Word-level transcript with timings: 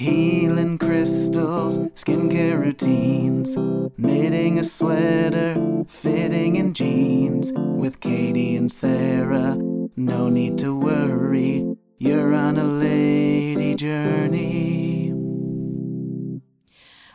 Healing 0.00 0.78
crystals, 0.78 1.76
skincare 1.76 2.58
routines, 2.58 3.54
knitting 3.98 4.58
a 4.58 4.64
sweater, 4.64 5.84
fitting 5.88 6.56
in 6.56 6.72
jeans. 6.72 7.52
With 7.54 8.00
Katie 8.00 8.56
and 8.56 8.72
Sarah, 8.72 9.58
no 9.96 10.30
need 10.30 10.56
to 10.56 10.74
worry, 10.74 11.76
you're 11.98 12.32
on 12.32 12.56
a 12.56 12.64
lady 12.64 13.74
journey. 13.74 15.12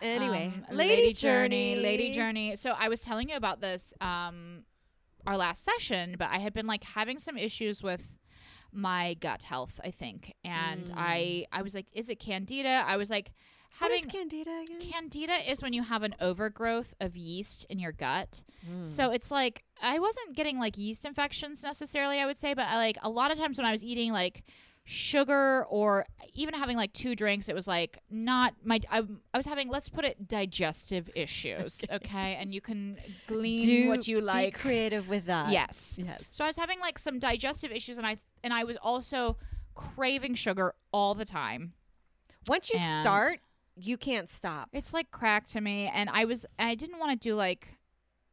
Anyway, 0.04 0.54
Um, 0.70 0.78
lady 0.78 1.14
journey, 1.14 1.78
lady 1.78 2.12
journey. 2.12 2.56
So 2.56 2.76
I 2.78 2.90
was 2.90 3.02
telling 3.02 3.30
you 3.30 3.36
about 3.36 3.62
this 3.62 3.96
um 4.00 4.64
our 5.26 5.38
last 5.38 5.64
session, 5.64 6.18
but 6.20 6.30
I 6.30 6.38
had 6.38 6.54
been 6.54 6.68
like 6.68 6.84
having 6.84 7.18
some 7.18 7.36
issues 7.36 7.82
with 7.82 8.15
my 8.76 9.16
gut 9.20 9.44
health, 9.44 9.80
I 9.84 9.92
think. 9.92 10.34
And 10.44 10.92
I 10.96 11.46
I 11.52 11.62
was 11.62 11.74
like, 11.74 11.88
is 11.94 12.10
it 12.10 12.20
candida? 12.20 12.84
I 12.86 12.98
was 12.98 13.10
like 13.10 13.32
having 13.80 14.00
is 14.00 14.06
candida 14.06 14.64
again? 14.64 14.80
Candida 14.80 15.52
is 15.52 15.62
when 15.62 15.74
you 15.74 15.84
have 15.84 16.04
an 16.04 16.16
overgrowth 16.20 16.94
of 17.00 17.16
yeast 17.16 17.66
in 17.70 17.80
your 17.80 17.92
gut. 17.92 18.44
Mm. 18.70 18.86
So 18.86 19.12
it's 19.12 19.32
like 19.32 19.64
I 19.82 20.00
wasn't 20.00 20.36
getting 20.36 20.60
like 20.60 20.78
yeast 20.78 21.06
infections 21.06 21.64
necessarily, 21.64 22.20
I 22.20 22.26
would 22.26 22.38
say, 22.38 22.54
but 22.54 22.66
I, 22.68 22.78
like 22.78 22.98
a 23.02 23.10
lot 23.10 23.32
of 23.32 23.38
times 23.38 23.58
when 23.58 23.66
I 23.66 23.72
was 23.72 23.84
eating 23.84 24.12
like 24.12 24.44
sugar 24.86 25.66
or 25.70 26.06
even 26.34 26.54
having 26.54 26.78
like 26.78 26.94
two 26.94 27.16
drinks, 27.16 27.50
it 27.50 27.56
was 27.56 27.68
like 27.68 28.00
not 28.10 28.54
my. 28.64 28.80
I, 28.90 29.04
I 29.34 29.38
was 29.38 29.46
having 29.46 29.68
let's 29.70 29.90
put 29.90 30.06
it 30.06 30.28
digestive 30.28 31.10
issues, 31.16 31.82
okay? 31.92 32.38
And 32.40 32.54
you 32.54 32.62
can 32.62 32.98
glean 33.28 33.66
Do 33.66 33.88
what 33.90 34.08
you 34.08 34.22
like 34.22 34.54
be 34.54 34.60
creative 34.60 35.10
with 35.10 35.26
that. 35.26 35.52
Yes. 35.52 35.96
Yes. 35.98 36.22
So 36.32 36.44
I 36.44 36.48
was 36.48 36.58
having 36.58 36.80
like 36.80 36.98
some 37.00 37.20
digestive 37.20 37.72
issues, 37.72 37.98
and 37.98 38.06
I 38.08 38.18
and 38.44 38.54
I 38.54 38.64
was 38.64 38.78
also 38.78 39.38
craving 39.74 40.36
sugar 40.36 40.74
all 40.94 41.16
the 41.16 41.26
time. 41.26 41.74
Once 42.48 42.70
you 42.72 42.80
And- 42.80 43.04
start, 43.04 43.40
you 43.76 43.98
can't 43.98 44.32
stop. 44.32 44.70
It's 44.72 44.94
like 44.94 45.12
crack 45.12 45.48
to 45.48 45.62
me, 45.62 45.88
and 45.94 46.10
I 46.10 46.26
was 46.26 46.46
I 46.60 46.76
didn't 46.76 47.00
want 47.00 47.12
to 47.12 47.18
do 47.18 47.36
like, 47.36 47.68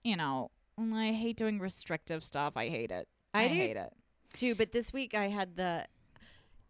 you 0.05 0.17
know, 0.17 0.51
I 0.79 1.13
hate 1.13 1.37
doing 1.37 1.59
restrictive 1.59 2.23
stuff. 2.23 2.53
I 2.57 2.69
hate 2.69 2.91
it. 2.91 3.09
I 3.35 3.45
I, 3.45 3.49
hate 3.49 3.77
it. 3.77 3.93
too. 4.35 4.55
But 4.55 4.73
this 4.73 4.93
week 4.93 5.15
I 5.15 5.29
had 5.29 5.57
the, 5.57 5.87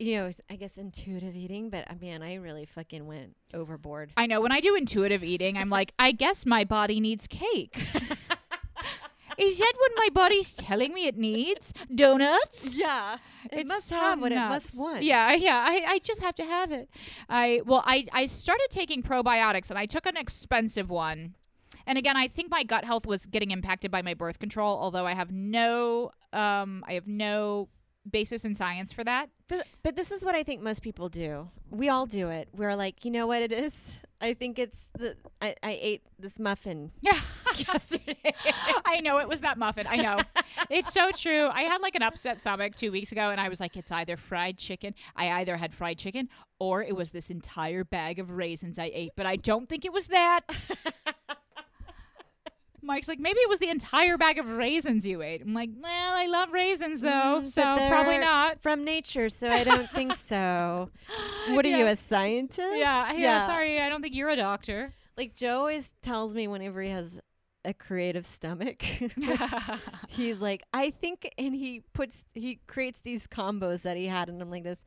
you 0.02 0.16
know, 0.16 0.30
I 0.50 0.56
guess 0.56 0.76
intuitive 0.76 1.34
eating. 1.36 1.70
But 1.70 1.90
uh, 1.90 1.94
man, 2.00 2.22
I 2.22 2.34
really 2.34 2.66
fucking 2.66 3.06
went 3.06 3.36
overboard. 3.54 4.12
I 4.16 4.26
know 4.26 4.40
when 4.40 4.52
I 4.52 4.60
do 4.60 4.74
intuitive 4.74 5.22
eating, 5.24 5.56
I'm 5.56 5.70
like, 5.70 5.92
I 5.98 6.12
guess 6.12 6.44
my 6.46 6.64
body 6.64 7.00
needs 7.00 7.26
cake. 7.26 7.76
Is 9.38 9.58
that 9.58 9.72
what 9.78 9.92
my 9.96 10.08
body's 10.12 10.54
telling 10.54 10.92
me 10.92 11.06
it 11.06 11.16
needs? 11.16 11.72
Donuts? 11.92 12.76
Yeah, 12.76 13.16
it 13.50 13.60
It's 13.60 13.68
must 13.68 13.88
have 13.90 14.20
what 14.20 14.30
nuts. 14.30 14.74
it 14.74 14.76
must 14.76 14.78
want. 14.78 15.02
Yeah, 15.04 15.32
yeah. 15.32 15.64
I, 15.66 15.84
I 15.94 15.98
just 16.00 16.20
have 16.20 16.34
to 16.36 16.44
have 16.44 16.70
it. 16.70 16.90
I 17.30 17.62
well, 17.64 17.82
I 17.86 18.06
I 18.12 18.26
started 18.26 18.68
taking 18.70 19.02
probiotics 19.02 19.70
and 19.70 19.78
I 19.78 19.86
took 19.86 20.04
an 20.06 20.18
expensive 20.18 20.90
one. 20.90 21.34
And 21.86 21.96
again, 21.98 22.16
I 22.16 22.28
think 22.28 22.50
my 22.50 22.62
gut 22.62 22.84
health 22.84 23.06
was 23.06 23.24
getting 23.26 23.50
impacted 23.50 23.90
by 23.90 24.02
my 24.02 24.14
birth 24.14 24.38
control, 24.38 24.78
although 24.78 25.06
I 25.06 25.14
have 25.14 25.32
no 25.32 26.10
um 26.34 26.84
I 26.86 26.92
have 26.92 27.06
no 27.06 27.68
basis 28.10 28.44
in 28.44 28.56
science 28.56 28.92
for 28.92 29.04
that. 29.04 29.30
Th- 29.48 29.62
but 29.82 29.96
this 29.96 30.10
is 30.10 30.24
what 30.24 30.34
I 30.34 30.42
think 30.42 30.60
most 30.62 30.82
people 30.82 31.08
do. 31.08 31.48
We 31.70 31.88
all 31.88 32.06
do 32.06 32.28
it. 32.28 32.48
We're 32.52 32.74
like, 32.76 33.04
you 33.04 33.10
know 33.10 33.26
what 33.26 33.42
it 33.42 33.52
is? 33.52 33.74
I 34.20 34.34
think 34.34 34.58
it's 34.60 34.78
the 34.96 35.16
I, 35.40 35.56
I 35.64 35.78
ate 35.80 36.02
this 36.18 36.38
muffin 36.38 36.92
Yeah. 37.00 37.18
yesterday. 37.56 38.16
I 38.84 39.00
know 39.00 39.18
it 39.18 39.28
was 39.28 39.40
that 39.40 39.58
muffin. 39.58 39.86
I 39.88 39.96
know. 39.96 40.18
It's 40.70 40.92
so 40.92 41.10
true. 41.10 41.48
I 41.48 41.62
had 41.62 41.80
like 41.82 41.94
an 41.96 42.02
upset 42.02 42.40
stomach 42.40 42.76
two 42.76 42.92
weeks 42.92 43.10
ago, 43.10 43.30
and 43.30 43.40
I 43.40 43.48
was 43.48 43.58
like, 43.58 43.76
it's 43.76 43.90
either 43.90 44.16
fried 44.16 44.58
chicken. 44.58 44.94
I 45.16 45.30
either 45.40 45.56
had 45.56 45.74
fried 45.74 45.98
chicken 45.98 46.28
or 46.60 46.82
it 46.82 46.94
was 46.94 47.10
this 47.10 47.30
entire 47.30 47.84
bag 47.84 48.18
of 48.18 48.30
raisins 48.30 48.78
I 48.78 48.90
ate, 48.94 49.12
but 49.16 49.26
I 49.26 49.36
don't 49.36 49.68
think 49.68 49.84
it 49.84 49.92
was 49.92 50.06
that. 50.08 50.66
Mike's 52.82 53.06
like, 53.08 53.20
maybe 53.20 53.38
it 53.38 53.48
was 53.48 53.60
the 53.60 53.68
entire 53.68 54.18
bag 54.18 54.38
of 54.38 54.50
raisins 54.50 55.06
you 55.06 55.22
ate. 55.22 55.40
I'm 55.42 55.54
like, 55.54 55.70
well, 55.80 56.14
I 56.14 56.26
love 56.26 56.52
raisins 56.52 57.00
though, 57.00 57.40
Mm, 57.42 57.48
so 57.48 57.62
probably 57.88 58.18
not. 58.18 58.60
from 58.60 58.84
nature, 58.84 59.28
so 59.28 59.48
I 59.50 59.64
don't 59.64 59.88
think 59.90 60.14
so. 60.28 60.90
What 61.50 61.64
are 61.64 61.68
you, 61.68 61.86
a 61.86 61.96
scientist? 61.96 62.76
Yeah, 62.76 63.12
yeah, 63.14 63.46
sorry, 63.46 63.80
I 63.80 63.88
don't 63.88 64.00
think 64.02 64.14
you're 64.14 64.28
a 64.30 64.36
doctor. 64.36 64.92
Like 65.16 65.34
Joe 65.34 65.58
always 65.58 65.90
tells 66.02 66.34
me 66.34 66.46
whenever 66.48 66.80
he 66.82 66.90
has 66.90 67.20
a 67.64 67.74
creative 67.74 68.26
stomach, 68.26 68.82
he's 70.08 70.38
like, 70.38 70.62
I 70.72 70.90
think, 70.90 71.28
and 71.38 71.54
he 71.54 71.82
puts, 71.92 72.24
he 72.34 72.60
creates 72.66 73.00
these 73.02 73.26
combos 73.26 73.82
that 73.82 73.96
he 73.96 74.06
had, 74.06 74.28
and 74.28 74.40
I'm 74.42 74.50
like 74.50 74.64
this. 74.64 74.78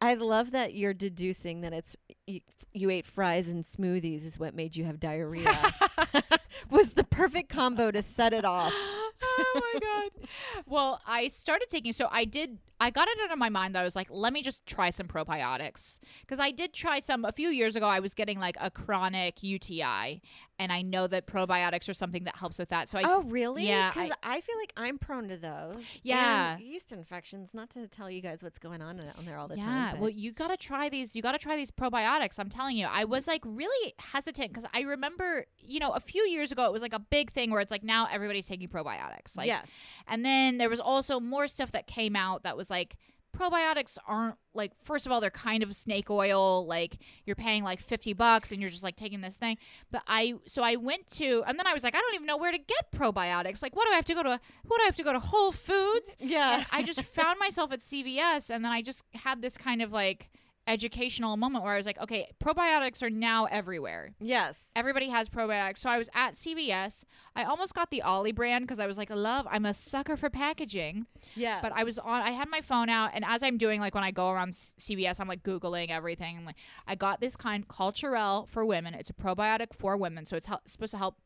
I 0.00 0.14
love 0.14 0.50
that 0.50 0.74
you're 0.74 0.94
deducing 0.94 1.62
that 1.62 1.72
it's 1.72 1.96
you, 2.26 2.40
you 2.72 2.90
ate 2.90 3.06
fries 3.06 3.48
and 3.48 3.64
smoothies 3.64 4.26
is 4.26 4.38
what 4.38 4.54
made 4.54 4.76
you 4.76 4.84
have 4.84 5.00
diarrhea. 5.00 5.50
Was 6.70 6.94
the 6.94 7.04
perfect 7.04 7.48
combo 7.48 7.90
to 7.90 8.02
set 8.02 8.32
it 8.32 8.44
off. 8.44 8.74
oh 9.22 9.60
my 9.74 9.80
god. 9.80 10.28
Well, 10.66 11.00
I 11.06 11.28
started 11.28 11.68
taking 11.68 11.92
so 11.92 12.08
I 12.10 12.24
did 12.24 12.58
I 12.78 12.90
got 12.90 13.08
it 13.08 13.16
out 13.24 13.32
of 13.32 13.38
my 13.38 13.48
mind 13.48 13.74
that 13.74 13.80
I 13.80 13.84
was 13.84 13.96
like, 13.96 14.08
let 14.10 14.34
me 14.34 14.42
just 14.42 14.66
try 14.66 14.90
some 14.90 15.06
probiotics 15.08 15.98
because 16.20 16.38
I 16.38 16.50
did 16.50 16.74
try 16.74 17.00
some 17.00 17.24
a 17.24 17.32
few 17.32 17.48
years 17.48 17.74
ago. 17.74 17.86
I 17.86 18.00
was 18.00 18.12
getting 18.12 18.38
like 18.38 18.56
a 18.60 18.70
chronic 18.70 19.42
UTI, 19.42 20.20
and 20.58 20.70
I 20.70 20.82
know 20.82 21.06
that 21.06 21.26
probiotics 21.26 21.88
are 21.88 21.94
something 21.94 22.24
that 22.24 22.36
helps 22.36 22.58
with 22.58 22.68
that. 22.68 22.90
So 22.90 22.98
I 22.98 23.02
Oh, 23.06 23.22
really? 23.22 23.66
yeah, 23.66 23.90
Because 23.90 24.10
I, 24.22 24.42
feel 24.42 24.56
like 24.58 24.74
I'm 24.76 24.98
prone 24.98 25.28
to 25.28 25.38
those. 25.38 25.82
Yeah. 26.02 26.58
Yeast 26.58 26.92
infections. 26.92 27.50
Not 27.54 27.70
to 27.70 27.88
tell 27.88 28.10
you 28.10 28.20
guys 28.20 28.42
what's 28.42 28.58
going 28.58 28.82
on 28.82 29.00
uh, 29.00 29.10
on 29.16 29.24
there 29.24 29.38
all 29.38 29.48
the 29.48 29.56
yeah, 29.56 29.64
time. 29.64 29.90
but- 29.92 30.00
well, 30.02 30.10
you 30.10 30.32
gotta 30.32 30.58
try 30.58 30.90
these. 30.90 31.16
You 31.16 31.22
gotta 31.22 31.38
try 31.38 31.56
these 31.56 31.70
probiotics. 31.70 32.38
I'm 32.38 32.50
telling 32.50 32.76
you, 32.76 32.86
I 32.90 33.04
was 33.04 33.26
like 33.26 33.40
really 33.46 33.94
hesitant 33.98 34.50
because 34.52 34.68
I 34.74 34.82
remember, 34.82 35.46
you 35.58 35.80
know, 35.80 35.92
a 35.92 36.00
few 36.00 36.24
years 36.24 36.52
ago 36.52 36.66
it 36.66 36.72
was 36.72 36.82
like 36.82 36.92
a 36.92 36.98
big 36.98 37.30
thing 37.32 37.50
where 37.52 37.60
it's 37.62 37.70
like 37.70 37.84
now 37.84 38.06
everybody's 38.12 38.46
taking 38.46 38.68
probiotics. 38.68 39.05
Like, 39.36 39.46
yes. 39.46 39.66
And 40.06 40.24
then 40.24 40.58
there 40.58 40.68
was 40.68 40.80
also 40.80 41.20
more 41.20 41.46
stuff 41.48 41.72
that 41.72 41.86
came 41.86 42.16
out 42.16 42.42
that 42.44 42.56
was 42.56 42.70
like 42.70 42.96
probiotics 43.36 43.98
aren't 44.08 44.36
like 44.54 44.72
first 44.82 45.04
of 45.04 45.12
all 45.12 45.20
they're 45.20 45.28
kind 45.30 45.62
of 45.62 45.76
snake 45.76 46.08
oil 46.08 46.66
like 46.66 46.96
you're 47.26 47.36
paying 47.36 47.62
like 47.62 47.80
50 47.80 48.14
bucks 48.14 48.50
and 48.50 48.62
you're 48.62 48.70
just 48.70 48.82
like 48.82 48.96
taking 48.96 49.20
this 49.20 49.36
thing 49.36 49.58
but 49.92 50.02
i 50.06 50.32
so 50.46 50.62
i 50.62 50.76
went 50.76 51.06
to 51.08 51.42
and 51.46 51.58
then 51.58 51.66
i 51.66 51.74
was 51.74 51.82
like 51.84 51.94
i 51.94 51.98
don't 51.98 52.14
even 52.14 52.26
know 52.26 52.38
where 52.38 52.50
to 52.52 52.56
get 52.56 52.90
probiotics 52.94 53.62
like 53.62 53.76
what 53.76 53.84
do 53.86 53.92
i 53.92 53.96
have 53.96 54.06
to 54.06 54.14
go 54.14 54.22
to 54.22 54.40
what 54.64 54.78
do 54.78 54.82
i 54.82 54.86
have 54.86 54.96
to 54.96 55.02
go 55.02 55.12
to 55.12 55.18
whole 55.18 55.52
foods 55.52 56.16
Yeah. 56.20 56.56
and 56.56 56.66
i 56.72 56.82
just 56.82 57.02
found 57.02 57.38
myself 57.38 57.72
at 57.72 57.80
cvs 57.80 58.48
and 58.48 58.64
then 58.64 58.72
i 58.72 58.80
just 58.80 59.02
had 59.12 59.42
this 59.42 59.58
kind 59.58 59.82
of 59.82 59.92
like 59.92 60.30
educational 60.66 61.36
moment 61.36 61.64
where 61.64 61.74
i 61.74 61.76
was 61.76 61.86
like 61.86 62.00
okay 62.00 62.28
probiotics 62.42 63.02
are 63.02 63.10
now 63.10 63.46
everywhere 63.46 64.14
yes. 64.20 64.54
Everybody 64.74 65.08
has 65.08 65.30
probiotics. 65.30 65.78
So 65.78 65.88
I 65.88 65.96
was 65.96 66.10
at 66.14 66.34
CVS. 66.34 67.04
I 67.34 67.44
almost 67.44 67.74
got 67.74 67.90
the 67.90 68.02
OLLY 68.02 68.32
brand 68.32 68.64
because 68.64 68.78
I 68.78 68.86
was 68.86 68.98
like, 68.98 69.08
love, 69.08 69.46
I'm 69.50 69.64
a 69.64 69.72
sucker 69.72 70.18
for 70.18 70.28
packaging. 70.28 71.06
Yeah. 71.34 71.60
But 71.62 71.72
I 71.74 71.84
was 71.84 71.98
on, 71.98 72.20
I 72.20 72.32
had 72.32 72.48
my 72.50 72.60
phone 72.60 72.90
out, 72.90 73.12
and 73.14 73.24
as 73.24 73.42
I'm 73.42 73.56
doing, 73.56 73.80
like 73.80 73.94
when 73.94 74.04
I 74.04 74.10
go 74.10 74.30
around 74.30 74.50
CVS, 74.52 75.18
I'm 75.18 75.28
like 75.28 75.42
Googling 75.42 75.90
everything. 75.90 76.36
I'm 76.36 76.44
like, 76.44 76.56
I 76.86 76.94
got 76.94 77.22
this 77.22 77.36
kind 77.36 77.66
Culturelle 77.66 78.50
for 78.50 78.66
women. 78.66 78.92
It's 78.92 79.08
a 79.08 79.14
probiotic 79.14 79.72
for 79.72 79.96
women. 79.96 80.26
So 80.26 80.36
it's 80.36 80.46
hel- 80.46 80.62
supposed 80.66 80.90
to 80.90 80.98
help. 80.98 81.16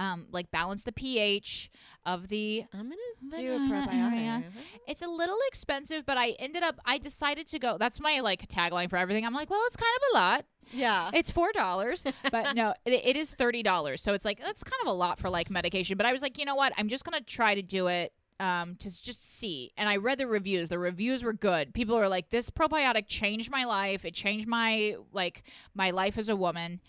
Um, 0.00 0.28
like 0.30 0.48
balance 0.52 0.84
the 0.84 0.92
pH 0.92 1.72
of 2.06 2.28
the 2.28 2.64
I'm 2.72 2.90
gonna 2.90 3.42
do 3.42 3.52
a 3.52 3.58
probiotic. 3.58 4.44
it's 4.86 5.02
a 5.02 5.08
little 5.08 5.38
expensive, 5.48 6.06
but 6.06 6.16
I 6.16 6.36
ended 6.38 6.62
up 6.62 6.78
I 6.84 6.98
decided 6.98 7.48
to 7.48 7.58
go. 7.58 7.78
That's 7.78 7.98
my 7.98 8.20
like 8.20 8.48
tagline 8.48 8.90
for 8.90 8.96
everything. 8.96 9.26
I'm 9.26 9.34
like, 9.34 9.50
well, 9.50 9.62
it's 9.66 9.76
kind 9.76 9.90
of 9.96 10.02
a 10.12 10.14
lot. 10.14 10.44
Yeah. 10.72 11.10
It's 11.12 11.30
four 11.30 11.50
dollars, 11.52 12.04
but 12.30 12.54
no, 12.54 12.74
it, 12.84 12.92
it 12.92 13.16
is 13.16 13.32
thirty 13.32 13.62
dollars. 13.64 14.00
So 14.00 14.14
it's 14.14 14.24
like 14.24 14.40
that's 14.40 14.62
kind 14.62 14.80
of 14.82 14.88
a 14.88 14.92
lot 14.92 15.18
for 15.18 15.30
like 15.30 15.50
medication. 15.50 15.96
But 15.96 16.06
I 16.06 16.12
was 16.12 16.22
like, 16.22 16.38
you 16.38 16.44
know 16.44 16.54
what? 16.54 16.72
I'm 16.78 16.88
just 16.88 17.04
gonna 17.04 17.20
try 17.20 17.54
to 17.56 17.62
do 17.62 17.88
it 17.88 18.12
um, 18.40 18.76
to 18.76 19.02
just 19.02 19.38
see. 19.38 19.72
And 19.76 19.88
I 19.88 19.96
read 19.96 20.18
the 20.18 20.26
reviews. 20.26 20.68
The 20.68 20.78
reviews 20.78 21.24
were 21.24 21.32
good. 21.32 21.74
People 21.74 21.96
were 21.96 22.08
like, 22.08 22.30
this 22.30 22.50
probiotic 22.50 23.06
changed 23.08 23.50
my 23.50 23.64
life. 23.64 24.04
It 24.04 24.14
changed 24.14 24.46
my 24.46 24.94
like 25.12 25.42
my 25.74 25.90
life 25.90 26.18
as 26.18 26.28
a 26.28 26.36
woman, 26.36 26.80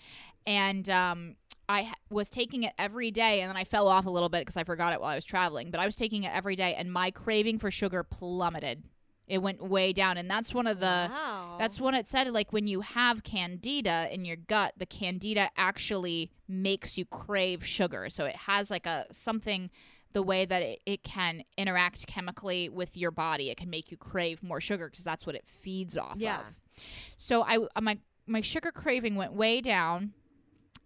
and 0.45 0.87
um. 0.89 1.35
I 1.69 1.93
was 2.09 2.29
taking 2.29 2.63
it 2.63 2.73
every 2.79 3.11
day 3.11 3.41
and 3.41 3.49
then 3.49 3.55
I 3.55 3.63
fell 3.63 3.87
off 3.87 4.07
a 4.07 4.09
little 4.09 4.27
bit 4.27 4.41
because 4.41 4.57
I 4.57 4.63
forgot 4.63 4.91
it 4.91 4.99
while 4.99 5.11
I 5.11 5.15
was 5.15 5.23
traveling. 5.23 5.69
But 5.69 5.79
I 5.79 5.85
was 5.85 5.95
taking 5.95 6.23
it 6.23 6.31
every 6.33 6.55
day 6.55 6.73
and 6.73 6.91
my 6.91 7.11
craving 7.11 7.59
for 7.59 7.69
sugar 7.69 8.03
plummeted. 8.03 8.83
It 9.27 9.43
went 9.43 9.61
way 9.61 9.93
down. 9.93 10.17
And 10.17 10.27
that's 10.27 10.51
one 10.51 10.65
of 10.65 10.79
the 10.79 11.07
wow. 11.11 11.57
that's 11.59 11.79
when 11.79 11.93
it 11.93 12.07
said 12.07 12.27
like 12.29 12.51
when 12.51 12.65
you 12.65 12.81
have 12.81 13.23
candida 13.23 14.09
in 14.11 14.25
your 14.25 14.37
gut, 14.37 14.73
the 14.77 14.87
candida 14.87 15.51
actually 15.55 16.31
makes 16.47 16.97
you 16.97 17.05
crave 17.05 17.63
sugar. 17.63 18.09
So 18.09 18.25
it 18.25 18.35
has 18.35 18.71
like 18.71 18.87
a 18.87 19.05
something 19.11 19.69
the 20.13 20.23
way 20.23 20.45
that 20.45 20.63
it, 20.63 20.81
it 20.87 21.03
can 21.03 21.43
interact 21.55 22.07
chemically 22.07 22.67
with 22.67 22.97
your 22.97 23.11
body. 23.11 23.51
It 23.51 23.57
can 23.57 23.69
make 23.69 23.91
you 23.91 23.97
crave 23.97 24.41
more 24.41 24.59
sugar 24.59 24.89
because 24.89 25.05
that's 25.05 25.27
what 25.27 25.35
it 25.35 25.45
feeds 25.45 25.95
off 25.95 26.15
Yeah. 26.17 26.39
of. 26.39 26.83
So 27.15 27.43
I 27.43 27.59
my 27.79 27.99
my 28.25 28.41
sugar 28.41 28.71
craving 28.71 29.15
went 29.15 29.33
way 29.33 29.61
down. 29.61 30.13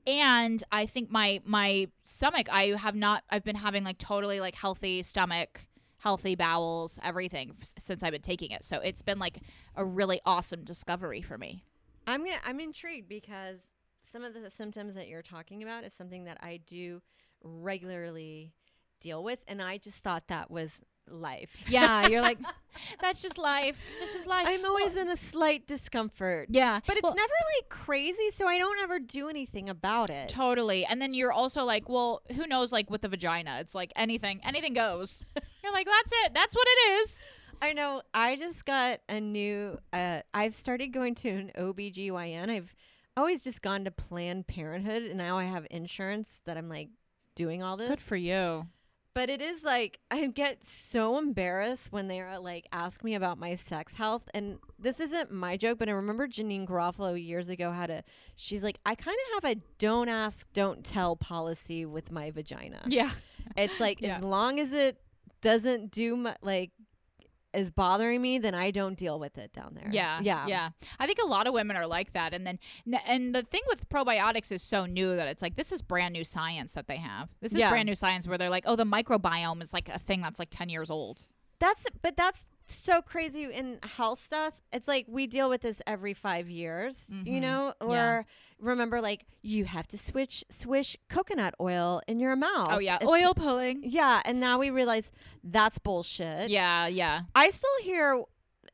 And 0.05 0.63
I 0.71 0.85
think 0.85 1.11
my 1.11 1.41
my 1.45 1.87
stomach 2.03 2.47
I 2.51 2.75
have 2.77 2.95
not 2.95 3.23
I've 3.29 3.43
been 3.43 3.55
having 3.55 3.83
like 3.83 3.97
totally 3.97 4.39
like 4.39 4.55
healthy 4.55 5.03
stomach, 5.03 5.65
healthy 5.97 6.35
bowels, 6.35 6.99
everything 7.01 7.55
since 7.77 8.03
I've 8.03 8.11
been 8.11 8.21
taking 8.21 8.51
it. 8.51 8.63
So 8.63 8.79
it's 8.79 9.01
been 9.01 9.19
like 9.19 9.39
a 9.75 9.85
really 9.85 10.19
awesome 10.25 10.63
discovery 10.63 11.21
for 11.21 11.37
me. 11.37 11.63
I'm 12.05 12.25
gonna, 12.25 12.37
I'm 12.45 12.59
intrigued 12.59 13.07
because 13.07 13.59
some 14.11 14.23
of 14.23 14.33
the 14.33 14.51
symptoms 14.51 14.95
that 14.95 15.07
you're 15.07 15.21
talking 15.21 15.63
about 15.63 15.85
is 15.85 15.93
something 15.93 16.25
that 16.25 16.37
I 16.41 16.59
do 16.65 17.01
regularly 17.41 18.53
deal 18.99 19.23
with, 19.23 19.39
and 19.47 19.61
I 19.61 19.77
just 19.77 19.97
thought 19.99 20.27
that 20.27 20.51
was 20.51 20.69
life. 21.09 21.51
Yeah, 21.67 22.07
you're 22.07 22.21
like, 22.21 22.37
that's 23.01 23.21
just 23.21 23.37
life. 23.37 23.77
That's 23.99 24.13
just 24.13 24.27
life. 24.27 24.45
I'm 24.47 24.65
always 24.65 24.95
in 24.95 25.09
a 25.09 25.17
slight 25.17 25.65
discomfort. 25.67 26.49
yeah, 26.51 26.79
But 26.85 26.97
it's 26.97 27.03
well, 27.03 27.15
never 27.15 27.33
like 27.57 27.69
crazy, 27.69 28.29
so 28.35 28.47
I 28.47 28.57
don't 28.57 28.79
ever 28.81 28.99
do 28.99 29.29
anything 29.29 29.69
about 29.69 30.09
it. 30.09 30.29
Totally. 30.29 30.85
And 30.85 31.01
then 31.01 31.13
you're 31.13 31.31
also 31.31 31.63
like, 31.63 31.89
well, 31.89 32.21
who 32.35 32.45
knows 32.47 32.71
like 32.71 32.89
with 32.89 33.01
the 33.01 33.09
vagina? 33.09 33.57
It's 33.59 33.73
like 33.75 33.91
anything 33.95 34.41
anything 34.43 34.73
goes. 34.73 35.25
you're 35.63 35.73
like, 35.73 35.87
that's 35.87 36.11
it. 36.25 36.33
That's 36.33 36.55
what 36.55 36.67
it 36.67 36.91
is. 37.01 37.23
I 37.61 37.73
know. 37.73 38.01
I 38.13 38.35
just 38.35 38.65
got 38.65 38.99
a 39.07 39.19
new. 39.21 39.77
Uh, 39.93 40.21
I've 40.33 40.53
started 40.53 40.87
going 40.87 41.15
to 41.15 41.29
an 41.29 41.51
OBGYN. 41.57 42.49
I've 42.49 42.75
always 43.15 43.41
just 43.41 43.61
gone 43.61 43.85
to 43.85 43.91
Planned 43.91 44.47
Parenthood, 44.47 45.03
and 45.03 45.17
now 45.17 45.37
I 45.37 45.45
have 45.45 45.65
insurance 45.71 46.29
that 46.45 46.57
I'm 46.57 46.67
like 46.67 46.89
doing 47.35 47.63
all 47.63 47.77
this. 47.77 47.89
Good 47.89 47.99
for 47.99 48.17
you. 48.17 48.67
But 49.15 49.29
it 49.29 49.41
is 49.41 49.61
like 49.63 49.99
I 50.09 50.25
get 50.27 50.63
so 50.67 51.17
embarrassed 51.19 51.91
when 51.91 52.07
they're 52.07 52.39
like 52.39 52.67
ask 52.71 53.03
me 53.03 53.13
about 53.13 53.37
my 53.37 53.55
sex 53.55 53.93
health, 53.95 54.23
and 54.33 54.57
this 54.79 54.99
isn't 54.99 55.31
my 55.31 55.55
joke, 55.55 55.77
but 55.77 55.87
I 55.87 55.91
remember 55.91 56.27
Janeane 56.27 56.67
Garofalo 56.67 57.23
years 57.23 57.47
ago 57.49 57.71
had 57.71 57.89
a. 57.91 58.03
She's 58.35 58.63
like, 58.63 58.79
I 58.85 58.95
kind 58.95 59.15
of 59.37 59.43
have 59.43 59.57
a 59.57 59.61
don't 59.77 60.09
ask, 60.09 60.47
don't 60.53 60.83
tell 60.83 61.15
policy 61.15 61.85
with 61.85 62.11
my 62.11 62.31
vagina. 62.31 62.81
Yeah. 62.87 63.11
It's 63.55 63.79
like 63.79 64.01
Yeah. 64.01 64.17
as 64.17 64.23
long 64.23 64.59
as 64.59 64.71
it 64.71 64.97
doesn't 65.41 65.91
do 65.91 66.15
my, 66.15 66.35
like 66.41 66.71
is 67.53 67.69
bothering 67.69 68.21
me, 68.21 68.39
then 68.39 68.55
I 68.55 68.71
don't 68.71 68.97
deal 68.97 69.19
with 69.19 69.37
it 69.37 69.53
down 69.53 69.73
there. 69.75 69.89
Yeah, 69.91 70.19
yeah, 70.21 70.45
yeah. 70.47 70.69
I 70.99 71.05
think 71.05 71.19
a 71.21 71.25
lot 71.25 71.47
of 71.47 71.53
women 71.53 71.75
are 71.75 71.87
like 71.87 72.13
that, 72.13 72.33
and 72.33 72.45
then 72.45 72.59
and 73.05 73.33
the 73.33 73.43
thing 73.43 73.61
with 73.67 73.87
probiotics 73.89 74.51
is 74.51 74.61
so 74.61 74.85
new 74.85 75.15
that 75.15 75.27
it's 75.27 75.41
like 75.41 75.55
this 75.55 75.71
is 75.71 75.81
brand 75.81 76.13
new 76.13 76.23
science 76.23 76.73
that 76.73 76.87
they 76.87 76.97
have. 76.97 77.29
This 77.41 77.51
is 77.53 77.59
Yeah. 77.59 77.69
brand 77.69 77.87
new 77.87 77.95
science 77.95 78.27
where 78.27 78.37
they're 78.37 78.49
like, 78.49 78.63
oh, 78.67 78.75
the 78.75 78.85
microbiome 78.85 79.61
is 79.61 79.73
like 79.73 79.89
a 79.89 79.99
thing 79.99 80.21
that's 80.21 80.39
like 80.39 80.49
ten 80.51 80.69
years 80.69 80.89
old. 80.89 81.27
That's 81.59 81.85
but 82.01 82.17
that's 82.17 82.43
so 82.67 83.01
crazy 83.01 83.43
in 83.45 83.79
health 83.83 84.23
stuff. 84.25 84.55
It's 84.71 84.87
like 84.87 85.05
we 85.07 85.27
deal 85.27 85.49
with 85.49 85.61
this 85.61 85.81
every 85.87 86.13
five 86.13 86.49
years, 86.49 87.07
you 87.09 87.39
Mhm. 87.39 87.41
know. 87.41 87.73
Or 87.81 87.89
Yeah. 87.95 88.23
remember, 88.59 89.01
like 89.01 89.25
you 89.41 89.65
have 89.65 89.87
to 89.89 89.97
switch 89.97 90.43
swish 90.49 90.95
coconut 91.09 91.53
oil 91.59 92.01
in 92.07 92.19
your 92.19 92.35
mouth. 92.35 92.69
Oh 92.71 92.79
yeah, 92.79 92.95
It's- 92.95 93.09
oil 93.09 93.33
pulling. 93.33 93.83
Yeah, 93.83 94.21
and 94.25 94.39
now 94.39 94.57
we 94.59 94.69
realize 94.69 95.11
that's 95.43 95.77
bullshit. 95.79 96.49
Yeah, 96.49 96.87
yeah. 96.87 97.21
I 97.35 97.49
still 97.49 97.81
hear 97.83 98.23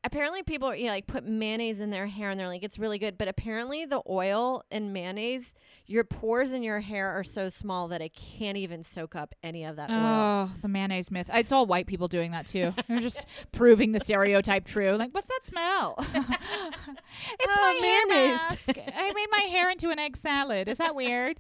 apparently 0.04 0.44
people 0.44 0.74
you 0.76 0.86
know, 0.86 0.92
like 0.92 1.08
put 1.08 1.26
mayonnaise 1.26 1.80
in 1.80 1.90
their 1.90 2.08
hair 2.08 2.30
and 2.30 2.40
they're 2.40 2.48
like 2.48 2.64
it's 2.64 2.80
really 2.80 3.00
good, 3.00 3.18
but 3.18 3.28
apparently 3.28 3.86
the 3.86 4.02
oil 4.10 4.64
and 4.72 4.94
mayonnaise, 4.94 5.54
your 5.86 6.04
pores 6.04 6.54
in 6.54 6.64
your 6.64 6.80
hair 6.80 7.08
are 7.10 7.24
so 7.24 7.50
small 7.50 7.88
that 7.90 8.02
it 8.02 8.14
can't 8.14 8.58
even 8.58 8.84
soak 8.84 9.16
up 9.16 9.34
any 9.44 9.64
of 9.66 9.76
that 9.76 9.90
oil. 9.90 9.98
Oh, 9.98 10.52
the 10.62 10.68
mayonnaise 10.68 11.12
myth. 11.12 11.30
It's 11.34 11.52
all 11.52 11.66
white 11.66 11.88
people 11.88 12.08
doing 12.08 12.32
that 12.32 12.48
too. 12.48 12.74
They're 12.88 13.00
just 13.00 13.26
proving 13.52 13.92
the 13.92 14.00
stereotype 14.00 14.66
true. 14.66 14.92
Like, 14.96 15.14
what's 15.14 15.28
that 15.28 15.46
smell? 15.46 15.96
it's 16.14 17.48
Oh, 17.48 17.80
mayonnaise. 17.82 18.94
I 18.96 19.12
made 19.14 19.28
my 19.32 19.42
hair 19.50 19.70
into 19.70 19.90
an 19.90 20.00
egg 20.00 20.18
salad. 20.18 20.68
Is 20.68 20.78
that 20.78 20.96
weird? 20.96 21.40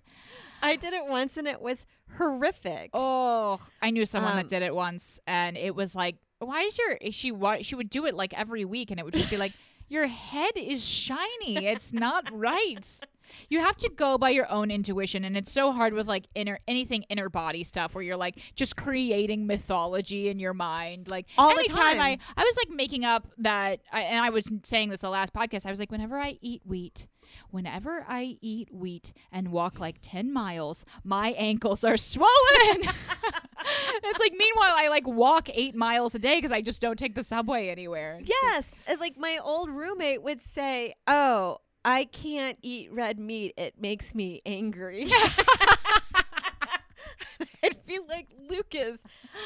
I 0.61 0.75
did 0.75 0.93
it 0.93 1.05
once 1.07 1.37
and 1.37 1.47
it 1.47 1.61
was 1.61 1.85
horrific. 2.17 2.89
Oh, 2.93 3.59
I 3.81 3.91
knew 3.91 4.05
someone 4.05 4.31
Um, 4.33 4.37
that 4.39 4.49
did 4.49 4.61
it 4.63 4.75
once, 4.75 5.19
and 5.25 5.55
it 5.57 5.73
was 5.75 5.95
like, 5.95 6.17
why 6.39 6.63
is 6.63 6.77
your 6.77 6.97
she? 7.11 7.31
Why 7.31 7.61
she 7.61 7.75
would 7.75 7.89
do 7.89 8.05
it 8.05 8.15
like 8.15 8.37
every 8.37 8.65
week, 8.65 8.91
and 8.91 8.99
it 8.99 9.03
would 9.03 9.13
just 9.13 9.29
be 9.29 9.37
like, 9.37 9.53
your 9.89 10.07
head 10.07 10.51
is 10.55 10.85
shiny. 10.85 11.67
It's 11.67 11.91
not 11.91 12.29
right. 12.31 12.85
You 13.47 13.59
have 13.59 13.77
to 13.77 13.89
go 13.89 14.17
by 14.17 14.31
your 14.31 14.49
own 14.49 14.71
intuition, 14.71 15.23
and 15.25 15.37
it's 15.37 15.51
so 15.51 15.71
hard 15.71 15.93
with 15.93 16.07
like 16.07 16.25
inner 16.33 16.59
anything 16.67 17.03
inner 17.09 17.29
body 17.29 17.63
stuff 17.63 17.93
where 17.93 18.03
you're 18.03 18.17
like 18.17 18.39
just 18.55 18.75
creating 18.75 19.45
mythology 19.45 20.29
in 20.29 20.39
your 20.39 20.53
mind. 20.53 21.09
Like 21.09 21.27
All 21.37 21.53
the 21.53 21.59
anytime 21.59 21.99
I 21.99 22.15
time. 22.15 22.19
I 22.37 22.43
was 22.43 22.57
like 22.57 22.75
making 22.75 23.05
up 23.05 23.27
that, 23.39 23.81
I, 23.91 24.01
and 24.01 24.23
I 24.23 24.29
was 24.29 24.49
saying 24.63 24.89
this 24.89 25.01
the 25.01 25.09
last 25.09 25.33
podcast. 25.33 25.65
I 25.65 25.69
was 25.69 25.79
like, 25.79 25.91
whenever 25.91 26.17
I 26.17 26.37
eat 26.41 26.61
wheat, 26.65 27.07
whenever 27.51 28.05
I 28.07 28.37
eat 28.41 28.73
wheat 28.73 29.13
and 29.31 29.51
walk 29.51 29.79
like 29.79 29.97
ten 30.01 30.31
miles, 30.33 30.85
my 31.03 31.29
ankles 31.31 31.83
are 31.83 31.97
swollen. 31.97 32.29
it's 34.03 34.19
like 34.19 34.33
meanwhile 34.37 34.75
I 34.77 34.87
like 34.89 35.07
walk 35.07 35.49
eight 35.53 35.75
miles 35.75 36.15
a 36.15 36.19
day 36.19 36.37
because 36.37 36.51
I 36.51 36.61
just 36.61 36.81
don't 36.81 36.97
take 36.97 37.15
the 37.15 37.23
subway 37.23 37.69
anywhere. 37.69 38.19
Yes. 38.23 38.65
and, 38.87 38.99
Like 38.99 39.17
my 39.17 39.39
old 39.41 39.69
roommate 39.69 40.23
would 40.23 40.41
say, 40.41 40.95
Oh, 41.07 41.59
I 41.85 42.05
can't 42.05 42.57
eat 42.61 42.91
red 42.91 43.19
meat. 43.19 43.53
It 43.57 43.75
makes 43.79 44.13
me 44.13 44.41
angry. 44.45 45.09
I'd 47.63 47.85
be 47.85 47.99
like, 48.07 48.27
Lucas, 48.49 48.99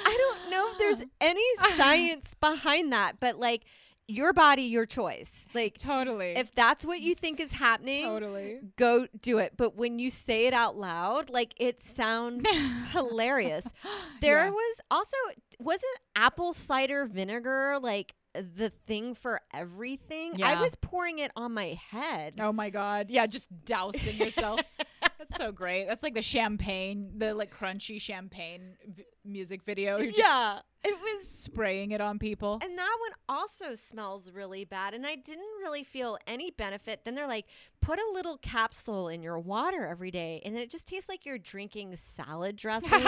I 0.06 0.18
don't 0.18 0.51
know 0.51 0.71
if 0.71 0.77
there's 0.77 1.07
any 1.21 1.45
science 1.75 2.27
behind 2.41 2.91
that, 2.94 3.19
but 3.19 3.38
like 3.38 3.63
your 4.08 4.34
body, 4.34 4.64
your 4.64 4.86
choice. 4.86 5.30
Like 5.54 5.78
Totally. 5.78 6.36
if 6.36 6.54
that's 6.56 6.86
what 6.86 7.00
you 7.02 7.14
think 7.16 7.40
is 7.40 7.52
happening, 7.54 8.06
totally. 8.06 8.60
go 8.78 9.08
do 9.22 9.38
it. 9.38 9.54
But 9.56 9.76
when 9.76 10.00
you 10.00 10.10
say 10.10 10.48
it 10.48 10.54
out 10.54 10.76
loud, 10.76 11.30
like 11.30 11.54
it 11.58 11.84
sounds 11.84 12.46
hilarious. 12.92 13.66
There 14.22 14.46
Yeah. 14.46 14.50
was 14.52 14.76
also 14.90 15.18
wasn't 15.60 15.98
apple 16.16 16.54
cider 16.54 17.06
vinegar 17.06 17.78
like 17.82 18.16
the 18.34 18.70
thing 18.88 19.14
for 19.16 19.42
everything? 19.54 20.42
I 20.42 20.60
was 20.62 20.76
pouring 20.76 21.20
it 21.20 21.32
on 21.36 21.54
my 21.54 21.78
head. 21.92 22.36
Oh 22.40 22.52
my 22.54 22.70
god. 22.72 23.10
Yeah, 23.12 23.28
just 23.28 23.48
dousing 23.66 24.18
yourself. 24.18 24.60
That's 25.18 25.36
so 25.36 25.51
great. 25.51 25.86
That's 25.88 26.04
like 26.04 26.15
the 26.15 26.21
champagne, 26.21 27.13
the 27.18 27.33
like 27.33 27.56
crunchy 27.56 28.00
champagne 28.00 28.75
v- 28.88 29.06
music 29.24 29.63
video. 29.63 29.98
You're 29.98 30.07
just 30.07 30.18
yeah, 30.18 30.60
it 30.83 30.95
was. 31.00 31.27
spraying 31.27 31.92
it 31.92 32.01
on 32.01 32.19
people. 32.19 32.60
And 32.62 32.77
that 32.77 32.98
one 33.00 33.12
also 33.30 33.75
smells 33.89 34.31
really 34.31 34.65
bad, 34.65 34.94
and 34.94 35.06
I 35.06 35.15
didn't 35.15 35.45
really 35.62 35.83
feel 35.83 36.18
any 36.27 36.51
benefit. 36.51 37.01
Then 37.06 37.15
they're 37.15 37.27
like, 37.27 37.45
put 37.81 38.00
a 38.00 38.12
little 38.13 38.38
capsule 38.38 39.07
in 39.07 39.24
your 39.24 39.39
water 39.39 39.86
every 39.86 40.12
day, 40.12 40.42
and 40.45 40.57
it 40.57 40.69
just 40.69 40.88
tastes 40.88 41.10
like 41.10 41.25
you're 41.25 41.38
drinking 41.38 41.95
salad 41.95 42.56
dressing. 42.57 43.01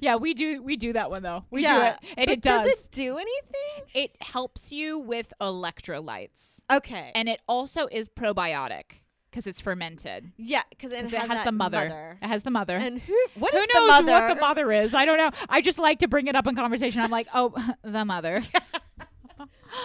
yeah, 0.00 0.16
we 0.16 0.34
do 0.34 0.62
we 0.62 0.76
do 0.76 0.92
that 0.94 1.10
one 1.10 1.22
though. 1.22 1.44
We 1.50 1.62
yeah, 1.62 1.96
do 2.00 2.06
it. 2.08 2.14
And 2.18 2.30
it 2.30 2.42
does. 2.42 2.68
Does 2.68 2.84
it 2.86 2.90
do 2.92 3.16
anything? 3.16 3.86
it 3.94 4.16
helps 4.20 4.72
you 4.72 4.98
with 4.98 5.32
electrolytes. 5.40 6.60
Okay. 6.70 7.12
And 7.14 7.28
it 7.28 7.40
also 7.48 7.86
is 7.90 8.08
probiotic 8.08 9.00
because 9.36 9.46
it's 9.46 9.60
fermented. 9.60 10.32
yeah, 10.38 10.62
because 10.70 10.94
it, 10.94 11.12
it 11.12 11.18
has 11.18 11.44
the 11.44 11.52
mother. 11.52 11.76
mother. 11.84 12.18
It 12.22 12.26
has 12.26 12.42
the 12.42 12.50
mother. 12.50 12.76
And 12.76 12.98
who? 12.98 13.14
What 13.34 13.52
Who 13.52 13.58
is 13.58 13.68
knows 13.74 13.82
the 13.82 13.86
mother? 13.86 14.12
what 14.12 14.34
the 14.34 14.40
mother 14.40 14.72
is? 14.72 14.94
I 14.94 15.04
don't 15.04 15.18
know. 15.18 15.30
I 15.50 15.60
just 15.60 15.78
like 15.78 15.98
to 15.98 16.08
bring 16.08 16.26
it 16.26 16.34
up 16.34 16.46
in 16.46 16.54
conversation. 16.54 17.02
I'm 17.02 17.10
like, 17.10 17.28
oh, 17.34 17.52
the 17.82 18.06
mother. 18.06 18.42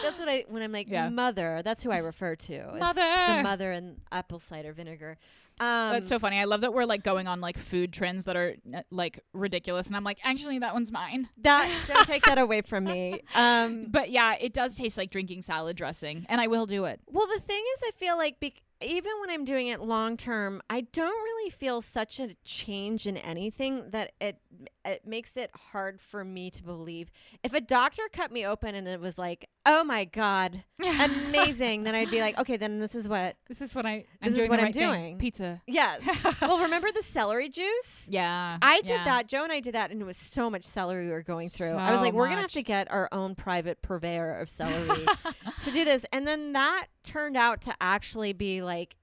That's 0.03 0.19
what 0.21 0.29
I 0.29 0.45
when 0.47 0.61
I'm 0.63 0.71
like 0.71 0.89
Yeah. 0.89 1.09
mother. 1.09 1.61
That's 1.65 1.83
who 1.83 1.91
I 1.91 1.97
refer 1.97 2.35
to. 2.35 2.71
Mother. 2.79 3.01
The 3.01 3.43
mother 3.43 3.71
and 3.73 3.97
apple 4.09 4.39
cider 4.39 4.71
vinegar. 4.71 5.17
Um, 5.59 5.91
That's 5.91 6.07
so 6.07 6.17
funny. 6.17 6.39
I 6.39 6.45
love 6.45 6.61
that 6.61 6.73
we're 6.73 6.85
like 6.85 7.03
going 7.03 7.27
on 7.27 7.41
like 7.41 7.57
food 7.57 7.91
trends 7.91 8.23
that 8.25 8.37
are 8.37 8.55
uh, 8.73 8.83
like 8.89 9.19
ridiculous, 9.33 9.87
and 9.87 9.97
I'm 9.97 10.05
like, 10.05 10.17
actually, 10.23 10.59
that 10.59 10.73
one's 10.73 10.91
mine. 10.93 11.27
that 11.39 11.69
don't 11.87 12.07
take 12.07 12.23
that 12.23 12.37
away 12.37 12.61
from 12.61 12.85
me. 12.85 13.21
Um, 13.35 13.87
But 13.89 14.11
yeah, 14.11 14.35
it 14.39 14.53
does 14.53 14.77
taste 14.77 14.97
like 14.97 15.11
drinking 15.11 15.41
salad 15.41 15.75
dressing, 15.75 16.25
and 16.29 16.39
I 16.39 16.47
will 16.47 16.65
do 16.65 16.85
it. 16.85 17.01
well, 17.11 17.27
the 17.27 17.41
thing 17.41 17.61
is, 17.75 17.81
I 17.83 17.91
feel 17.97 18.17
like 18.17 18.39
even 18.83 19.11
when 19.19 19.29
I'm 19.29 19.45
doing 19.45 19.67
it 19.67 19.81
long 19.81 20.17
term, 20.17 20.61
I 20.69 20.81
don't 20.81 21.23
really 21.23 21.49
feel 21.49 21.81
such 21.81 22.19
a 22.19 22.35
change 22.43 23.07
in 23.07 23.17
anything 23.17 23.89
that 23.91 24.13
it 24.19 24.37
it 24.85 25.05
makes 25.05 25.37
it 25.37 25.51
hard 25.71 26.01
for 26.01 26.23
me 26.23 26.49
to 26.51 26.63
believe. 26.63 27.11
If 27.43 27.53
a 27.53 27.61
doctor 27.61 28.03
cut 28.11 28.31
me 28.31 28.45
open 28.45 28.75
and 28.75 28.87
it 28.87 28.99
was 28.99 29.17
like, 29.17 29.49
"Oh 29.65 29.83
my 29.83 30.05
god, 30.05 30.63
amazing," 30.79 31.83
then 31.83 31.95
I'd 31.95 32.11
be 32.11 32.19
like, 32.19 32.39
"Okay, 32.39 32.57
then 32.57 32.79
this 32.79 32.95
is 32.95 33.07
what." 33.07 33.35
This 33.47 33.61
is 33.61 33.75
what 33.75 33.85
I. 33.85 33.97
This 33.97 34.07
I'm 34.21 34.29
is 34.29 34.35
doing 34.35 34.49
what 34.49 34.59
I'm 34.59 34.65
right 34.65 34.73
thing. 34.73 34.89
doing. 34.89 35.17
Pizza. 35.17 35.61
Yes. 35.67 36.01
well, 36.41 36.61
remember 36.61 36.91
the 36.91 37.03
celery 37.03 37.49
juice? 37.49 38.05
Yeah. 38.07 38.57
I 38.61 38.81
did 38.81 38.89
yeah. 38.89 39.05
that. 39.05 39.27
Joe 39.27 39.43
and 39.43 39.51
I 39.51 39.59
did 39.59 39.75
that, 39.75 39.91
and 39.91 40.01
it 40.01 40.05
was 40.05 40.17
so 40.17 40.49
much 40.49 40.63
celery 40.63 41.05
we 41.05 41.11
were 41.11 41.23
going 41.23 41.49
through. 41.49 41.71
I 41.71 41.91
was 41.91 41.99
So 41.99 42.03
like, 42.03 42.13
we're 42.13 42.27
gonna 42.29 42.41
have 42.41 42.51
to 42.53 42.63
get 42.63 42.91
our 42.91 43.09
own 43.11 43.35
private 43.35 43.81
purveyor 43.81 44.33
of 44.35 44.49
celery 44.49 45.05
to 45.61 45.71
do 45.71 45.85
this. 45.85 46.05
And 46.11 46.27
then 46.27 46.53
that 46.53 46.87
turned 47.03 47.37
out 47.37 47.61
to 47.61 47.75
actually 47.81 48.33
be 48.33 48.61
like 48.61 48.95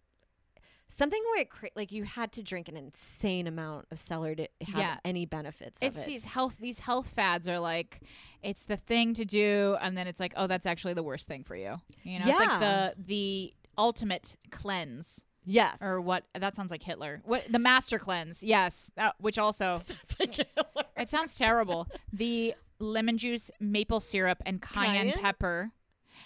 something 0.98 1.22
where 1.30 1.40
it 1.42 1.50
cra- 1.50 1.70
like 1.76 1.92
you 1.92 2.04
had 2.04 2.32
to 2.32 2.42
drink 2.42 2.68
an 2.68 2.76
insane 2.76 3.46
amount 3.46 3.86
of 3.90 3.98
celery 3.98 4.36
to 4.36 4.48
have 4.66 4.78
Yeah. 4.78 4.96
any 5.04 5.24
benefits 5.26 5.78
It's 5.80 5.96
of 5.98 6.02
it. 6.02 6.06
these 6.06 6.24
health 6.24 6.56
these 6.60 6.80
health 6.80 7.08
fads 7.14 7.48
are 7.48 7.58
like 7.60 8.00
it's 8.42 8.64
the 8.64 8.76
thing 8.76 9.14
to 9.14 9.24
do 9.24 9.76
and 9.80 9.96
then 9.96 10.06
it's 10.06 10.20
like 10.20 10.32
oh 10.36 10.46
that's 10.46 10.66
actually 10.66 10.94
the 10.94 11.02
worst 11.02 11.28
thing 11.28 11.44
for 11.44 11.56
you. 11.56 11.76
You 12.02 12.18
know, 12.18 12.26
it's 12.28 12.38
like 12.38 12.60
the 12.60 12.94
the 13.06 13.54
ultimate 13.78 14.36
cleanse 14.50 15.24
yes. 15.44 15.78
or 15.80 16.00
what 16.00 16.24
that 16.34 16.56
sounds 16.56 16.70
like 16.70 16.82
Hitler. 16.82 17.22
What 17.24 17.44
the 17.50 17.58
master 17.60 17.98
cleanse. 17.98 18.42
Yes, 18.42 18.90
that, 18.96 19.14
which 19.18 19.38
also 19.38 19.80
it 20.20 21.08
sounds 21.08 21.36
terrible. 21.36 21.88
The 22.12 22.54
lemon 22.80 23.18
juice, 23.18 23.50
maple 23.60 24.00
syrup 24.00 24.42
and 24.46 24.60
cayenne, 24.60 25.06
Cayenne? 25.10 25.18
pepper 25.18 25.70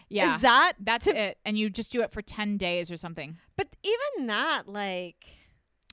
Yeah. 0.08 0.36
Is 0.36 0.42
that 0.42 0.72
That's 0.80 1.06
it. 1.06 1.38
And 1.44 1.56
you 1.58 1.70
just 1.70 1.92
do 1.92 2.02
it 2.02 2.10
for 2.12 2.20
10 2.22 2.56
days 2.56 2.90
or 2.90 2.96
something. 2.96 3.38
But 3.56 3.68
even 3.84 4.26
that, 4.26 4.68
like, 4.68 5.16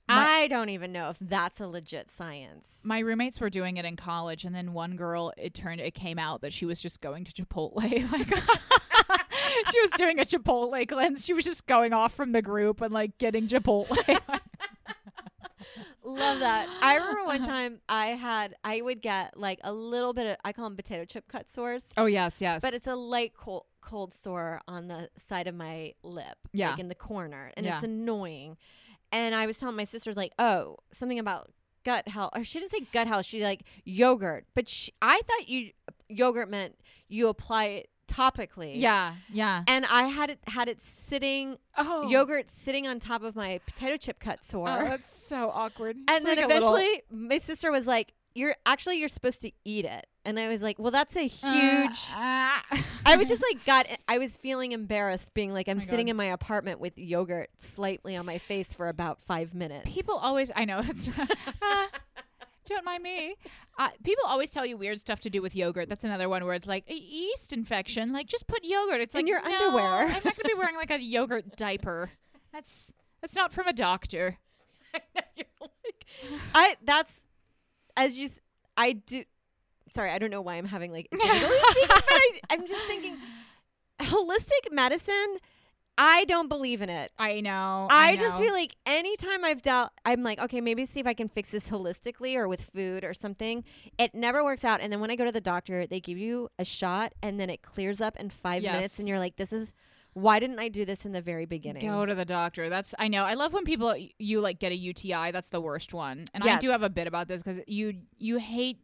My- 0.08 0.16
I 0.16 0.48
don't 0.48 0.70
even 0.70 0.92
know 0.92 1.10
if 1.10 1.18
that's 1.22 1.60
a 1.60 1.68
legit 1.68 2.10
science. 2.12 2.68
My 2.84 3.00
roommates 3.00 3.40
were 3.40 3.50
doing 3.50 3.78
it 3.78 3.86
in 3.86 3.96
college, 3.96 4.44
and 4.46 4.56
then 4.56 4.74
one 4.74 4.96
girl, 4.96 5.34
it 5.38 5.54
turned, 5.54 5.82
it 5.82 5.94
came 5.94 6.18
out 6.20 6.42
that 6.42 6.54
she 6.54 6.66
was 6.66 6.82
just 6.82 7.02
going 7.02 7.26
to 7.26 7.32
Chipotle. 7.32 7.76
Like, 8.12 8.28
she 9.72 9.80
was 9.82 9.90
doing 9.92 10.20
a 10.20 10.24
Chipotle 10.24 10.88
cleanse. 10.88 11.26
She 11.26 11.34
was 11.34 11.44
just 11.44 11.66
going 11.66 11.94
off 11.94 12.14
from 12.14 12.32
the 12.32 12.42
group 12.42 12.82
and 12.82 12.94
like 12.94 13.18
getting 13.18 13.48
Chipotle. 13.48 13.98
Love 16.04 16.40
that. 16.40 16.68
I 16.82 16.96
remember 16.98 17.26
one 17.26 17.44
time 17.46 17.82
I 17.90 18.08
had, 18.08 18.56
I 18.64 18.82
would 18.82 19.02
get 19.02 19.38
like 19.38 19.60
a 19.64 19.74
little 19.74 20.14
bit 20.14 20.26
of, 20.28 20.38
I 20.44 20.54
call 20.54 20.66
them 20.66 20.76
potato 20.76 21.06
chip 21.06 21.28
cut 21.28 21.50
sores, 21.50 21.86
oh 21.98 22.06
yes, 22.06 22.42
yes. 22.42 22.62
but 22.62 22.74
it's 22.74 22.88
a 22.88 22.96
light 22.96 23.34
cold, 23.36 23.66
cold 23.82 24.14
sore 24.14 24.62
on 24.68 24.88
the 24.88 25.10
side 25.28 25.48
of 25.48 25.56
my 25.56 25.94
lip, 26.04 26.38
Yeah. 26.54 26.72
like 26.72 26.80
in 26.80 26.88
the 26.88 26.96
corner, 26.96 27.52
and 27.56 27.66
Yeah. 27.66 27.76
it's 27.76 27.84
annoying. 27.84 28.58
And 29.12 29.34
I 29.34 29.46
was 29.48 29.58
telling 29.58 29.76
my 29.76 29.86
sisters 29.86 30.16
like, 30.16 30.34
oh, 30.38 30.78
something 30.94 31.18
about 31.20 31.52
gut 31.84 32.08
health, 32.08 32.32
or 32.36 32.44
she 32.44 32.60
didn't 32.60 32.72
say 32.72 32.82
gut 32.94 33.08
health. 33.08 33.26
She 33.26 33.44
like 33.44 33.64
yogurt, 33.84 34.46
but 34.54 34.70
she, 34.70 34.92
I 35.02 35.22
thought 35.28 35.50
you 35.50 35.72
yogurt 36.08 36.50
meant 36.50 36.76
you 37.08 37.28
apply 37.28 37.66
it 37.66 37.90
topically. 38.10 38.74
yeah, 38.76 39.14
yeah. 39.32 39.64
And 39.68 39.86
I 39.90 40.04
had 40.08 40.30
it 40.32 40.40
had 40.48 40.68
it 40.68 40.80
sitting 40.84 41.58
Oh, 41.78 42.10
yogurt 42.10 42.52
sitting 42.52 42.88
on 42.88 43.00
top 43.00 43.24
of 43.24 43.36
my 43.36 43.60
potato 43.66 43.96
chip 43.98 44.20
cut 44.20 44.44
sore. 44.44 44.68
Oh, 44.70 44.84
that's 44.84 45.10
so 45.10 45.50
awkward. 45.54 45.96
and 45.96 46.10
It's 46.10 46.26
then 46.26 46.36
like 46.38 46.46
eventually 46.46 47.04
my 47.12 47.38
sister 47.38 47.72
was 47.72 47.86
like, 47.88 48.14
"You're 48.36 48.56
actually 48.66 48.98
you're 49.00 49.08
supposed 49.10 49.42
to 49.44 49.52
eat 49.64 49.86
it." 49.86 50.06
And 50.26 50.38
I 50.38 50.48
was 50.50 50.62
like, 50.62 50.78
"Well, 50.78 50.92
that's 50.92 51.16
a 51.16 51.26
huge 51.28 52.10
Uh. 52.14 52.60
I 53.06 53.16
was 53.16 53.28
just 53.30 53.42
like 53.42 53.64
got 53.66 53.88
I 54.08 54.18
was 54.18 54.36
feeling 54.38 54.74
embarrassed 54.74 55.34
being 55.34 55.54
like 55.54 55.68
I'm 55.70 55.78
my 55.78 55.84
sitting 55.86 56.08
God. 56.08 56.12
in 56.12 56.18
my 56.18 56.26
apartment 56.26 56.80
with 56.82 56.98
yogurt 56.98 57.50
slightly 57.58 58.16
on 58.18 58.26
my 58.26 58.38
face 58.40 58.74
for 58.74 58.90
about 58.90 59.22
5 59.22 59.54
minutes. 59.54 59.90
People 59.90 60.16
always, 60.16 60.52
I 60.56 60.66
know 60.66 60.82
that's. 60.82 61.08
uh, 61.18 61.26
don't 62.70 62.86
mind 62.86 63.04
me. 63.04 63.36
Uh, 63.78 63.90
people 64.04 64.24
always 64.26 64.52
tell 64.52 64.66
you 64.66 64.78
weird 64.78 65.00
stuff 65.00 65.20
to 65.22 65.30
do 65.30 65.42
with 65.42 65.56
yogurt. 65.56 65.90
That's 65.90 66.04
another 66.04 66.30
one 66.30 66.46
where 66.46 66.54
it's 66.54 66.68
like 66.68 66.86
a 66.90 66.94
yeast 66.94 67.54
infection. 67.54 68.14
Like 68.14 68.28
just 68.28 68.48
put 68.48 68.64
yogurt. 68.64 69.02
It's 69.02 69.16
In 69.16 69.22
like 69.22 69.30
your 69.30 69.42
no, 69.42 69.68
underwear." 69.68 70.08
I'm 70.08 70.14
not 70.14 70.24
gonna 70.24 70.36
be 70.46 70.54
wearing 70.56 70.76
like 70.76 70.92
a 70.92 71.02
yogurt 71.02 71.56
diaper. 71.56 72.12
That's 72.54 72.94
that's 73.22 73.36
not 73.36 73.52
from 73.52 73.68
a 73.68 73.74
doctor. 73.74 74.38
You're 75.36 75.46
like 75.62 76.06
I 76.56 76.76
that's 76.84 77.14
as 77.96 78.18
you 78.18 78.30
I 78.78 78.94
do 78.94 79.24
Sorry, 79.96 80.12
I 80.12 80.20
don't 80.20 80.30
know 80.30 80.42
why 80.42 80.56
I'm 80.56 80.66
having 80.66 80.92
like 80.92 81.08
speaking, 81.14 81.30
but 81.88 82.04
I, 82.10 82.40
I'm 82.52 82.68
just 82.68 82.86
thinking 82.86 83.18
holistic 84.00 84.72
medicine 84.72 85.38
I 86.02 86.24
don't 86.26 86.48
believe 86.48 86.82
in 86.82 86.90
it. 86.90 87.12
I 87.20 87.42
know. 87.42 87.88
I, 87.90 88.12
I, 88.12 88.16
just 88.16 88.42
feel 88.42 88.54
like 88.54 88.74
anytime 88.86 89.44
I've 89.44 89.62
dealt, 89.62 89.92
I'm 90.06 90.24
like, 90.24 90.40
okay, 90.40 90.62
maybe 90.62 90.86
see 90.86 91.02
if 91.02 91.06
I 91.06 91.14
can 91.14 91.28
fix 91.28 91.52
this 91.52 91.68
holistically 91.68 92.38
or 92.38 92.48
with 92.48 92.70
food 92.74 93.04
or 93.04 93.14
something. 93.14 93.66
It 93.98 94.16
never 94.16 94.42
works 94.42 94.64
out. 94.64 94.80
And 94.80 94.94
then 94.94 95.02
when 95.02 95.12
I 95.12 95.18
go 95.18 95.26
to 95.26 95.32
the 95.32 95.42
doctor, 95.42 95.86
they 95.86 96.00
give 96.00 96.18
you 96.18 96.48
a 96.58 96.64
shot 96.64 97.14
and 97.22 97.38
then 97.38 97.50
it 97.50 97.64
clears 97.64 98.00
up 98.00 98.16
in 98.18 98.30
five 98.30 98.64
minutes. 98.64 98.98
And 98.98 99.10
you're 99.10 99.20
like, 99.20 99.36
this 99.36 99.52
is, 99.52 99.74
why 100.14 100.40
didn't 100.40 100.60
I 100.60 100.70
do 100.70 100.86
this 100.86 101.06
in 101.06 101.12
the 101.12 101.22
very 101.22 101.46
beginning? 101.46 101.86
Go 101.86 102.06
to 102.06 102.16
the 102.16 102.26
doctor. 102.26 102.70
That's 102.70 102.96
I 102.98 103.10
know. 103.10 103.26
I 103.26 103.34
love 103.34 103.52
when 103.52 103.66
people 103.66 103.94
you 104.18 104.40
like 104.40 104.60
get 104.60 104.72
a 104.72 104.76
UTI. 104.76 105.32
That's 105.32 105.50
the 105.50 105.62
worst 105.62 105.94
one. 105.94 106.26
And 106.34 106.46
I 106.46 106.60
do 106.60 106.70
have 106.70 106.82
a 106.82 106.90
bit 106.90 107.08
about 107.08 107.28
this 107.28 107.44
because 107.44 107.62
you 107.68 107.96
you 108.18 108.38
hate 108.38 108.80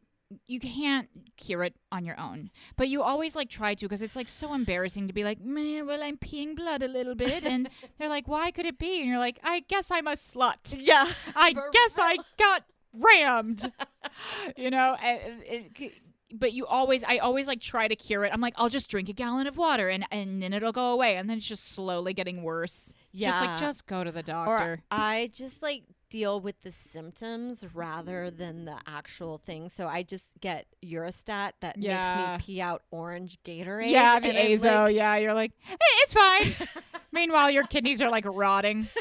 you 0.48 0.60
can't 0.60 1.08
cure 1.38 1.64
it 1.64 1.76
on 1.92 2.06
your 2.06 2.20
own, 2.20 2.50
but 2.78 2.90
you 2.90 3.02
always 3.04 3.36
like 3.36 3.50
try 3.50 3.76
to 3.76 3.86
because 3.86 4.02
it's 4.02 4.16
like 4.16 4.28
so 4.28 4.54
embarrassing 4.54 5.08
to 5.08 5.14
be 5.14 5.24
like, 5.24 5.40
man, 5.40 5.86
well 5.86 6.02
I'm 6.02 6.18
peeing 6.18 6.56
blood 6.56 6.82
a 6.82 6.88
little 6.88 7.16
bit, 7.16 7.44
and 7.44 7.70
they're 7.98 8.10
like, 8.10 8.28
why 8.28 8.52
could 8.52 8.66
it 8.66 8.78
be? 8.78 9.02
And 9.02 9.10
you're 9.10 9.20
like, 9.20 9.40
I 9.44 9.62
guess 9.62 9.92
I'm 9.92 10.08
a 10.08 10.14
slut. 10.14 10.78
Yeah. 10.80 11.12
I 11.36 11.54
guess 11.54 11.98
I 11.98 12.18
got 12.38 12.64
rammed. 12.94 13.72
you 14.58 14.70
know, 14.72 14.96
and 15.02 15.44
it, 15.44 16.02
but 16.34 16.54
you 16.54 16.66
always, 16.66 17.04
I 17.04 17.20
always 17.20 17.48
like 17.48 17.62
try 17.62 17.88
to 17.88 17.96
cure 17.96 18.26
it. 18.26 18.34
I'm 18.34 18.42
like, 18.42 18.56
I'll 18.58 18.70
just 18.70 18.90
drink 18.90 19.10
a 19.10 19.14
gallon 19.14 19.48
of 19.48 19.58
water 19.58 19.90
and 19.90 20.06
and 20.12 20.42
then 20.42 20.54
it'll 20.54 20.72
go 20.72 20.92
away, 20.92 21.18
and 21.18 21.30
then 21.30 21.38
it's 21.38 21.48
just 21.48 21.72
slowly 21.74 22.14
getting 22.14 22.42
worse. 22.44 22.94
Yeah. 23.12 23.30
Just 23.30 23.42
like 23.42 23.60
just 23.60 23.88
go 23.88 24.04
to 24.04 24.12
the 24.12 24.20
Or 24.20 24.24
doctor. 24.24 24.84
I 24.92 25.30
just 25.34 25.62
like 25.62 25.84
deal 26.16 26.40
with 26.40 26.62
the 26.62 26.72
symptoms 26.72 27.66
rather 27.74 28.28
mm-hmm. 28.28 28.38
than 28.38 28.64
the 28.64 28.78
actual 28.88 29.38
thing. 29.38 29.68
So 29.68 29.86
I 29.86 30.02
just 30.02 30.32
get 30.40 30.66
Uristat 30.82 31.52
that 31.60 31.78
Yeah. 31.78 32.36
makes 32.38 32.48
me 32.48 32.56
pee 32.56 32.62
out 32.62 32.84
orange 32.90 33.38
Gatorade. 33.44 33.90
yeah, 33.92 34.18
the 34.22 34.30
and 34.30 34.54
azo. 34.54 34.84
like- 34.84 34.96
yeah, 34.96 35.18
you're 35.18 35.34
like, 35.34 35.52
hey, 35.60 35.76
it's 36.04 36.14
fine. 36.14 36.68
Meanwhile, 37.12 37.52
your 37.52 37.66
kidneys 37.66 38.02
are 38.02 38.10
like 38.10 38.26
rotting. 38.26 38.88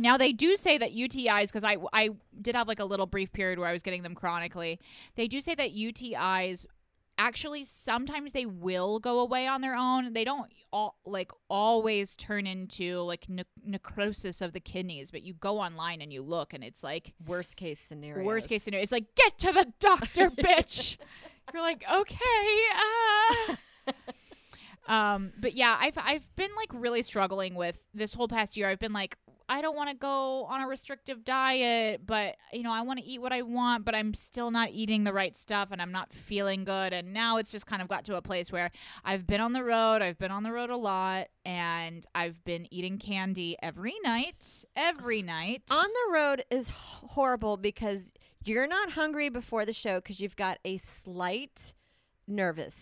Now 0.00 0.16
they 0.16 0.32
do 0.32 0.54
say 0.54 0.78
that 0.78 0.92
UTIs 0.94 1.46
because 1.48 1.64
I 1.64 1.76
I 1.92 2.10
did 2.40 2.54
have 2.54 2.68
like 2.68 2.78
a 2.78 2.84
little 2.84 3.06
brief 3.06 3.32
period 3.32 3.58
where 3.58 3.68
I 3.68 3.72
was 3.72 3.82
getting 3.82 4.04
them 4.04 4.14
chronically. 4.14 4.78
They 5.16 5.26
do 5.26 5.40
say 5.40 5.56
that 5.56 5.74
UTIs 5.74 6.66
actually 7.18 7.64
sometimes 7.64 8.32
they 8.32 8.46
will 8.46 9.00
go 9.00 9.18
away 9.18 9.46
on 9.46 9.60
their 9.60 9.74
own. 9.74 10.12
They 10.12 10.24
don't 10.24 10.50
all 10.72 10.96
like 11.04 11.30
always 11.50 12.16
turn 12.16 12.46
into 12.46 13.00
like 13.00 13.28
ne- 13.28 13.44
necrosis 13.64 14.40
of 14.40 14.52
the 14.52 14.60
kidneys, 14.60 15.10
but 15.10 15.22
you 15.22 15.34
go 15.34 15.58
online 15.58 16.00
and 16.00 16.12
you 16.12 16.22
look 16.22 16.54
and 16.54 16.64
it's 16.64 16.82
like 16.82 17.12
worst 17.26 17.56
case 17.56 17.78
scenario. 17.86 18.24
worst 18.24 18.48
case 18.48 18.62
scenario. 18.62 18.82
It's 18.82 18.92
like 18.92 19.14
get 19.14 19.38
to 19.40 19.52
the 19.52 19.72
doctor, 19.80 20.30
bitch. 20.30 20.96
You're 21.52 21.62
like 21.62 21.84
okay. 21.92 22.64
Uh. 23.48 23.54
Um, 24.88 25.34
but 25.38 25.52
yeah, 25.52 25.76
I've 25.78 25.98
I've 25.98 26.34
been 26.34 26.50
like 26.56 26.70
really 26.72 27.02
struggling 27.02 27.54
with 27.54 27.78
this 27.92 28.14
whole 28.14 28.26
past 28.26 28.56
year. 28.56 28.68
I've 28.68 28.78
been 28.78 28.94
like, 28.94 29.18
I 29.48 29.62
don't 29.62 29.76
want 29.76 29.88
to 29.90 29.96
go 29.96 30.44
on 30.44 30.60
a 30.60 30.68
restrictive 30.68 31.24
diet, 31.24 32.02
but 32.06 32.36
you 32.52 32.62
know, 32.62 32.72
I 32.72 32.82
want 32.82 32.98
to 33.00 33.04
eat 33.04 33.20
what 33.20 33.32
I 33.32 33.42
want, 33.42 33.84
but 33.84 33.94
I'm 33.94 34.12
still 34.14 34.50
not 34.50 34.70
eating 34.72 35.04
the 35.04 35.12
right 35.12 35.36
stuff 35.36 35.68
and 35.72 35.80
I'm 35.80 35.92
not 35.92 36.12
feeling 36.12 36.64
good. 36.64 36.92
And 36.92 37.12
now 37.12 37.38
it's 37.38 37.50
just 37.50 37.66
kind 37.66 37.80
of 37.80 37.88
got 37.88 38.04
to 38.06 38.16
a 38.16 38.22
place 38.22 38.52
where 38.52 38.70
I've 39.04 39.26
been 39.26 39.40
on 39.40 39.52
the 39.52 39.64
road, 39.64 40.02
I've 40.02 40.18
been 40.18 40.30
on 40.30 40.42
the 40.42 40.52
road 40.52 40.70
a 40.70 40.76
lot, 40.76 41.28
and 41.44 42.04
I've 42.14 42.44
been 42.44 42.72
eating 42.72 42.98
candy 42.98 43.56
every 43.62 43.94
night, 44.04 44.64
every 44.76 45.22
night. 45.22 45.62
on 45.70 45.86
the 45.86 46.12
road 46.12 46.44
is 46.50 46.68
horrible 46.70 47.56
because 47.56 48.12
you're 48.44 48.66
not 48.66 48.90
hungry 48.90 49.28
before 49.28 49.64
the 49.64 49.72
show 49.72 49.96
because 49.96 50.20
you've 50.20 50.36
got 50.36 50.58
a 50.64 50.78
slight 50.78 51.72
nervous 52.26 52.74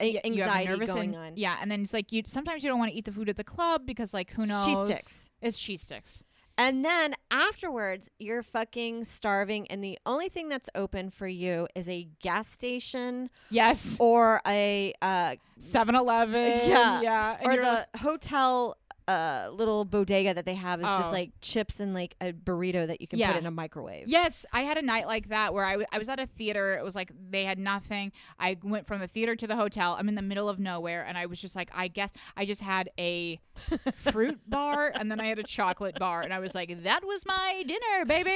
a- 0.00 0.06
you 0.08 0.14
have 0.14 0.24
a 0.24 0.26
anxiety 0.26 0.68
nervous 0.70 0.90
going 0.90 1.14
and- 1.14 1.16
on. 1.16 1.32
Yeah, 1.36 1.56
and 1.60 1.70
then 1.70 1.82
it's 1.82 1.92
like 1.92 2.12
you 2.12 2.22
sometimes 2.26 2.62
you 2.62 2.70
don't 2.70 2.78
want 2.78 2.92
to 2.92 2.96
eat 2.96 3.04
the 3.04 3.12
food 3.12 3.28
at 3.28 3.36
the 3.36 3.44
club 3.44 3.82
because 3.86 4.12
like 4.12 4.30
who 4.30 4.46
knows? 4.46 4.66
She 4.66 4.74
sticks. 4.94 5.25
It's 5.40 5.58
cheese 5.58 5.82
sticks. 5.82 6.24
And 6.58 6.82
then 6.82 7.14
afterwards, 7.30 8.08
you're 8.18 8.42
fucking 8.42 9.04
starving, 9.04 9.70
and 9.70 9.84
the 9.84 9.98
only 10.06 10.30
thing 10.30 10.48
that's 10.48 10.70
open 10.74 11.10
for 11.10 11.28
you 11.28 11.68
is 11.74 11.86
a 11.86 12.08
gas 12.22 12.48
station 12.50 13.28
Yes. 13.50 13.98
or 14.00 14.40
a 14.46 14.94
uh, 15.02 15.36
7-Eleven. 15.60 16.68
Yeah. 16.70 17.00
Yeah. 17.02 17.36
and 17.40 17.52
or 17.52 17.56
the 17.62 17.86
hotel 17.98 18.78
uh, 19.08 19.48
little 19.52 19.84
bodega 19.84 20.34
that 20.34 20.44
they 20.44 20.54
have 20.54 20.80
is 20.80 20.86
Oh. 20.88 20.98
just 20.98 21.12
like 21.12 21.30
chips 21.40 21.78
and 21.78 21.94
like 21.94 22.16
a 22.20 22.32
burrito 22.32 22.86
that 22.86 23.00
you 23.00 23.06
can 23.06 23.18
Yeah. 23.20 23.32
put 23.32 23.40
in 23.40 23.46
a 23.46 23.50
microwave. 23.50 24.08
Yes, 24.08 24.44
I 24.52 24.62
had 24.62 24.78
a 24.78 24.82
night 24.82 25.06
like 25.06 25.28
that 25.28 25.54
where 25.54 25.64
I, 25.64 25.72
w- 25.72 25.86
I 25.92 25.98
was 25.98 26.08
at 26.08 26.18
a 26.18 26.26
theater. 26.26 26.76
It 26.76 26.82
was 26.82 26.94
like 26.96 27.12
they 27.30 27.44
had 27.44 27.58
nothing. 27.58 28.10
I 28.38 28.56
went 28.64 28.86
from 28.86 28.98
the 29.00 29.06
theater 29.06 29.36
to 29.36 29.46
the 29.46 29.54
hotel. 29.56 29.96
I'm 29.98 30.08
in 30.08 30.16
the 30.16 30.22
middle 30.22 30.48
of 30.48 30.58
nowhere, 30.58 31.04
and 31.06 31.16
I 31.16 31.26
was 31.26 31.40
just 31.40 31.54
like, 31.54 31.70
I 31.74 31.88
guess 31.88 32.10
I 32.36 32.44
just 32.46 32.60
had 32.60 32.90
a 32.98 33.38
fruit 34.10 34.40
bar, 34.48 34.90
and 34.94 35.10
then 35.10 35.20
I 35.20 35.26
had 35.26 35.38
a 35.38 35.44
chocolate 35.44 35.98
bar, 35.98 36.22
and 36.22 36.32
I 36.34 36.38
was 36.40 36.54
like, 36.54 36.82
that 36.82 37.04
was 37.06 37.24
my 37.26 37.62
dinner, 37.66 38.04
baby. 38.06 38.30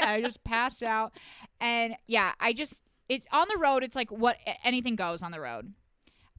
I 0.00 0.20
just 0.24 0.42
passed 0.44 0.82
out, 0.82 1.12
and 1.60 1.94
yeah, 2.06 2.32
I 2.40 2.52
just 2.52 2.82
it's 3.08 3.26
on 3.30 3.46
the 3.48 3.58
road. 3.58 3.84
It's 3.84 3.94
like 3.94 4.10
what 4.10 4.36
anything 4.64 4.96
goes 4.96 5.22
on 5.22 5.30
the 5.30 5.40
road. 5.40 5.72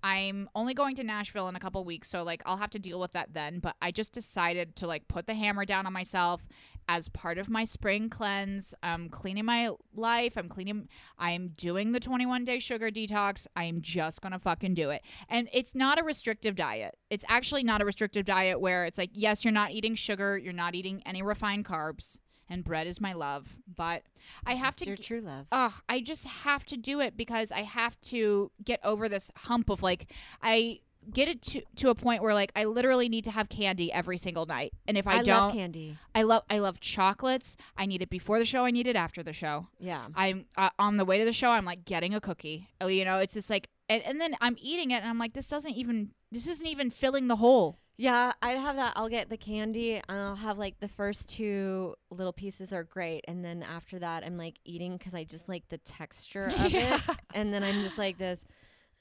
I'm 0.04 0.50
only 0.56 0.74
going 0.74 0.96
to 0.96 1.04
Nashville 1.04 1.48
in 1.50 1.56
a 1.56 1.60
couple 1.60 1.84
weeks, 1.84 2.10
so 2.10 2.24
like 2.24 2.42
I'll 2.46 2.58
have 2.58 2.70
to 2.72 2.80
deal 2.80 3.00
with 3.00 3.14
that 3.14 3.34
then. 3.34 3.60
But 3.60 3.76
I 3.82 3.92
just 3.92 4.14
decided 4.14 4.76
to 4.78 4.88
like 4.88 5.08
put 5.08 5.28
the 5.28 5.34
hammer 5.34 5.66
down 5.66 5.86
on 5.86 5.94
myself 5.94 6.42
as 6.90 7.10
part 7.10 7.38
of 7.38 7.50
my 7.50 7.66
spring 7.66 8.10
cleanse. 8.10 8.74
I'm 8.82 9.10
cleaning 9.10 9.46
my 9.46 9.72
life. 9.94 10.38
I'm 10.38 10.48
cleaning. 10.48 10.88
I'm 11.18 11.50
doing 11.50 11.92
the 11.92 12.00
21 12.00 12.46
day 12.46 12.60
sugar 12.60 12.90
detox. 12.90 13.48
I'm 13.56 13.82
just 13.82 14.22
gonna 14.22 14.40
fucking 14.40 14.74
do 14.74 14.90
it. 14.90 15.02
And 15.30 15.50
it's 15.52 15.76
not 15.76 16.00
a 16.00 16.04
restrictive 16.04 16.56
diet. 16.56 16.98
It's 17.10 17.26
actually 17.28 17.64
not 17.64 17.82
a 17.82 17.86
restrictive 17.86 18.26
diet 18.26 18.60
where 18.62 18.86
it's 18.86 18.98
like, 18.98 19.12
yes, 19.14 19.44
you're 19.44 19.52
not 19.52 19.72
eating 19.72 19.96
sugar, 19.96 20.38
you're 20.38 20.54
not 20.54 20.76
eating 20.76 21.02
any 21.06 21.22
refined 21.22 21.66
carbs, 21.66 22.20
and 22.50 22.64
bread 22.64 22.88
is 22.88 23.02
my 23.02 23.14
love. 23.14 23.56
But 23.74 24.04
I 24.46 24.56
have 24.56 24.74
It's 24.74 24.84
to. 24.84 24.90
your 24.90 24.98
true 24.98 25.22
love. 25.22 25.48
Ugh, 25.52 25.74
I 25.88 26.02
just 26.02 26.26
have 26.26 26.66
to 26.66 26.78
do 26.78 27.00
it 27.00 27.16
because 27.18 27.52
I 27.52 27.62
have 27.62 28.00
to 28.02 28.52
get 28.64 28.80
over 28.84 29.08
this 29.10 29.32
hump 29.36 29.70
of 29.70 29.84
like 29.84 30.12
I 30.42 30.82
get 31.14 31.30
it 31.30 31.42
to 31.42 31.62
to 31.78 31.90
a 31.90 31.96
point 31.96 32.22
where 32.22 32.34
like 32.34 32.52
I 32.56 32.66
literally 32.66 33.10
need 33.10 33.24
to 33.26 33.32
have 33.32 33.50
candy 33.50 33.92
every 33.92 34.18
single 34.18 34.46
night. 34.46 34.74
And 34.88 34.98
if 34.98 35.08
I, 35.08 35.20
I, 35.20 35.24
don't 35.24 35.38
love 35.38 35.54
candy. 35.54 35.98
I 36.14 36.24
love 36.24 36.44
I 36.50 36.60
love 36.60 36.80
chocolates. 36.80 37.56
I 37.78 37.86
need 37.86 38.02
it 38.02 38.10
before 38.10 38.40
the 38.40 38.46
show, 38.46 38.66
I 38.66 38.72
need 38.72 38.88
it 38.88 38.96
after 38.96 39.24
the 39.24 39.34
show. 39.34 39.68
Yeah. 39.80 40.08
I'm 40.16 40.46
uh, 40.58 40.70
on 40.80 40.98
the 40.98 41.06
way 41.06 41.18
to 41.20 41.26
the 41.26 41.34
show, 41.34 41.50
I'm 41.50 41.66
like 41.66 41.86
getting 41.86 42.14
a 42.14 42.22
cookie. 42.22 42.70
Oh, 42.82 42.88
You 42.88 43.06
know, 43.06 43.20
it's 43.20 43.34
just 43.34 43.50
like 43.50 43.70
and, 43.90 44.04
and 44.04 44.20
then 44.20 44.36
I'm 44.42 44.58
eating 44.60 44.92
it 44.92 45.02
and 45.02 45.10
I'm 45.10 45.20
like 45.20 45.34
this 45.34 45.48
doesn't 45.48 45.74
even 45.74 46.12
this 46.32 46.48
isn't 46.48 46.68
even 46.68 46.90
filling 46.90 47.28
the 47.28 47.38
hole. 47.38 47.80
Yeah, 47.98 48.32
I'd 48.44 48.58
have 48.60 48.76
that. 48.76 48.94
I'll 48.96 49.10
get 49.10 49.30
the 49.30 49.38
candy 49.38 49.96
and 49.96 50.04
I'll 50.22 50.36
have 50.36 50.58
like 50.60 50.80
the 50.80 50.88
first 50.88 51.28
two 51.28 51.96
little 52.12 52.34
pieces 52.34 52.72
are 52.72 52.84
great. 52.84 53.26
And 53.28 53.44
then 53.44 53.64
after 53.64 53.98
that, 54.00 54.24
I'm 54.24 54.38
like 54.38 54.56
eating 54.66 54.98
because 54.98 55.14
I 55.16 55.24
just 55.24 55.50
like 55.50 55.68
the 55.70 55.80
texture 55.80 56.46
of 56.56 56.70
Yeah. 56.72 56.96
it. 57.10 57.18
And 57.34 57.52
then 57.52 57.64
I'm 57.64 57.84
just 57.84 57.98
like 57.98 58.18
this. 58.20 58.40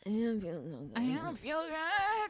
I 0.06 0.10
don't 0.10 0.40
feel 0.40 0.62
so 0.62 0.76
good. 0.76 0.92
I 0.96 1.06
don't 1.22 1.36
feel 1.38 1.62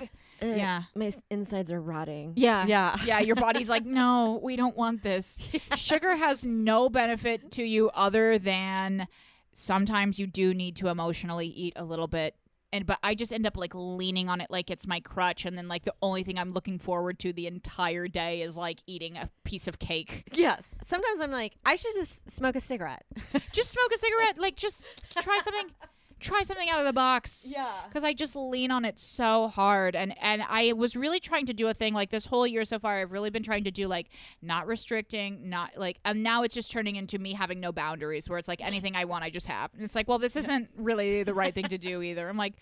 good. 0.01 0.09
Uh, 0.43 0.57
Yeah. 0.57 0.83
My 0.97 1.15
insides 1.31 1.71
are 1.71 1.81
rotting. 1.81 2.33
Yeah. 2.35 2.67
Yeah. 2.67 2.97
Yeah, 3.05 3.21
your 3.21 3.37
body's 3.37 3.69
like, 3.69 3.85
no, 3.85 4.41
we 4.43 4.57
don't 4.57 4.77
want 4.77 5.03
this. 5.05 5.41
Sugar 5.77 6.17
has 6.17 6.45
no 6.45 6.89
benefit 6.89 7.51
to 7.53 7.63
you 7.63 7.91
other 7.91 8.39
than 8.39 9.07
sometimes 9.53 10.19
you 10.19 10.27
do 10.27 10.53
need 10.53 10.75
to 10.77 10.89
emotionally 10.89 11.47
eat 11.47 11.75
a 11.77 11.85
little 11.85 12.09
bit. 12.09 12.35
And 12.77 12.85
but 12.85 12.99
I 13.03 13.15
just 13.15 13.33
end 13.33 13.47
up 13.47 13.57
like 13.57 13.73
leaning 13.75 14.29
on 14.29 14.43
it 14.43 14.51
like 14.51 14.71
it's 14.71 14.87
my 14.87 15.01
crutch, 15.01 15.47
and 15.47 15.57
then 15.57 15.67
like 15.67 15.85
the 15.85 15.95
only 16.03 16.23
thing 16.23 16.39
I'm 16.39 16.53
looking 16.53 16.79
forward 16.79 17.19
to 17.21 17.33
the 17.33 17.47
entire 17.47 18.07
day 18.07 18.43
is 18.43 18.55
like 18.55 18.81
eating 18.87 19.17
a 19.17 19.31
piece 19.45 19.67
of 19.67 19.79
cake. 19.79 20.25
Yes. 20.37 20.63
Sometimes 20.87 21.23
I'm 21.23 21.31
like, 21.31 21.55
I 21.65 21.77
should 21.77 21.95
just 21.95 22.31
smoke 22.31 22.57
a 22.57 22.61
cigarette. 22.61 23.05
just 23.53 23.71
smoke 23.71 23.91
a 23.95 23.97
cigarette, 23.97 24.39
like 24.39 24.55
just 24.57 24.85
try 25.19 25.41
something, 25.43 25.71
try 26.21 26.43
something 26.43 26.69
out 26.71 26.79
of 26.81 26.87
the 26.87 26.93
box. 26.93 27.47
yeah. 27.51 27.73
because 27.89 28.03
I 28.03 28.13
just 28.13 28.35
lean 28.37 28.71
on 28.71 28.85
it 28.85 28.99
so 28.99 29.49
hard. 29.49 29.95
And 29.95 30.15
and 30.23 30.43
I 30.49 30.73
was 30.73 30.97
really 30.97 31.21
trying 31.21 31.47
to 31.47 31.53
do 31.53 31.69
a 31.69 31.75
thing 31.75 31.95
like 31.95 32.11
this 32.11 32.27
whole 32.27 32.47
year 32.47 32.65
so 32.65 32.79
far. 32.79 32.99
I've 33.01 33.13
really 33.13 33.31
been 33.31 33.43
trying 33.43 33.65
to 33.65 33.71
do 33.71 33.87
like 33.89 34.09
not 34.43 34.67
restricting, 34.67 35.49
not 35.49 35.77
like, 35.77 35.99
and 36.05 36.23
now 36.23 36.43
it's 36.43 36.55
just 36.55 36.71
turning 36.71 36.97
into 36.97 37.19
me 37.19 37.33
having 37.35 37.61
no 37.61 37.73
boundaries, 37.73 38.29
where 38.29 38.39
it's 38.39 38.49
like 38.49 38.61
anything 38.61 38.97
I 38.97 39.05
want, 39.05 39.25
I 39.25 39.31
just 39.31 39.47
have. 39.47 39.73
And 39.75 39.83
it's 39.83 39.95
like, 39.95 40.09
well, 40.09 40.19
this 40.19 40.37
isn't 40.37 40.69
really 40.77 41.23
the 41.23 41.35
right 41.35 41.55
thing 41.55 41.69
to 41.69 41.79
do 41.79 42.03
either. 42.09 42.29
I'm 42.29 42.37
like. 42.37 42.55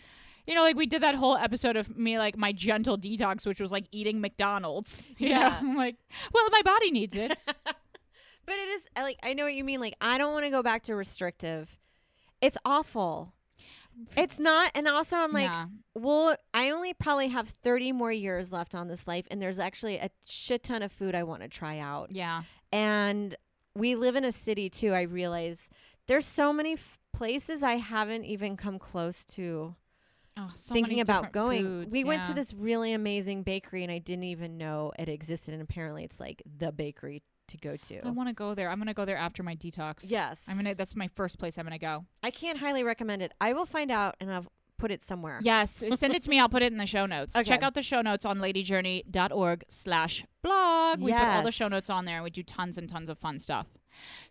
You 0.46 0.54
know, 0.54 0.60
like 0.60 0.76
we 0.76 0.84
did 0.84 1.02
that 1.02 1.14
whole 1.14 1.38
episode 1.38 1.74
of 1.74 1.96
me, 1.96 2.18
like 2.18 2.36
my 2.36 2.52
gentle 2.52 2.98
detox, 2.98 3.46
which 3.46 3.60
was 3.60 3.72
like 3.72 3.86
eating 3.92 4.20
McDonald's. 4.20 5.08
You 5.16 5.30
know? 5.30 5.36
Yeah. 5.36 5.56
I'm 5.58 5.74
like, 5.74 5.96
well, 6.34 6.46
my 6.50 6.60
body 6.60 6.90
needs 6.90 7.16
it. 7.16 7.34
But 8.46 8.56
it 8.56 8.68
is 8.68 8.82
like 8.96 9.18
I 9.22 9.34
know 9.34 9.44
what 9.44 9.54
you 9.54 9.64
mean. 9.64 9.80
Like 9.80 9.96
I 10.00 10.18
don't 10.18 10.32
want 10.32 10.44
to 10.44 10.50
go 10.50 10.62
back 10.62 10.82
to 10.84 10.94
restrictive. 10.94 11.78
It's 12.40 12.58
awful. 12.64 13.32
It's 14.16 14.38
not, 14.38 14.70
and 14.74 14.86
also 14.88 15.16
I'm 15.16 15.32
like, 15.32 15.44
Yeah. 15.50 15.66
well, 15.94 16.36
I 16.52 16.70
only 16.70 16.94
probably 16.94 17.28
have 17.28 17.48
30 17.48 17.92
more 17.92 18.12
years 18.12 18.50
left 18.52 18.74
on 18.74 18.88
this 18.88 19.06
life, 19.06 19.26
and 19.30 19.40
there's 19.40 19.58
actually 19.58 19.96
a 19.98 20.10
shit 20.26 20.62
ton 20.64 20.82
of 20.82 20.92
food 20.92 21.14
I 21.14 21.22
want 21.22 21.42
to 21.42 21.48
try 21.48 21.78
out. 21.78 22.10
yeah. 22.12 22.42
And 22.72 23.36
we 23.76 23.94
live 23.94 24.16
in 24.16 24.24
a 24.24 24.32
city 24.32 24.68
too. 24.68 24.92
I 24.92 25.02
realize 25.02 25.58
there's 26.08 26.26
so 26.26 26.52
many 26.52 26.72
f- 26.74 26.98
places 27.12 27.62
I 27.62 27.74
haven't 27.76 28.24
even 28.24 28.56
come 28.56 28.78
close 28.78 29.24
to 29.26 29.74
Oh, 30.36 30.50
so 30.56 30.74
thinking 30.74 30.98
about 31.00 31.30
going. 31.32 31.62
foods, 31.62 31.92
we 31.92 32.02
went 32.02 32.24
to 32.24 32.34
this 32.34 32.52
really 32.52 32.92
amazing 32.92 33.44
bakery, 33.44 33.84
and 33.84 33.92
I 33.92 33.98
didn't 33.98 34.24
even 34.24 34.58
know 34.58 34.92
it 34.98 35.08
existed. 35.08 35.54
And 35.54 35.62
apparently, 35.62 36.02
it's 36.02 36.18
like 36.18 36.42
the 36.58 36.72
bakery 36.72 37.22
to 37.48 37.58
go 37.58 37.76
to. 37.76 38.06
I 38.06 38.10
want 38.10 38.28
to 38.28 38.34
go 38.34 38.54
there. 38.54 38.68
I'm 38.70 38.78
gonna 38.78 38.94
go 38.94 39.04
there 39.04 39.16
after 39.16 39.42
my 39.42 39.54
detox. 39.56 40.04
yes, 40.08 40.40
I'm 40.48 40.56
gonna. 40.56 40.74
That's 40.74 40.96
my 40.96 41.08
first 41.08 41.38
place 41.38 41.58
I'm 41.58 41.64
gonna 41.64 41.78
go. 41.78 42.04
I 42.22 42.30
can't 42.30 42.58
highly 42.58 42.84
recommend 42.84 43.22
it. 43.22 43.32
I 43.40 43.52
will 43.52 43.66
find 43.66 43.90
out 43.90 44.16
and 44.20 44.32
I'll 44.32 44.46
put 44.78 44.90
it 44.90 45.02
somewhere. 45.02 45.38
Yes, 45.42 45.70
send 45.96 46.14
it 46.14 46.22
to 46.22 46.30
me. 46.30 46.40
I'll 46.40 46.48
put 46.48 46.62
it 46.62 46.72
in 46.72 46.78
the 46.78 46.86
show 46.86 47.06
notes. 47.06 47.34
Okay. 47.36 47.44
Check 47.44 47.62
out 47.62 47.74
the 47.74 47.82
show 47.82 48.00
notes 48.00 48.24
on 48.24 48.38
ladyjourney.org 48.38 49.64
slash 49.68 50.24
blog. 50.42 51.00
We 51.00 51.12
put 51.12 51.20
all 51.22 51.42
the 51.42 51.52
show 51.52 51.68
notes 51.68 51.90
on 51.90 52.04
there 52.04 52.16
and 52.16 52.24
we 52.24 52.30
do 52.30 52.42
tons 52.42 52.76
and 52.78 52.88
tons 52.88 53.08
of 53.08 53.18
fun 53.18 53.38
stuff. 53.38 53.66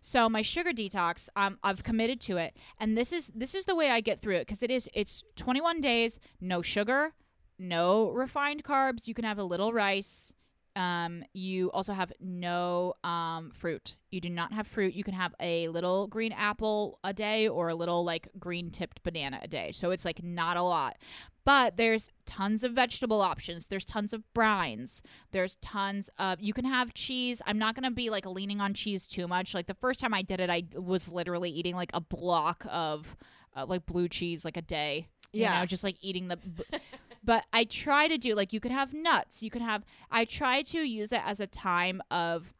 So 0.00 0.28
my 0.28 0.42
sugar 0.42 0.70
detox, 0.72 1.28
um, 1.36 1.58
I've 1.62 1.82
committed 1.82 2.20
to 2.22 2.36
it, 2.36 2.54
and 2.78 2.98
this 2.98 3.12
is 3.12 3.32
this 3.34 3.54
is 3.54 3.64
the 3.64 3.74
way 3.74 3.90
I 3.90 4.00
get 4.00 4.20
through 4.20 4.36
it 4.36 4.46
because 4.46 4.62
it 4.62 4.70
is 4.70 4.88
it's 4.92 5.24
21 5.36 5.80
days, 5.80 6.18
no 6.40 6.60
sugar, 6.60 7.14
no 7.58 8.10
refined 8.10 8.62
carbs. 8.64 9.08
You 9.08 9.14
can 9.14 9.24
have 9.24 9.38
a 9.38 9.44
little 9.44 9.72
rice. 9.72 10.34
Um, 10.76 11.22
you 11.32 11.70
also 11.70 11.92
have 11.92 12.12
no 12.20 12.94
um, 13.04 13.50
fruit. 13.54 13.96
You 14.10 14.20
do 14.20 14.28
not 14.28 14.52
have 14.52 14.66
fruit. 14.66 14.94
You 14.94 15.04
can 15.04 15.14
have 15.14 15.34
a 15.40 15.68
little 15.68 16.06
green 16.08 16.32
apple 16.32 16.98
a 17.04 17.12
day 17.12 17.46
or 17.48 17.68
a 17.68 17.74
little 17.74 18.04
like 18.04 18.28
green 18.38 18.70
tipped 18.70 19.02
banana 19.02 19.38
a 19.42 19.48
day. 19.48 19.70
So 19.72 19.90
it's 19.92 20.04
like 20.04 20.22
not 20.22 20.56
a 20.56 20.62
lot. 20.62 20.96
But 21.44 21.76
there's 21.76 22.10
tons 22.26 22.64
of 22.64 22.72
vegetable 22.72 23.20
options. 23.20 23.66
There's 23.66 23.84
tons 23.84 24.12
of 24.12 24.22
brines. 24.34 25.00
There's 25.30 25.56
tons 25.56 26.10
of 26.18 26.40
you 26.40 26.52
can 26.54 26.64
have 26.64 26.94
cheese. 26.94 27.40
I'm 27.46 27.58
not 27.58 27.74
going 27.74 27.84
to 27.88 27.94
be 27.94 28.08
like 28.10 28.24
leaning 28.26 28.60
on 28.60 28.72
cheese 28.74 29.06
too 29.06 29.28
much. 29.28 29.54
Like 29.54 29.66
the 29.66 29.74
first 29.74 30.00
time 30.00 30.14
I 30.14 30.22
did 30.22 30.40
it 30.40 30.48
I 30.50 30.64
was 30.74 31.12
literally 31.12 31.50
eating 31.50 31.74
like 31.76 31.90
a 31.94 32.00
block 32.00 32.66
of 32.70 33.16
uh, 33.54 33.66
like 33.66 33.84
blue 33.86 34.08
cheese 34.08 34.44
like 34.44 34.56
a 34.56 34.62
day. 34.62 35.08
You 35.32 35.42
Yeah. 35.42 35.60
know, 35.60 35.66
just 35.66 35.84
like 35.84 35.96
eating 36.00 36.28
the 36.28 36.38
but 37.24 37.44
I 37.52 37.64
try 37.64 38.08
to 38.08 38.18
do 38.18 38.34
like 38.34 38.52
you 38.52 38.60
could 38.60 38.72
have 38.72 38.92
nuts. 38.92 39.42
You 39.42 39.50
could 39.50 39.62
have 39.62 39.84
I 40.10 40.24
try 40.24 40.62
to 40.62 40.78
use 40.78 41.10
it 41.12 41.22
as 41.24 41.40
a 41.40 41.46
time 41.46 42.02
of 42.10 42.52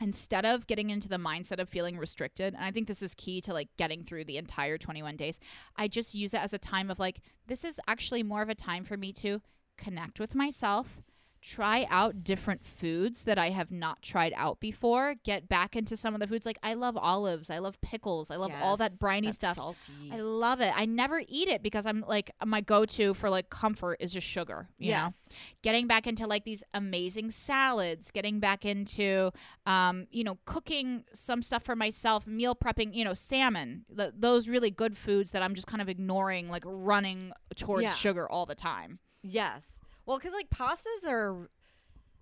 instead 0.00 0.44
of 0.44 0.66
getting 0.66 0.90
into 0.90 1.08
the 1.08 1.16
mindset 1.16 1.60
of 1.60 1.68
feeling 1.68 1.96
restricted 1.96 2.54
and 2.54 2.64
i 2.64 2.72
think 2.72 2.88
this 2.88 3.02
is 3.02 3.14
key 3.14 3.40
to 3.40 3.52
like 3.52 3.68
getting 3.76 4.02
through 4.02 4.24
the 4.24 4.36
entire 4.36 4.76
21 4.76 5.16
days 5.16 5.38
i 5.76 5.86
just 5.86 6.14
use 6.14 6.34
it 6.34 6.42
as 6.42 6.52
a 6.52 6.58
time 6.58 6.90
of 6.90 6.98
like 6.98 7.20
this 7.46 7.62
is 7.62 7.78
actually 7.86 8.22
more 8.22 8.42
of 8.42 8.48
a 8.48 8.54
time 8.54 8.82
for 8.82 8.96
me 8.96 9.12
to 9.12 9.40
connect 9.76 10.18
with 10.18 10.34
myself 10.34 11.02
try 11.42 11.86
out 11.90 12.22
different 12.24 12.64
foods 12.64 13.24
that 13.24 13.38
i 13.38 13.50
have 13.50 13.70
not 13.70 14.00
tried 14.02 14.32
out 14.36 14.60
before 14.60 15.14
get 15.24 15.48
back 15.48 15.74
into 15.76 15.96
some 15.96 16.14
of 16.14 16.20
the 16.20 16.26
foods 16.26 16.46
like 16.46 16.58
i 16.62 16.74
love 16.74 16.96
olives 16.96 17.50
i 17.50 17.58
love 17.58 17.80
pickles 17.80 18.30
i 18.30 18.36
love 18.36 18.52
all 18.62 18.76
that 18.76 18.98
briny 18.98 19.32
stuff 19.32 19.56
Salty. 19.56 19.92
I 20.10 20.20
love 20.20 20.60
it. 20.60 20.72
I 20.74 20.84
never 20.84 21.22
eat 21.26 21.48
it 21.48 21.62
because 21.62 21.86
I'm 21.86 22.04
like 22.06 22.30
my 22.44 22.60
go-to 22.60 23.14
for 23.14 23.30
like 23.30 23.50
comfort 23.50 23.96
is 24.00 24.12
just 24.12 24.26
sugar. 24.26 24.68
You 24.78 24.88
yes. 24.90 25.06
know, 25.10 25.36
getting 25.62 25.86
back 25.86 26.06
into 26.06 26.26
like 26.26 26.44
these 26.44 26.62
amazing 26.74 27.30
salads, 27.30 28.10
getting 28.10 28.40
back 28.40 28.64
into 28.64 29.30
um, 29.66 30.06
you 30.10 30.24
know, 30.24 30.38
cooking 30.44 31.04
some 31.12 31.42
stuff 31.42 31.62
for 31.64 31.76
myself, 31.76 32.26
meal 32.26 32.54
prepping, 32.54 32.94
you 32.94 33.04
know, 33.04 33.14
salmon, 33.14 33.84
th- 33.96 34.12
those 34.16 34.48
really 34.48 34.70
good 34.70 34.96
foods 34.96 35.30
that 35.32 35.42
I'm 35.42 35.54
just 35.54 35.66
kind 35.66 35.80
of 35.82 35.88
ignoring, 35.88 36.48
like 36.48 36.64
running 36.66 37.32
towards 37.56 37.84
Yeah. 37.84 37.94
sugar 37.94 38.28
all 38.30 38.46
the 38.46 38.54
time. 38.54 38.98
Yes. 39.22 39.62
Well, 40.06 40.18
because 40.18 40.32
like 40.32 40.50
pastas 40.50 41.08
are 41.08 41.48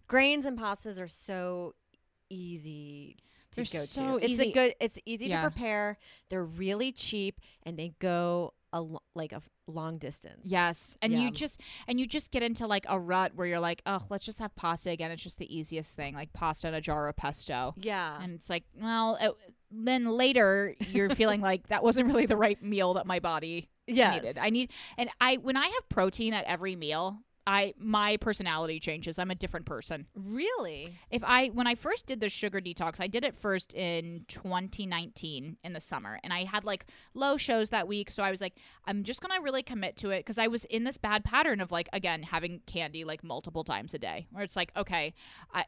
grains 0.07 0.45
and 0.47 0.59
pastas 0.59 0.99
are 1.01 1.09
so 1.09 1.75
easy 2.29 3.17
to 3.53 3.57
They're 3.57 3.65
go 3.65 3.85
so 3.85 4.19
to. 4.19 4.25
It's 4.25 4.41
a 4.41 4.53
good. 4.53 4.75
It's 4.81 4.99
easy 5.05 5.27
Yeah. 5.27 5.43
to 5.43 5.51
prepare. 5.51 5.99
They're 6.29 6.45
really 6.45 6.93
cheap 6.93 7.41
and 7.65 7.79
they 7.79 7.95
go 7.99 8.55
a 8.73 8.81
lo- 8.81 9.03
like 9.15 9.33
a 9.33 9.37
f- 9.37 9.49
long 9.67 9.99
distance. 9.99 10.43
Yes, 10.45 10.97
and 11.03 11.13
Yeah. 11.13 11.21
you 11.21 11.31
just 11.33 11.61
and 11.89 11.99
you 11.99 12.07
just 12.07 12.31
get 12.31 12.43
into 12.45 12.67
like 12.69 12.87
a 12.89 12.99
rut 13.01 13.35
where 13.35 13.47
you're 13.47 13.59
like, 13.61 13.83
oh, 13.87 14.07
let's 14.11 14.25
just 14.25 14.39
have 14.39 14.55
pasta 14.55 14.91
again. 14.91 15.11
It's 15.11 15.23
just 15.23 15.39
the 15.39 15.53
easiest 15.57 15.97
thing, 15.97 16.15
like 16.15 16.33
pasta 16.33 16.69
and 16.69 16.77
a 16.77 16.81
jar 16.81 17.09
of 17.09 17.17
pesto. 17.17 17.75
Yeah. 17.77 18.21
And 18.23 18.35
it's 18.35 18.49
like, 18.49 18.65
well, 18.81 19.17
it, 19.21 19.33
then 19.73 20.07
later 20.07 20.77
you're 20.93 21.11
feeling 21.15 21.41
like 21.41 21.67
that 21.69 21.83
wasn't 21.83 22.07
really 22.07 22.27
the 22.27 22.37
right 22.37 22.63
meal 22.63 22.95
that 22.95 23.07
my 23.07 23.19
body 23.19 23.69
yes. 23.89 24.15
needed. 24.15 24.39
I 24.39 24.51
need, 24.51 24.71
and 24.97 25.11
I 25.21 25.37
when 25.39 25.57
I 25.57 25.67
have 25.67 25.89
protein 25.89 26.33
at 26.35 26.45
every 26.45 26.77
meal, 26.77 27.19
I 27.47 27.75
my 27.79 28.17
personality 28.19 28.79
changes. 28.81 29.19
I'm 29.19 29.31
a 29.31 29.35
different 29.35 29.67
person. 29.67 30.07
really. 30.15 30.95
If 31.11 31.23
I 31.25 31.49
when 31.49 31.67
I 31.67 31.75
first 31.75 32.07
did 32.07 32.21
the 32.21 32.29
sugar 32.29 32.61
detox, 32.61 33.01
I 33.01 33.07
did 33.07 33.25
it 33.25 33.35
first 33.35 33.75
in 33.75 34.25
2019 34.29 35.57
in 35.65 35.73
the 35.73 35.81
summer, 35.81 36.19
and 36.23 36.33
I 36.33 36.45
had 36.45 36.65
like 36.65 36.87
low 37.15 37.37
shows 37.37 37.71
that 37.71 37.89
week, 37.89 38.11
so 38.11 38.23
I 38.23 38.31
was 38.31 38.41
like, 38.41 38.55
I'm 38.85 39.05
just 39.05 39.21
gonna 39.21 39.41
really 39.41 39.63
commit 39.63 39.97
to 39.99 40.11
it 40.11 40.21
because 40.21 40.39
I 40.39 40.47
was 40.49 40.65
in 40.67 40.85
this 40.85 40.99
bad 40.99 41.25
pattern 41.25 41.61
of 41.61 41.73
like 41.73 41.89
again 41.93 42.23
having 42.23 42.61
candy 42.67 43.05
like 43.05 43.25
multiple 43.25 43.65
times 43.65 43.95
a 43.95 43.99
day, 43.99 44.27
where 44.31 44.45
it's 44.45 44.57
like, 44.57 44.73
okay, 44.77 45.15
I. 45.53 45.65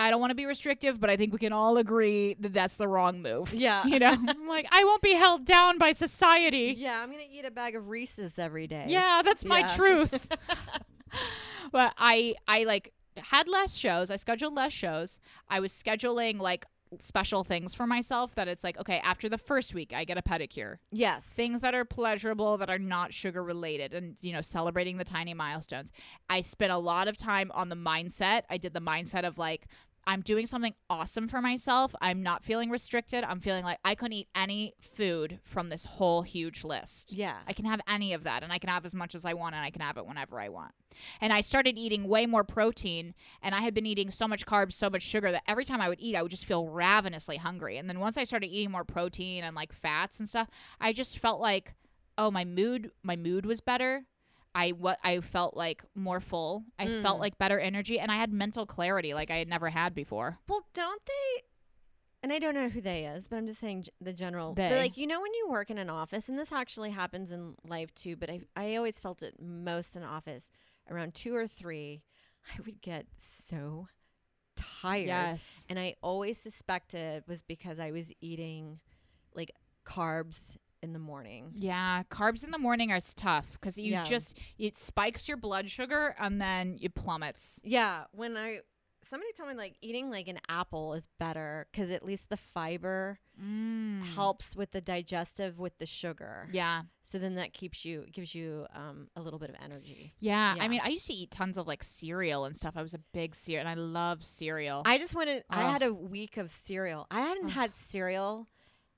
I 0.00 0.10
don't 0.12 0.20
want 0.20 0.30
to 0.30 0.36
be 0.36 0.46
restrictive, 0.46 1.00
but 1.00 1.10
I 1.10 1.16
think 1.16 1.32
we 1.32 1.40
can 1.40 1.52
all 1.52 1.76
agree 1.76 2.36
that 2.38 2.52
that's 2.54 2.76
the 2.76 2.86
wrong 2.86 3.20
move. 3.20 3.52
Yeah. 3.52 3.84
You 3.88 3.98
know, 3.98 4.12
I'm 4.28 4.46
like 4.46 4.68
I 4.70 4.84
won't 4.84 5.02
be 5.02 5.14
held 5.14 5.44
down 5.44 5.76
by 5.76 5.90
society. 5.92 6.72
Yeah, 6.78 7.02
I'm 7.02 7.10
gonna 7.10 7.24
eat 7.28 7.44
a 7.44 7.50
bag 7.50 7.74
of 7.74 7.88
Reese's 7.88 8.38
every 8.38 8.68
day. 8.68 8.84
Yeah, 8.86 9.22
that's 9.24 9.44
my 9.44 9.58
Yeah. 9.58 9.66
truth. 9.74 10.28
but 11.72 11.94
I 11.98 12.34
I 12.46 12.64
like 12.64 12.92
had 13.16 13.48
less 13.48 13.76
shows. 13.76 14.10
I 14.10 14.16
scheduled 14.16 14.54
less 14.54 14.72
shows. 14.72 15.20
I 15.48 15.60
was 15.60 15.72
scheduling 15.72 16.38
like 16.40 16.66
special 17.00 17.44
things 17.44 17.74
for 17.74 17.86
myself 17.86 18.34
that 18.34 18.48
it's 18.48 18.64
like 18.64 18.78
okay 18.80 18.98
after 19.04 19.28
the 19.28 19.36
first 19.36 19.74
week 19.74 19.92
i 19.94 20.04
get 20.06 20.16
a 20.16 20.22
pedicure 20.22 20.76
Yes. 20.90 21.22
things 21.22 21.60
that 21.60 21.74
are 21.74 21.84
pleasurable 21.84 22.56
that 22.56 22.70
are 22.70 22.78
not 22.78 23.12
sugar 23.12 23.44
related 23.44 23.92
and 23.92 24.16
you 24.22 24.32
know 24.32 24.40
celebrating 24.40 24.96
the 24.96 25.04
tiny 25.04 25.34
milestones 25.34 25.92
i 26.30 26.40
spent 26.40 26.72
a 26.72 26.78
lot 26.78 27.06
of 27.06 27.14
time 27.14 27.52
on 27.52 27.68
the 27.68 27.76
mindset 27.76 28.44
i 28.48 28.56
did 28.56 28.72
the 28.72 28.80
mindset 28.80 29.26
of 29.26 29.36
like 29.36 29.66
i'm 30.08 30.20
doing 30.22 30.46
something 30.46 30.74
awesome 30.90 31.28
for 31.28 31.40
myself 31.40 31.94
i'm 32.00 32.22
not 32.24 32.42
feeling 32.42 32.70
restricted 32.70 33.22
i'm 33.22 33.38
feeling 33.38 33.64
like 33.64 33.78
i 33.84 33.94
can 33.94 34.12
eat 34.12 34.26
any 34.34 34.74
food 34.80 35.38
from 35.44 35.68
this 35.68 35.84
whole 35.84 36.22
huge 36.22 36.64
list 36.64 37.12
Yeah. 37.12 37.36
I 37.46 37.52
can 37.52 37.64
have 37.66 37.80
any 37.86 38.12
of 38.12 38.24
that 38.24 38.42
and 38.42 38.52
I 38.52 38.58
can 38.58 38.70
have 38.70 38.84
as 38.84 38.94
much 38.94 39.14
as 39.14 39.24
I 39.24 39.34
want 39.34 39.54
and 39.54 39.64
I 39.64 39.70
can 39.70 39.82
have 39.82 39.96
it 39.96 40.06
whenever 40.06 40.40
I 40.40 40.48
want. 40.48 40.72
And 41.20 41.32
I 41.32 41.40
started 41.42 41.76
eating 41.78 42.08
way 42.08 42.26
more 42.26 42.44
protein 42.44 43.14
and 43.42 43.54
I 43.54 43.60
had 43.60 43.74
been 43.74 43.86
eating 43.86 44.10
so 44.10 44.26
much 44.26 44.46
carbs, 44.46 44.72
so 44.72 44.88
much 44.90 45.02
sugar 45.02 45.30
that 45.30 45.42
every 45.46 45.64
time 45.64 45.80
I 45.80 45.88
would 45.88 46.00
eat, 46.00 46.16
I 46.16 46.22
would 46.22 46.30
just 46.30 46.44
feel 46.46 46.68
ravenously 46.68 47.36
hungry. 47.36 47.76
And 47.76 47.88
then 47.88 48.00
once 48.00 48.16
I 48.16 48.24
started 48.24 48.48
eating 48.48 48.70
more 48.70 48.84
protein 48.84 49.44
and 49.44 49.54
like 49.54 49.72
fats 49.72 50.18
and 50.18 50.28
stuff, 50.28 50.48
I 50.80 50.92
just 50.92 51.18
felt 51.18 51.40
like, 51.40 51.74
oh, 52.16 52.30
my 52.30 52.44
mood, 52.44 52.90
my 53.02 53.16
mood 53.16 53.44
was 53.46 53.60
better. 53.60 54.04
I 54.54 54.70
what 54.70 54.98
I 55.04 55.20
felt 55.20 55.56
like 55.56 55.84
more 55.94 56.20
full. 56.20 56.64
I 56.78 56.86
felt 57.02 57.18
Mm. 57.18 57.20
like 57.20 57.38
better 57.38 57.58
energy 57.60 58.00
and 58.00 58.10
I 58.10 58.16
had 58.16 58.32
mental 58.32 58.66
clarity 58.66 59.14
like 59.14 59.30
I 59.30 59.36
had 59.36 59.48
never 59.48 59.68
had 59.68 59.94
before. 59.94 60.38
Well, 60.48 60.66
don't 60.74 61.02
they? 61.06 61.42
And 62.22 62.32
I 62.32 62.40
don't 62.40 62.54
know 62.54 62.68
who 62.68 62.80
they 62.80 63.04
is, 63.06 63.28
but 63.28 63.36
I'm 63.36 63.46
just 63.46 63.60
saying 63.60 63.84
the 64.00 64.12
general. 64.12 64.54
They. 64.54 64.68
But 64.70 64.78
like 64.78 64.96
you 64.96 65.06
know, 65.06 65.20
when 65.20 65.32
you 65.34 65.48
work 65.48 65.70
in 65.70 65.78
an 65.78 65.88
office, 65.90 66.28
and 66.28 66.36
this 66.38 66.50
actually 66.50 66.90
happens 66.90 67.30
in 67.30 67.54
life 67.64 67.94
too. 67.94 68.16
But 68.16 68.30
I 68.30 68.40
I 68.56 68.74
always 68.76 68.98
felt 68.98 69.22
it 69.22 69.34
most 69.40 69.94
in 69.94 70.02
office. 70.02 70.48
Around 70.90 71.14
two 71.14 71.34
or 71.36 71.46
three, 71.46 72.02
I 72.52 72.60
would 72.64 72.80
get 72.80 73.06
so 73.18 73.86
tired. 74.56 75.06
Yes. 75.06 75.66
And 75.68 75.78
I 75.78 75.94
always 76.02 76.38
suspected 76.38 77.22
was 77.28 77.42
because 77.42 77.78
I 77.78 77.92
was 77.92 78.10
eating 78.20 78.80
like 79.34 79.52
carbs 79.86 80.56
in 80.88 80.92
the 80.94 80.98
morning. 80.98 81.52
Yeah, 81.54 82.02
carbs 82.10 82.42
in 82.42 82.50
the 82.50 82.58
morning 82.58 82.90
are 82.90 82.98
tough 83.14 83.52
because 83.52 83.78
you 83.78 83.92
Yeah. 83.92 84.04
just 84.04 84.38
it 84.58 84.74
spikes 84.76 85.28
your 85.28 85.36
blood 85.36 85.70
sugar 85.70 86.16
and 86.18 86.40
then 86.40 86.78
it 86.80 86.94
plummets. 86.94 87.60
Yeah, 87.62 88.04
when 88.12 88.36
I 88.36 88.60
somebody 89.08 89.32
told 89.32 89.48
me 89.48 89.54
like 89.54 89.74
eating 89.80 90.10
like 90.10 90.28
an 90.28 90.38
apple 90.50 90.92
is 90.94 91.08
better 91.18 91.66
because 91.72 91.90
at 91.90 92.04
least 92.04 92.28
the 92.28 92.36
fiber 92.36 93.18
Mm. 93.40 94.02
helps 94.16 94.56
with 94.56 94.72
the 94.72 94.80
digestive 94.80 95.60
with 95.60 95.78
the 95.78 95.86
sugar. 95.86 96.48
Yeah, 96.52 96.82
So 97.02 97.18
then 97.20 97.36
that 97.36 97.52
keeps 97.52 97.84
you 97.84 98.04
gives 98.12 98.34
you 98.34 98.66
um, 98.74 99.08
a 99.14 99.20
little 99.22 99.38
bit 99.38 99.48
of 99.48 99.56
energy. 99.62 100.12
yeah. 100.18 100.56
I 100.58 100.66
mean, 100.66 100.80
I 100.82 100.88
used 100.88 101.06
to 101.06 101.12
eat 101.14 101.30
tons 101.30 101.56
of 101.56 101.66
like 101.68 101.84
cereal 101.84 102.44
and 102.46 102.56
stuff. 102.56 102.74
I 102.76 102.82
was 102.82 102.94
a 102.94 102.98
big 102.98 103.36
cereal, 103.36 103.60
and 103.60 103.68
I 103.68 103.74
love 103.74 104.24
cereal. 104.24 104.82
I 104.84 104.98
just 104.98 105.14
wanted. 105.14 105.44
I 105.48 105.62
had 105.70 105.82
a 105.82 105.94
week 105.94 106.36
of 106.36 106.50
cereal. 106.50 107.06
I 107.12 107.20
hadn't 107.20 107.44
Ugh. 107.46 107.50
had 107.52 107.74
cereal 107.76 108.48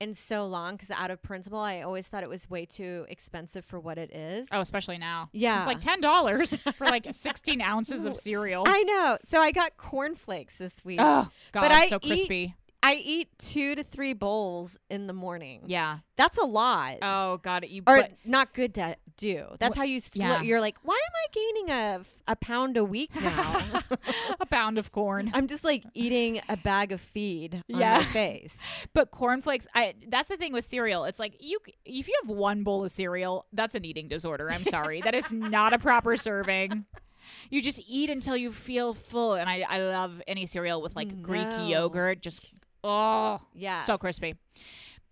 in 0.01 0.15
so 0.15 0.47
long 0.47 0.77
because 0.77 0.91
out 0.91 1.11
of 1.11 1.23
principle, 1.23 1.59
I 1.61 1.83
always 1.83 2.07
thought 2.07 2.23
it 2.23 2.29
was 2.29 2.49
way 2.49 2.65
too 2.65 3.05
expensive 3.09 3.65
for 3.65 3.79
what 3.79 3.99
it 3.99 4.11
is. 4.13 4.49
oh, 4.51 4.61
especially 4.61 4.99
now. 4.99 5.29
yeah, 5.33 5.59
It's 5.59 5.67
like 5.67 5.81
ten 5.81 6.01
dollars 6.01 6.61
for 6.77 6.87
like 6.87 7.07
sixteen 7.13 7.61
ounces 7.61 8.05
of 8.07 8.17
cereal. 8.17 8.65
I 8.67 8.83
know. 8.85 9.19
So 9.29 9.41
I 9.41 9.53
got 9.53 9.77
cornflakes 9.77 10.55
this 10.59 10.73
week. 10.85 10.99
Oh 11.03 11.29
God, 11.53 11.61
But 11.61 11.73
I 11.73 11.89
so 11.89 11.99
crispy. 11.99 12.55
I 12.83 12.95
eat 12.95 13.29
two 13.39 13.75
to 13.75 13.85
three 13.85 14.15
bowls 14.15 14.79
in 14.89 15.07
the 15.07 15.13
morning. 15.13 15.65
Yeah. 15.67 15.99
That's 16.17 16.39
a 16.39 16.45
lot. 16.45 16.97
Oh 17.03 17.37
God, 17.39 17.67
you. 17.69 17.83
or 17.87 17.99
but- 18.03 18.13
not 18.25 18.55
good 18.55 18.75
to 18.77 18.97
do. 19.19 19.45
That's 19.59 19.75
Wh- 19.77 19.81
how 19.81 19.85
you. 19.85 20.01
Sl- 20.01 20.19
yeah. 20.19 20.41
You're 20.43 20.61
like, 20.61 20.79
why 20.83 20.95
am 20.95 21.13
I 21.15 21.27
gaining 21.33 21.71
a 21.71 22.05
a 22.33 22.37
pound 22.37 22.77
a 22.79 22.85
week 22.85 23.15
now? 23.21 23.61
a 24.41 24.47
pound 24.47 24.79
of 24.79 24.93
corn. 24.93 25.31
I'm 25.35 25.47
just 25.47 25.63
like 25.63 25.85
eating 25.93 26.41
a 26.49 26.57
bag 26.57 26.93
of 26.93 27.01
feed 27.03 27.57
on 27.57 27.63
Yeah. 27.81 27.99
my 27.99 28.05
face. 28.13 28.57
But 28.95 29.11
cornflakes, 29.11 29.67
I 29.75 29.95
that's 30.09 30.29
the 30.31 30.39
thing 30.39 30.55
with 30.55 30.65
cereal. 30.65 31.05
It's 31.05 31.19
like 31.19 31.35
you 31.39 31.59
if 31.85 32.09
you 32.09 32.15
have 32.23 32.31
one 32.35 32.63
bowl 32.63 32.83
of 32.85 32.91
cereal, 32.91 33.45
that's 33.53 33.75
an 33.75 33.85
eating 33.85 34.09
disorder. 34.09 34.51
I'm 34.51 34.65
sorry. 34.65 35.03
that 35.03 35.15
is 35.15 35.31
not 35.33 35.75
a 35.75 35.79
proper 35.79 36.17
serving. 36.17 36.87
You 37.51 37.61
just 37.63 37.81
eat 37.87 38.09
until 38.11 38.37
you 38.37 38.53
feel 38.53 38.95
full 38.95 39.35
and 39.35 39.49
I 39.51 39.65
I 39.69 39.83
love 39.83 40.21
any 40.27 40.47
cereal 40.47 40.81
with 40.83 40.97
like 40.97 41.23
Greek 41.23 41.47
yogurt 41.61 42.23
just 42.23 42.41
oh, 42.85 43.41
Yeah, 43.55 43.83
so 43.85 43.99
crispy. 43.99 44.35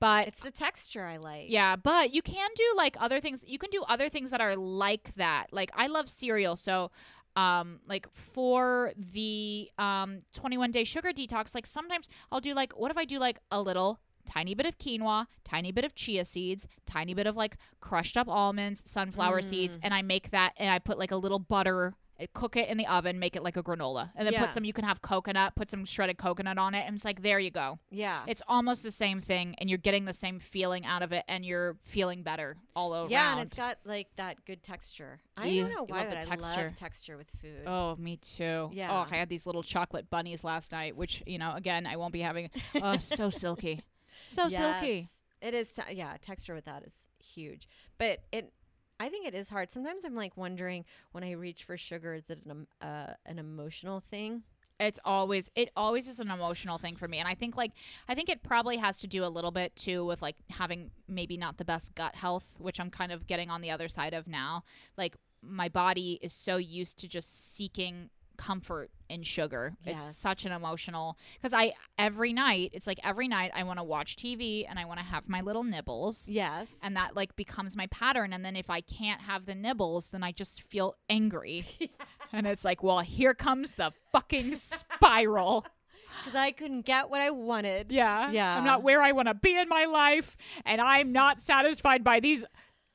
But 0.00 0.28
It's 0.28 0.40
the 0.42 0.52
texture 0.52 1.04
I 1.04 1.16
like. 1.16 1.46
yeah, 1.48 1.74
but 1.74 2.14
you 2.14 2.22
can 2.22 2.48
do 2.54 2.64
like 2.76 2.96
other 3.00 3.20
things. 3.20 3.44
You 3.46 3.58
can 3.58 3.70
do 3.70 3.82
other 3.88 4.08
things 4.08 4.30
that 4.30 4.40
are 4.40 4.54
like 4.54 5.12
that. 5.16 5.46
Like 5.52 5.70
I 5.74 5.88
love 5.88 6.08
cereal, 6.08 6.54
so 6.56 6.90
um 7.36 7.80
like 7.86 8.06
for 8.14 8.92
the 8.96 9.70
um 9.78 10.20
21 10.34 10.70
day 10.70 10.84
sugar 10.84 11.10
detox, 11.10 11.54
like 11.54 11.66
sometimes 11.66 12.08
I'll 12.30 12.40
do 12.40 12.54
like 12.54 12.72
what 12.78 12.90
if 12.92 12.96
I 12.96 13.04
do 13.04 13.18
like 13.18 13.40
a 13.50 13.60
little 13.60 13.98
tiny 14.24 14.54
bit 14.54 14.66
of 14.66 14.78
quinoa, 14.78 15.26
tiny 15.44 15.72
bit 15.72 15.84
of 15.84 15.94
chia 15.96 16.24
seeds, 16.24 16.68
tiny 16.86 17.12
bit 17.14 17.26
of 17.26 17.34
like 17.36 17.56
crushed 17.80 18.16
up 18.16 18.28
almonds, 18.28 18.82
sunflower 18.88 19.42
seeds, 19.42 19.76
Mm. 19.78 19.80
and 19.84 19.94
I 19.94 20.02
make 20.02 20.30
that 20.30 20.52
and 20.58 20.70
I 20.70 20.78
put 20.78 20.98
like 20.98 21.10
a 21.10 21.16
little 21.16 21.38
butter 21.40 21.94
cook 22.26 22.56
it 22.56 22.68
in 22.68 22.76
the 22.76 22.86
oven, 22.86 23.18
make 23.18 23.36
it 23.36 23.42
like 23.44 23.56
a 23.56 23.62
granola, 23.62 24.10
and 24.16 24.26
then 24.26 24.32
Yeah. 24.32 24.44
put 24.44 24.52
some. 24.52 24.64
You 24.64 24.72
can 24.72 24.84
have 24.84 25.00
coconut, 25.02 25.54
put 25.54 25.70
some 25.70 25.84
shredded 25.84 26.18
coconut 26.18 26.58
on 26.58 26.74
it, 26.74 26.84
and 26.86 26.96
it's 26.96 27.04
like 27.04 27.22
there 27.22 27.38
you 27.38 27.50
go. 27.50 27.78
Yeah. 27.90 28.24
It's 28.26 28.42
almost 28.48 28.82
the 28.82 28.90
same 28.90 29.20
thing, 29.20 29.54
and 29.58 29.70
you're 29.70 29.78
getting 29.78 30.04
the 30.04 30.12
same 30.12 30.38
feeling 30.40 30.84
out 30.84 31.02
of 31.02 31.12
it, 31.12 31.24
and 31.28 31.44
you're 31.44 31.76
feeling 31.80 32.22
better 32.24 32.56
all 32.74 32.92
over. 32.92 33.10
yeah, 33.10 33.32
and 33.32 33.40
it's 33.42 33.56
got 33.56 33.78
like 33.84 34.08
that 34.16 34.44
good 34.44 34.62
texture. 34.62 35.20
I 35.36 35.46
You- 35.46 35.62
don't 35.62 35.74
know 35.74 35.84
why, 35.84 35.98
love 36.00 36.10
the 36.10 36.16
but 36.16 36.24
I 36.26 36.36
texture. 36.36 36.62
love 36.64 36.74
texture 36.76 37.16
with 37.16 37.30
food. 37.40 37.62
Oh, 37.66 37.94
me 37.96 38.16
too. 38.16 38.70
Yeah. 38.72 38.88
Oh, 38.90 39.06
I 39.10 39.16
had 39.16 39.28
these 39.28 39.46
little 39.46 39.62
chocolate 39.62 40.10
bunnies 40.10 40.42
last 40.42 40.72
night, 40.72 40.96
which 40.96 41.22
you 41.26 41.38
know, 41.38 41.54
again, 41.54 41.86
I 41.86 41.96
won't 41.96 42.12
be 42.12 42.20
having. 42.20 42.50
Oh, 42.74 42.96
so 42.98 43.30
silky, 43.30 43.82
so 44.26 44.48
Yes. 44.48 44.56
silky. 44.56 45.08
It 45.40 45.54
is, 45.54 45.70
te- 45.70 45.94
yeah. 45.94 46.16
Texture 46.20 46.54
with 46.54 46.64
that 46.64 46.82
is 46.82 46.92
huge, 47.24 47.68
but 47.96 48.20
it. 48.32 48.52
I 49.00 49.08
think 49.08 49.26
it 49.26 49.34
is 49.34 49.48
hard. 49.48 49.70
Sometimes 49.70 50.04
I'm 50.04 50.14
like 50.14 50.36
wondering 50.36 50.84
when 51.12 51.22
I 51.22 51.32
reach 51.32 51.64
for 51.64 51.76
sugar, 51.76 52.14
is 52.14 52.30
it 52.30 52.40
an 52.46 52.66
uh, 52.80 53.14
an 53.26 53.38
emotional 53.38 54.00
thing? 54.10 54.42
It's 54.80 55.00
always 55.04 55.50
it 55.56 55.70
always 55.76 56.06
is 56.08 56.20
an 56.20 56.30
emotional 56.30 56.78
thing 56.78 56.96
for 56.96 57.08
me, 57.08 57.18
and 57.18 57.28
I 57.28 57.34
think 57.34 57.56
like 57.56 57.72
I 58.08 58.14
think 58.14 58.28
it 58.28 58.42
probably 58.42 58.76
has 58.76 58.98
to 59.00 59.06
do 59.06 59.24
a 59.24 59.26
little 59.26 59.50
bit 59.50 59.74
too 59.76 60.04
with 60.04 60.22
like 60.22 60.36
having 60.50 60.90
maybe 61.08 61.36
not 61.36 61.58
the 61.58 61.64
best 61.64 61.94
gut 61.94 62.14
health, 62.14 62.56
which 62.58 62.78
I'm 62.80 62.90
kind 62.90 63.12
of 63.12 63.26
getting 63.26 63.50
on 63.50 63.60
the 63.60 63.70
other 63.70 63.88
side 63.88 64.14
of 64.14 64.26
now. 64.28 64.64
Like 64.96 65.16
my 65.42 65.68
body 65.68 66.18
is 66.22 66.32
so 66.32 66.56
used 66.56 66.98
to 66.98 67.08
just 67.08 67.54
seeking 67.56 68.10
comfort 68.38 68.90
in 69.10 69.22
sugar. 69.22 69.74
It's 69.84 70.16
such 70.16 70.46
an 70.46 70.52
emotional 70.52 71.18
because 71.34 71.52
I 71.52 71.72
every 71.98 72.32
night 72.32 72.70
it's 72.72 72.86
like 72.86 73.00
every 73.04 73.28
night 73.28 73.50
I 73.54 73.64
want 73.64 73.78
to 73.78 73.84
watch 73.84 74.16
TV 74.16 74.64
and 74.68 74.78
I 74.78 74.84
want 74.84 75.00
to 75.00 75.04
have 75.04 75.28
my 75.28 75.40
little 75.42 75.64
nibbles. 75.64 76.28
Yes. 76.28 76.68
And 76.82 76.96
that 76.96 77.16
like 77.16 77.36
becomes 77.36 77.76
my 77.76 77.86
pattern. 77.88 78.32
And 78.32 78.44
then 78.44 78.56
if 78.56 78.70
I 78.70 78.80
can't 78.80 79.20
have 79.20 79.44
the 79.44 79.54
nibbles, 79.54 80.10
then 80.10 80.22
I 80.22 80.32
just 80.32 80.62
feel 80.62 80.94
angry. 81.10 81.66
And 82.30 82.46
it's 82.46 82.62
like, 82.62 82.82
well, 82.82 83.00
here 83.00 83.32
comes 83.32 83.72
the 83.72 83.92
fucking 84.12 84.56
spiral. 84.56 85.64
Because 86.24 86.36
I 86.36 86.52
couldn't 86.52 86.82
get 86.86 87.10
what 87.10 87.20
I 87.20 87.30
wanted. 87.30 87.92
Yeah. 87.92 88.30
Yeah. 88.30 88.56
I'm 88.56 88.64
not 88.64 88.82
where 88.82 89.02
I 89.02 89.12
want 89.12 89.28
to 89.28 89.34
be 89.34 89.56
in 89.56 89.68
my 89.68 89.84
life. 89.84 90.36
And 90.64 90.80
I'm 90.80 91.12
not 91.12 91.40
satisfied 91.42 92.02
by 92.02 92.18
these 92.18 92.44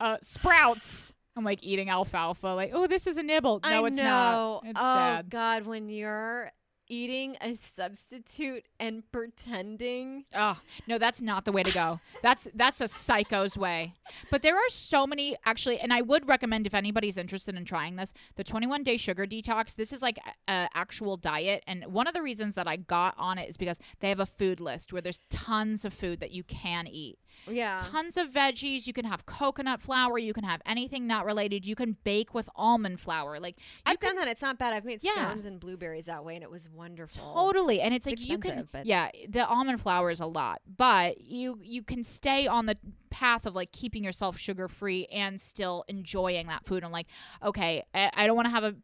uh, 0.00 0.18
sprouts. 0.20 1.13
I'm 1.36 1.44
like 1.44 1.62
eating 1.62 1.90
alfalfa, 1.90 2.48
like, 2.48 2.70
oh, 2.72 2.86
this 2.86 3.06
is 3.06 3.16
a 3.16 3.22
nibble. 3.22 3.60
No, 3.62 3.84
I 3.84 3.86
it's 3.88 3.96
know. 3.96 4.04
not. 4.04 4.62
It's 4.64 4.80
oh 4.80 4.94
sad. 4.94 5.30
God, 5.30 5.66
when 5.66 5.88
you're 5.88 6.52
eating 6.88 7.36
a 7.40 7.56
substitute 7.76 8.64
and 8.78 9.02
pretending. 9.10 10.24
Oh 10.34 10.60
no, 10.86 10.98
that's 10.98 11.20
not 11.20 11.44
the 11.44 11.52
way 11.52 11.62
to 11.62 11.72
go. 11.72 12.00
That's 12.22 12.46
that's 12.54 12.80
a 12.80 12.88
psycho's 12.88 13.56
way. 13.56 13.94
But 14.30 14.42
there 14.42 14.54
are 14.54 14.68
so 14.68 15.06
many 15.06 15.36
actually, 15.44 15.80
and 15.80 15.92
I 15.92 16.02
would 16.02 16.28
recommend 16.28 16.66
if 16.66 16.74
anybody's 16.74 17.18
interested 17.18 17.56
in 17.56 17.64
trying 17.64 17.96
this, 17.96 18.12
the 18.36 18.44
21 18.44 18.82
day 18.82 18.96
sugar 18.96 19.26
detox. 19.26 19.74
This 19.74 19.92
is 19.92 20.02
like 20.02 20.18
a, 20.48 20.52
a 20.52 20.68
actual 20.74 21.16
diet, 21.16 21.64
and 21.66 21.84
one 21.86 22.06
of 22.06 22.14
the 22.14 22.22
reasons 22.22 22.54
that 22.54 22.68
I 22.68 22.76
got 22.76 23.14
on 23.18 23.38
it 23.38 23.48
is 23.48 23.56
because 23.56 23.78
they 24.00 24.08
have 24.08 24.20
a 24.20 24.26
food 24.26 24.60
list 24.60 24.92
where 24.92 25.02
there's 25.02 25.20
tons 25.30 25.84
of 25.84 25.92
food 25.92 26.20
that 26.20 26.30
you 26.30 26.44
can 26.44 26.86
eat. 26.86 27.18
Yeah. 27.50 27.78
Tons 27.78 28.16
of 28.16 28.28
veggies. 28.30 28.86
You 28.86 28.92
can 28.92 29.04
have 29.04 29.26
coconut 29.26 29.80
flour. 29.82 30.18
You 30.18 30.32
can 30.32 30.44
have 30.44 30.60
anything 30.66 31.06
not 31.06 31.26
related. 31.26 31.66
You 31.66 31.74
can 31.74 31.96
bake 32.04 32.34
with 32.34 32.48
almond 32.56 33.00
flour. 33.00 33.38
Like 33.40 33.56
I've 33.86 33.98
done 34.00 34.16
that. 34.16 34.28
It's 34.28 34.42
not 34.42 34.58
bad. 34.58 34.72
I've 34.72 34.84
made 34.84 35.00
Yeah. 35.02 35.30
scones 35.30 35.44
and 35.44 35.60
blueberries 35.60 36.04
that 36.06 36.24
way, 36.24 36.34
and 36.34 36.42
it 36.42 36.50
was 36.50 36.68
wonderful. 36.70 37.32
Totally, 37.34 37.80
and 37.80 37.94
it's, 37.94 38.06
It's 38.06 38.20
like 38.20 38.28
you 38.28 38.38
can, 38.38 38.68
yeah, 38.84 39.10
the 39.28 39.46
almond 39.46 39.80
flour 39.80 40.10
is 40.10 40.20
a 40.20 40.26
lot, 40.26 40.60
but 40.76 41.20
you 41.20 41.58
you 41.62 41.82
can 41.82 42.04
stay 42.04 42.46
on 42.46 42.66
the 42.66 42.76
path 43.10 43.46
of 43.46 43.54
like 43.54 43.70
keeping 43.72 44.02
yourself 44.02 44.36
sugar 44.36 44.66
free 44.66 45.06
and 45.06 45.40
still 45.40 45.84
enjoying 45.88 46.48
that 46.48 46.64
food. 46.64 46.82
I'm 46.82 46.90
like, 46.90 47.06
okay, 47.42 47.84
I, 47.94 48.10
I 48.14 48.26
don't 48.26 48.34
want 48.36 48.46
to 48.46 48.50
have 48.50 48.64
a 48.64 48.74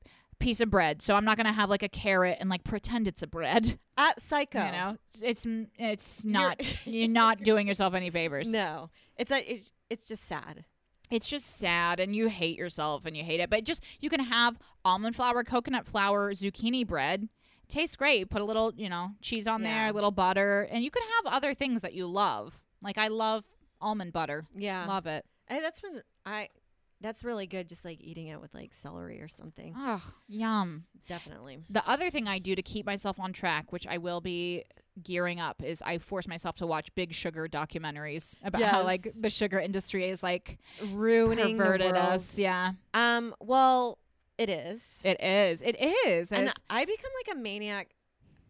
piece 0.40 0.60
of 0.60 0.70
bread, 0.70 1.00
so 1.02 1.14
I'm 1.14 1.24
not 1.24 1.36
gonna 1.36 1.52
have 1.52 1.70
like 1.70 1.82
a 1.82 1.88
carrot 1.88 2.38
and 2.40 2.50
like 2.50 2.64
pretend 2.64 3.06
it's 3.06 3.22
a 3.22 3.26
bread. 3.26 3.78
At 3.96 4.20
Psycho. 4.20 4.64
You 4.64 4.72
know, 4.72 4.96
it's 5.22 5.46
it's 5.78 6.24
not 6.24 6.60
you're 6.84 7.08
not 7.08 7.42
doing 7.42 7.68
yourself 7.68 7.94
any 7.94 8.10
favors. 8.10 8.50
No, 8.50 8.90
it's 9.16 9.30
a. 9.30 9.54
It, 9.54 9.68
it's 9.88 10.06
just 10.06 10.24
sad. 10.24 10.64
It's 11.10 11.26
just 11.26 11.58
sad, 11.58 11.98
and 12.00 12.14
you 12.14 12.28
hate 12.28 12.56
yourself, 12.56 13.04
and 13.04 13.16
you 13.16 13.24
hate 13.24 13.40
it. 13.40 13.50
But 13.50 13.64
just 13.64 13.84
you 14.00 14.08
can 14.08 14.20
have 14.20 14.58
almond 14.84 15.16
flour, 15.16 15.44
coconut 15.44 15.86
flour, 15.86 16.32
zucchini 16.32 16.86
bread. 16.86 17.28
Tastes 17.68 17.96
great. 17.96 18.30
Put 18.30 18.40
a 18.40 18.44
little, 18.44 18.72
you 18.74 18.88
know, 18.88 19.10
cheese 19.20 19.46
on 19.46 19.62
there, 19.62 19.88
a 19.88 19.92
little 19.92 20.10
butter, 20.10 20.66
and 20.70 20.82
you 20.82 20.90
can 20.90 21.02
have 21.02 21.32
other 21.32 21.54
things 21.54 21.82
that 21.82 21.94
you 21.94 22.06
love. 22.06 22.60
Like 22.82 22.98
I 22.98 23.08
love 23.08 23.44
almond 23.80 24.12
butter. 24.12 24.46
Yeah. 24.56 24.86
Love 24.86 25.06
it. 25.06 25.24
I, 25.48 25.60
that's 25.60 25.82
when 25.82 26.02
I. 26.24 26.48
That's 27.00 27.24
really 27.24 27.46
good. 27.46 27.68
Just 27.68 27.84
like 27.84 28.00
eating 28.00 28.26
it 28.26 28.40
with 28.40 28.52
like 28.54 28.72
celery 28.74 29.20
or 29.22 29.28
something. 29.28 29.74
Oh, 29.76 30.02
yum. 30.28 30.84
Definitely. 31.08 31.58
The 31.70 31.86
other 31.88 32.10
thing 32.10 32.28
I 32.28 32.38
do 32.38 32.54
to 32.54 32.62
keep 32.62 32.84
myself 32.86 33.18
on 33.18 33.32
track, 33.32 33.72
which 33.72 33.86
I 33.86 33.96
will 33.98 34.20
be 34.20 34.64
gearing 35.02 35.40
up, 35.40 35.62
is 35.62 35.80
I 35.82 35.98
force 35.98 36.28
myself 36.28 36.56
to 36.56 36.66
watch 36.66 36.94
big 36.94 37.14
sugar 37.14 37.48
documentaries 37.48 38.36
about 38.44 38.62
how 38.62 38.82
like 38.84 39.10
the 39.18 39.30
sugar 39.30 39.58
industry 39.58 40.08
is 40.10 40.22
like 40.22 40.58
Ruining 40.92 41.56
the 41.56 41.62
perverted 41.64 41.92
world. 41.92 41.96
us. 42.04 42.38
Yeah, 42.38 42.72
Um. 42.92 43.34
Well, 43.40 43.98
it 44.36 44.50
is. 44.50 44.82
it 45.02 45.20
is. 45.22 45.62
It 45.62 45.76
is. 46.06 46.30
and 46.30 46.42
It's- 46.48 46.54
I 46.68 46.84
become 46.84 47.10
like 47.24 47.34
a 47.36 47.38
maniac. 47.38 47.88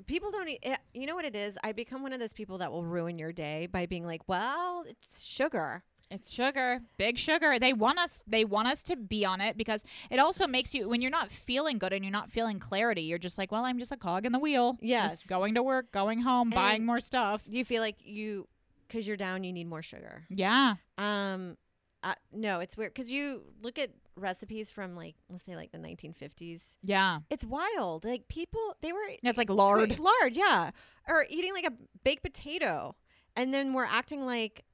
People 0.07 0.33
don't. 0.33 0.49
e- 0.49 0.59
eh, 0.65 0.77
You 0.93 1.07
know 1.07 1.15
what 1.15 1.25
it 1.25 1.37
is? 1.37 1.57
I 1.63 1.71
become 1.73 2.03
one 2.03 2.13
of 2.13 2.19
those 2.19 2.33
people 2.33 2.59
that 2.59 2.73
will 2.73 2.85
ruin 2.85 3.17
your 3.19 3.33
day 3.33 3.69
by 3.71 3.87
being 3.87 4.05
like, 4.05 4.29
"Well, 4.29 4.85
it's 4.89 5.23
sugar." 5.23 5.85
It's 6.11 6.31
sugar, 6.31 6.81
big 6.99 7.19
sugar. 7.19 7.59
They 7.59 7.73
want 7.73 7.99
us. 8.01 8.25
They 8.27 8.45
want 8.45 8.67
us 8.67 8.83
to 8.85 8.97
be 8.97 9.25
on 9.25 9.41
it 9.41 9.57
because 9.57 9.85
it 10.11 10.19
also 10.19 10.47
makes 10.47 10.75
you 10.75 10.89
when 10.89 11.01
you're 11.01 11.11
not 11.11 11.31
feeling 11.31 11.79
good 11.79 11.93
and 11.93 12.05
you're 12.05 12.11
not 12.11 12.31
feeling 12.31 12.59
clarity. 12.59 13.03
You're 13.03 13.19
just 13.19 13.39
like, 13.39 13.53
well, 13.53 13.65
I'm 13.65 13.79
just 13.79 13.93
a 13.93 13.97
cog 13.97 14.27
in 14.27 14.33
the 14.33 14.39
wheel. 14.41 14.77
Yes. 14.81 15.13
Just 15.13 15.27
going 15.29 15.55
to 15.55 15.63
work, 15.63 15.93
going 15.93 16.21
home, 16.21 16.51
buying 16.51 16.85
more 16.85 17.01
stuff. 17.01 17.43
You 17.47 17.65
feel 17.65 17.81
like 17.81 17.97
you, 18.01 18.49
because 18.89 19.07
you're 19.07 19.17
down, 19.17 19.45
you 19.45 19.53
need 19.53 19.69
more 19.69 19.83
sugar. 19.83 20.25
Yeah. 20.31 20.75
Um, 20.99 21.57
uh, 22.03 22.15
no, 22.33 22.61
it's 22.61 22.77
weird 22.77 22.93
because 22.93 23.11
you 23.11 23.43
look 23.63 23.79
at 23.79 23.91
recipes 24.17 24.71
from 24.71 24.97
like 24.97 25.15
let's 25.29 25.45
say 25.45 25.55
like 25.55 25.71
the 25.71 25.79
1950s. 25.79 26.61
Yeah. 26.83 27.21
It's 27.31 27.45
wild. 27.45 28.05
Like 28.05 28.27
people, 28.29 28.77
they 28.83 28.93
were 28.93 28.99
It's 29.23 29.39
like 29.39 29.51
lard. 29.51 29.99
Lard, 29.99 30.35
yeah, 30.35 30.71
or 31.09 31.27
eating 31.29 31.53
like 31.55 31.67
a 31.67 31.73
baked 32.03 32.23
potato, 32.23 32.97
and 33.37 33.53
then 33.55 33.75
we're 33.75 33.85
acting 33.85 34.27
like 34.27 34.65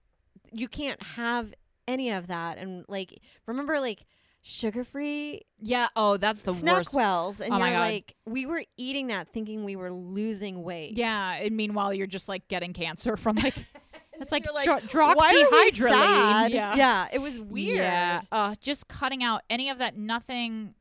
you 0.53 0.69
can't 0.69 1.03
have 1.03 1.53
any 1.89 2.11
of 2.11 2.29
that. 2.29 2.59
And 2.59 2.85
like, 2.89 3.21
remember 3.47 3.81
like 3.81 4.05
sugar 4.43 4.85
free 4.85 5.43
Yeah. 5.59 5.89
Oh, 5.97 6.17
that's 6.17 6.43
the 6.43 6.53
worst. 6.53 6.65
Snackwells, 6.65 7.41
and 7.41 7.53
Oh 7.53 7.59
you're 7.59 7.79
like, 7.79 8.15
we 8.27 8.47
were 8.47 8.63
eating 8.77 9.09
that 9.09 9.33
thinking 9.33 9.65
we 9.65 9.77
were 9.77 9.93
losing 9.93 10.63
weight. 10.63 10.97
Yeah. 10.97 11.35
And 11.35 11.57
meanwhile, 11.57 11.93
you're 11.93 12.07
just 12.07 12.29
like 12.29 12.47
getting 12.49 12.73
cancer 12.73 13.17
from 13.17 13.37
like 13.37 13.55
it's 14.21 14.33
like, 14.33 14.47
like, 14.53 14.89
dro- 14.89 15.13
Why 15.15 15.31
are 15.31 15.51
we 15.51 15.71
droxyhydroline. 15.73 15.91
sad? 15.91 16.53
Yeah. 16.53 16.75
yeah, 16.77 17.09
it 17.13 17.19
was 17.19 17.39
weird. 17.41 17.79
Yeah. 17.79 18.23
Uh, 18.33 18.55
just 18.61 18.89
cutting 18.89 19.23
out 19.23 19.43
any 19.51 19.69
of 19.69 19.79
that 19.79 19.97
nothing 19.97 20.75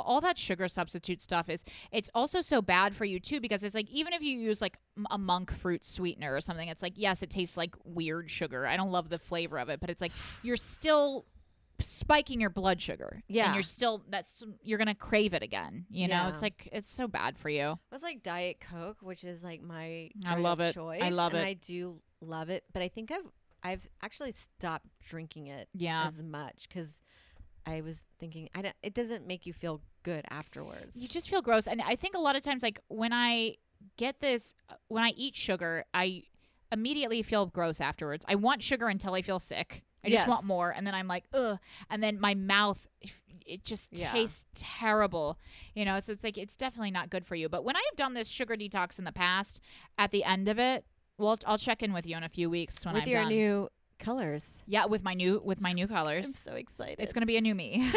all 0.00 0.20
that 0.20 0.38
sugar 0.38 0.68
substitute 0.68 1.20
stuff 1.20 1.48
is 1.48 1.62
it's 1.92 2.10
also 2.14 2.40
so 2.40 2.60
bad 2.62 2.94
for 2.94 3.04
you 3.04 3.18
too 3.20 3.40
because 3.40 3.62
it's 3.62 3.74
like 3.74 3.90
even 3.90 4.12
if 4.12 4.22
you 4.22 4.36
use 4.38 4.60
like 4.60 4.78
a 5.10 5.18
monk 5.18 5.52
fruit 5.52 5.84
sweetener 5.84 6.34
or 6.34 6.40
something 6.40 6.68
it's 6.68 6.82
like 6.82 6.94
yes 6.96 7.22
it 7.22 7.30
tastes 7.30 7.56
like 7.56 7.74
weird 7.84 8.30
sugar 8.30 8.66
i 8.66 8.76
don't 8.76 8.90
love 8.90 9.08
the 9.08 9.18
flavor 9.18 9.58
of 9.58 9.68
it 9.68 9.80
but 9.80 9.90
it's 9.90 10.00
like 10.00 10.12
you're 10.42 10.56
still 10.56 11.24
spiking 11.80 12.40
your 12.40 12.50
blood 12.50 12.80
sugar 12.80 13.22
Yeah. 13.28 13.46
and 13.46 13.54
you're 13.56 13.62
still 13.64 14.04
that's 14.08 14.44
you're 14.62 14.78
gonna 14.78 14.94
crave 14.94 15.34
it 15.34 15.42
again 15.42 15.86
you 15.90 16.06
know 16.06 16.14
Yeah. 16.14 16.28
it's 16.28 16.40
like 16.42 16.68
it's 16.72 16.90
so 16.90 17.08
bad 17.08 17.36
for 17.36 17.48
you 17.48 17.72
It 17.72 17.78
was 17.92 18.02
like 18.02 18.22
Diet 18.22 18.60
Coke, 18.60 18.98
which 19.00 19.24
is 19.24 19.42
like 19.42 19.60
my 19.60 20.10
I 20.24 20.36
love 20.36 20.60
of 20.60 20.66
it. 20.66 20.68
I 20.70 20.72
choice. 20.72 21.12
love 21.12 21.34
and 21.34 21.42
it. 21.42 21.46
I 21.46 21.54
do 21.54 22.00
love 22.20 22.48
it, 22.48 22.62
but 22.72 22.80
I 22.82 22.88
think 22.88 23.10
I've 23.10 23.26
I've 23.64 23.88
actually 24.02 24.32
stopped 24.32 24.86
drinking 25.04 25.48
it 25.48 25.68
yeah 25.74 26.06
as 26.06 26.22
much 26.22 26.68
because 26.68 26.86
I 27.66 27.80
was 27.80 28.02
thinking 28.18 28.48
I 28.54 28.62
don't, 28.62 28.76
it 28.82 28.94
doesn't 28.94 29.26
make 29.26 29.46
you 29.46 29.52
feel 29.52 29.80
good 30.02 30.24
afterwards. 30.30 30.94
you 30.94 31.08
just 31.08 31.28
feel 31.30 31.42
gross. 31.42 31.66
And 31.66 31.80
i 31.82 31.96
think 31.96 32.14
a 32.14 32.20
lot 32.20 32.36
of 32.36 32.42
times 32.42 32.62
like 32.62 32.78
when 32.88 33.12
i 33.12 33.56
get 33.96 34.20
this 34.20 34.54
uh, 34.68 34.74
when 34.88 35.02
i 35.02 35.10
eat 35.16 35.34
sugar 35.36 35.84
i 35.94 36.22
immediately 36.72 37.22
feel 37.22 37.46
gross 37.46 37.80
afterwards. 37.80 38.24
I 38.28 38.34
want 38.34 38.62
sugar 38.62 38.88
until 38.88 39.14
i 39.14 39.22
feel 39.22 39.40
sick. 39.40 39.84
I 40.04 40.08
just 40.10 40.20
Yes. 40.22 40.28
want 40.28 40.44
more. 40.44 40.70
And 40.76 40.86
then 40.86 40.94
i'm 40.94 41.08
like 41.08 41.24
ugh. 41.32 41.58
And 41.90 42.02
then 42.02 42.20
my 42.20 42.34
mouth 42.34 42.86
it 43.46 43.62
just 43.64 43.90
Yeah. 43.92 44.10
tastes 44.12 44.44
terrible 44.54 45.38
you 45.74 45.84
know? 45.84 45.98
So 46.00 46.12
it's 46.12 46.24
like 46.24 46.36
it's 46.38 46.56
definitely 46.56 46.90
not 46.90 47.10
good 47.10 47.26
for 47.26 47.34
you. 47.34 47.48
But 47.48 47.64
when 47.64 47.76
i 47.76 47.82
have 47.90 47.96
done 47.96 48.14
this 48.14 48.28
sugar 48.28 48.56
detox 48.56 48.98
in 48.98 49.04
the 49.04 49.12
past 49.12 49.60
at 49.98 50.10
the 50.10 50.24
end 50.24 50.48
of 50.48 50.58
it 50.58 50.84
well 51.16 51.38
i'll 51.46 51.58
check 51.58 51.82
in 51.82 51.92
with 51.92 52.06
you 52.06 52.16
in 52.16 52.24
a 52.24 52.28
few 52.28 52.50
weeks 52.50 52.84
when 52.84 52.94
with 52.94 53.04
i'm 53.04 53.08
your 53.08 53.20
done. 53.22 53.28
new 53.30 53.68
colors. 53.98 54.62
yeah 54.66 54.84
with 54.86 55.02
my 55.02 55.14
new 55.14 55.40
with 55.44 55.60
my 55.60 55.72
new 55.72 55.86
colors 55.86 56.26
I'm 56.26 56.32
so 56.32 56.54
excited. 56.54 57.00
it's 57.00 57.12
gonna 57.12 57.26
be 57.26 57.36
a 57.36 57.40
new 57.40 57.54
me. 57.54 57.90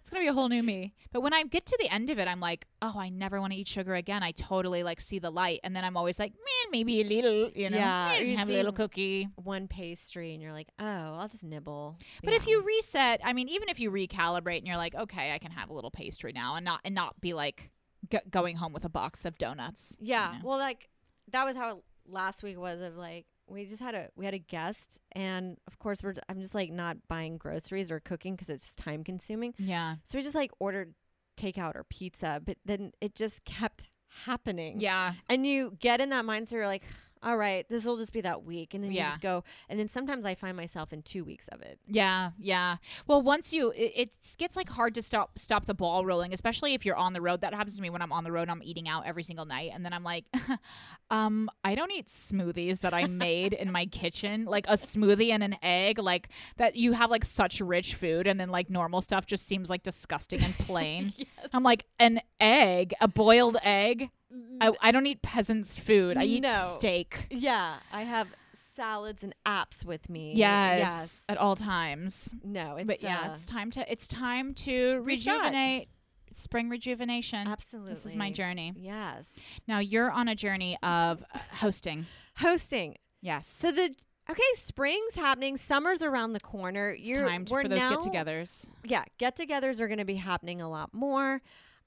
it's 0.00 0.10
gonna 0.10 0.22
be 0.24 0.28
a 0.28 0.32
whole 0.32 0.48
new 0.48 0.62
me. 0.62 0.94
But 1.12 1.20
when 1.22 1.32
I 1.34 1.42
get 1.44 1.66
to 1.66 1.76
the 1.80 1.92
end 1.92 2.10
of 2.10 2.18
it, 2.18 2.26
I'm 2.28 2.40
like, 2.40 2.66
oh, 2.82 2.94
I 2.96 3.08
never 3.08 3.40
want 3.40 3.52
to 3.52 3.58
eat 3.58 3.68
sugar 3.68 3.94
again. 3.94 4.22
I 4.22 4.32
totally 4.32 4.82
like 4.82 5.00
see 5.00 5.18
the 5.18 5.30
light, 5.30 5.60
and 5.64 5.74
then 5.76 5.84
I'm 5.84 5.96
always 5.96 6.18
like, 6.18 6.32
man, 6.32 6.70
maybe 6.70 7.00
a 7.00 7.04
little, 7.04 7.50
you 7.54 7.70
know, 7.70 7.76
Yeah, 7.76 8.18
you 8.18 8.36
have 8.36 8.48
a 8.48 8.52
little 8.52 8.72
cookie. 8.72 9.28
one 9.36 9.68
pastry, 9.68 10.32
and 10.34 10.42
you're 10.42 10.52
like, 10.52 10.68
oh, 10.78 10.84
I'll 11.18 11.28
just 11.28 11.42
nibble. 11.42 11.96
But 12.24 12.34
if 12.34 12.46
you 12.46 12.62
reset, 12.62 13.20
I 13.24 13.32
mean, 13.32 13.48
even 13.48 13.68
if 13.68 13.78
you 13.80 13.90
recalibrate 13.90 14.58
and 14.58 14.66
you're 14.66 14.76
like, 14.76 14.94
okay, 14.94 15.32
I 15.32 15.38
can 15.38 15.50
have 15.52 15.70
a 15.70 15.72
little 15.72 15.90
pastry 15.90 16.32
now, 16.32 16.54
and 16.56 16.64
not 16.64 16.80
and 16.84 16.94
not 16.94 17.20
be 17.20 17.34
like 17.34 17.70
g- 18.10 18.18
going 18.30 18.56
home 18.56 18.72
with 18.72 18.84
a 18.84 18.88
box 18.90 19.24
of 19.24 19.38
donuts. 19.38 19.96
you 20.00 20.08
Yeah. 20.12 20.34
know? 20.42 20.48
Well, 20.48 20.58
like 20.58 20.88
that 21.32 21.44
was 21.44 21.56
how 21.56 21.82
last 22.06 22.42
week 22.42 22.58
was 22.58 22.80
of 22.80 22.96
like 22.96 23.26
we 23.48 23.64
just 23.64 23.80
had 23.82 23.94
a 23.94 24.08
we 24.16 24.24
had 24.24 24.34
a 24.34 24.38
guest 24.38 25.00
and 25.12 25.56
of 25.66 25.78
course 25.78 26.02
we're 26.02 26.14
I'm 26.28 26.40
just 26.40 26.54
like 26.54 26.70
not 26.70 26.96
buying 27.08 27.38
groceries 27.38 27.90
or 27.90 28.00
cooking 28.00 28.36
cuz 28.36 28.48
it's 28.48 28.64
just 28.64 28.78
time 28.78 29.02
consuming. 29.04 29.54
yeah, 29.58 29.96
So 30.04 30.18
we 30.18 30.22
just 30.22 30.34
like 30.34 30.50
ordered 30.58 30.94
takeout 31.36 31.74
or 31.76 31.84
pizza, 31.88 32.40
but 32.44 32.58
then 32.64 32.92
it 33.00 33.14
just 33.14 33.44
kept 33.44 33.84
happening. 34.24 34.80
yeah, 34.80 35.14
And 35.28 35.46
you 35.46 35.76
get 35.78 36.00
in 36.00 36.10
that 36.10 36.24
mindset 36.24 36.52
you're 36.52 36.66
like 36.66 36.82
all 37.22 37.36
right, 37.36 37.68
this 37.68 37.84
will 37.84 37.96
just 37.96 38.12
be 38.12 38.20
that 38.22 38.44
week 38.44 38.74
and 38.74 38.82
then 38.82 38.92
you 38.92 39.00
just 39.00 39.20
go 39.20 39.44
and 39.68 39.78
then 39.78 39.88
sometimes 39.88 40.24
I 40.24 40.34
find 40.34 40.56
myself 40.56 40.92
in 40.92 41.02
2 41.02 41.24
weeks 41.24 41.48
of 41.48 41.62
it. 41.62 41.78
Yeah, 41.86 42.30
yeah. 42.38 42.76
Well, 43.06 43.22
once 43.22 43.52
you, 43.52 43.70
it, 43.70 43.92
it 43.94 44.10
gets 44.38 44.56
like 44.56 44.68
hard 44.68 44.94
to 44.94 45.02
stop 45.02 45.38
stop 45.38 45.66
the 45.66 45.74
ball 45.74 46.04
rolling, 46.04 46.32
especially 46.32 46.74
if 46.74 46.84
you're 46.84 46.96
on 46.96 47.12
the 47.12 47.20
road. 47.20 47.40
That 47.40 47.54
happens 47.54 47.76
to 47.76 47.82
me 47.82 47.90
when 47.90 48.02
I'm 48.02 48.12
on 48.12 48.24
the 48.24 48.32
road. 48.32 48.48
I'm 48.48 48.62
eating 48.62 48.88
out 48.88 49.06
every 49.06 49.22
single 49.22 49.44
night, 49.44 49.70
and 49.74 49.84
then 49.84 49.92
I'm 49.92 50.04
like, 50.04 50.24
um, 51.10 51.48
I 51.64 51.74
don't 51.74 51.92
eat 51.92 52.08
smoothies 52.08 52.80
that 52.80 52.94
I 52.94 53.06
made 53.06 53.52
in 53.52 53.70
my 53.72 53.86
kitchen, 53.86 54.44
like 54.44 54.66
a 54.68 54.74
smoothie 54.74 55.30
and 55.30 55.42
an 55.42 55.56
egg, 55.62 55.98
like 55.98 56.28
that. 56.56 56.76
You 56.76 56.92
have 56.92 57.10
like 57.10 57.24
such 57.24 57.60
rich 57.60 57.94
food, 57.94 58.26
and 58.26 58.38
then 58.38 58.50
like 58.50 58.70
normal 58.70 59.00
stuff 59.00 59.26
just 59.26 59.46
seems 59.46 59.70
like 59.70 59.82
disgusting 59.82 60.42
and 60.42 60.56
plain. 60.58 61.12
I'm 61.52 61.62
like 61.62 61.84
an 61.98 62.20
egg, 62.40 62.94
a 63.00 63.08
boiled 63.08 63.56
egg. 63.62 64.10
I, 64.60 64.72
I 64.80 64.90
don't 64.92 65.06
eat 65.06 65.22
peasants' 65.22 65.78
food. 65.78 66.16
I 66.16 66.24
eat 66.24 66.42
No. 66.42 66.66
steak. 66.78 67.26
Yeah, 67.30 67.76
I 67.92 68.02
have 68.02 68.28
salads 68.76 69.22
and 69.24 69.34
apps 69.46 69.84
with 69.84 70.08
me. 70.10 70.34
Yes, 70.36 70.78
Yes. 70.80 71.22
at 71.28 71.38
all 71.38 71.56
times. 71.56 72.34
No, 72.44 72.76
it's 72.76 72.86
but 72.86 73.02
yeah, 73.02 73.20
uh, 73.26 73.30
it's 73.30 73.46
time 73.46 73.70
to 73.72 73.90
it's 73.90 74.06
time 74.06 74.54
to 74.54 75.00
rejuvenate. 75.04 75.88
Spring 76.34 76.68
rejuvenation. 76.68 77.48
absolutely. 77.48 77.94
This 77.94 78.06
is 78.06 78.14
my 78.14 78.30
journey. 78.30 78.72
Yes. 78.76 79.24
Now 79.66 79.78
you're 79.80 80.10
on 80.10 80.28
a 80.28 80.34
journey 80.36 80.76
of 80.82 81.24
hosting. 81.54 82.06
Hosting. 82.36 82.96
Yes. 83.22 83.48
So 83.48 83.72
the 83.72 83.92
okay, 84.30 84.42
spring's 84.62 85.14
happening, 85.16 85.56
summer's 85.56 86.02
around 86.02 86.34
the 86.34 86.40
corner. 86.40 86.90
it's 86.90 87.08
You're 87.08 87.26
time 87.26 87.44
to- 87.46 87.50
for 87.62 87.66
those 87.66 87.80
now, 87.80 87.96
get-togethers. 87.96 88.70
Yeah, 88.84 89.04
get-togethers 89.16 89.80
are 89.80 89.88
going 89.88 89.98
to 89.98 90.04
be 90.04 90.16
happening 90.16 90.60
a 90.60 90.68
lot 90.68 90.92
more. 90.94 91.40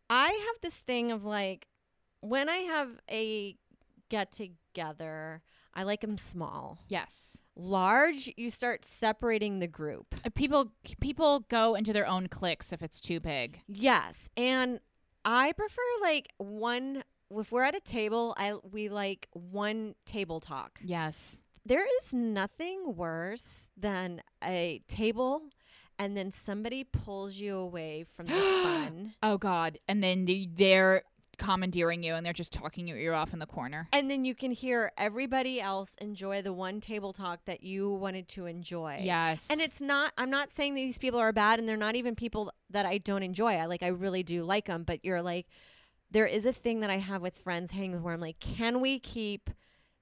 I 0.09 0.27
have 0.29 0.55
this 0.61 0.73
thing 0.73 1.11
of 1.13 1.23
like 1.23 1.67
when 2.21 2.49
I 2.49 2.57
have 2.57 2.89
a 3.09 3.57
get-together, 4.09 5.41
I 5.73 5.83
like 5.83 6.01
them 6.01 6.17
small. 6.17 6.79
Yes. 6.87 7.37
Large, 7.55 8.33
you 8.37 8.49
start 8.49 8.85
separating 8.85 9.59
the 9.59 9.67
group. 9.67 10.15
Uh, 10.25 10.29
people 10.33 10.71
people 10.99 11.41
go 11.49 11.75
into 11.75 11.93
their 11.93 12.07
own 12.07 12.27
cliques 12.27 12.71
if 12.71 12.81
it's 12.81 13.01
too 13.01 13.19
big. 13.19 13.61
Yes, 13.67 14.29
and 14.37 14.79
I 15.25 15.51
prefer 15.53 15.81
like 16.01 16.29
one. 16.37 17.03
If 17.29 17.51
we're 17.51 17.63
at 17.63 17.75
a 17.75 17.81
table, 17.81 18.33
I 18.37 18.55
we 18.71 18.89
like 18.89 19.27
one 19.33 19.95
table 20.05 20.39
talk. 20.39 20.79
Yes. 20.83 21.41
There 21.65 21.85
is 21.85 22.13
nothing 22.13 22.95
worse 22.95 23.69
than 23.77 24.21
a 24.43 24.81
table 24.87 25.43
and 26.01 26.17
then 26.17 26.31
somebody 26.31 26.83
pulls 26.83 27.35
you 27.35 27.55
away 27.55 28.05
from 28.15 28.25
the 28.25 28.33
fun. 28.63 29.13
Oh 29.21 29.37
God. 29.37 29.77
And 29.87 30.03
then 30.03 30.25
the, 30.25 30.49
they're 30.51 31.03
commandeering 31.41 32.03
you 32.03 32.13
and 32.13 32.23
they're 32.23 32.33
just 32.33 32.53
talking 32.53 32.87
your 32.87 32.97
ear 32.97 33.13
off 33.13 33.33
in 33.33 33.39
the 33.39 33.47
corner. 33.47 33.87
And 33.91 34.09
then 34.11 34.23
you 34.23 34.35
can 34.35 34.51
hear 34.51 34.91
everybody 34.95 35.59
else 35.59 35.95
enjoy 35.99 36.43
the 36.43 36.53
one 36.53 36.79
table 36.79 37.13
talk 37.13 37.39
that 37.45 37.63
you 37.63 37.89
wanted 37.89 38.27
to 38.29 38.45
enjoy. 38.45 38.99
Yes. 39.01 39.47
And 39.49 39.59
it's 39.59 39.81
not 39.81 40.13
I'm 40.17 40.29
not 40.29 40.51
saying 40.51 40.75
these 40.75 40.99
people 40.99 41.19
are 41.19 41.33
bad 41.33 41.57
and 41.57 41.67
they're 41.67 41.77
not 41.77 41.95
even 41.95 42.15
people 42.15 42.53
that 42.69 42.85
I 42.85 42.99
don't 42.99 43.23
enjoy. 43.23 43.53
I 43.53 43.65
like 43.65 43.81
I 43.81 43.87
really 43.87 44.21
do 44.21 44.43
like 44.43 44.67
them, 44.67 44.83
but 44.83 45.03
you're 45.03 45.23
like 45.23 45.47
there 46.11 46.27
is 46.27 46.45
a 46.45 46.53
thing 46.53 46.81
that 46.81 46.89
I 46.89 46.97
have 46.97 47.21
with 47.21 47.37
friends 47.39 47.71
hanging 47.71 47.93
with 47.93 48.01
where 48.01 48.13
I'm 48.13 48.19
like, 48.19 48.39
can 48.39 48.79
we 48.79 48.99
keep 48.99 49.49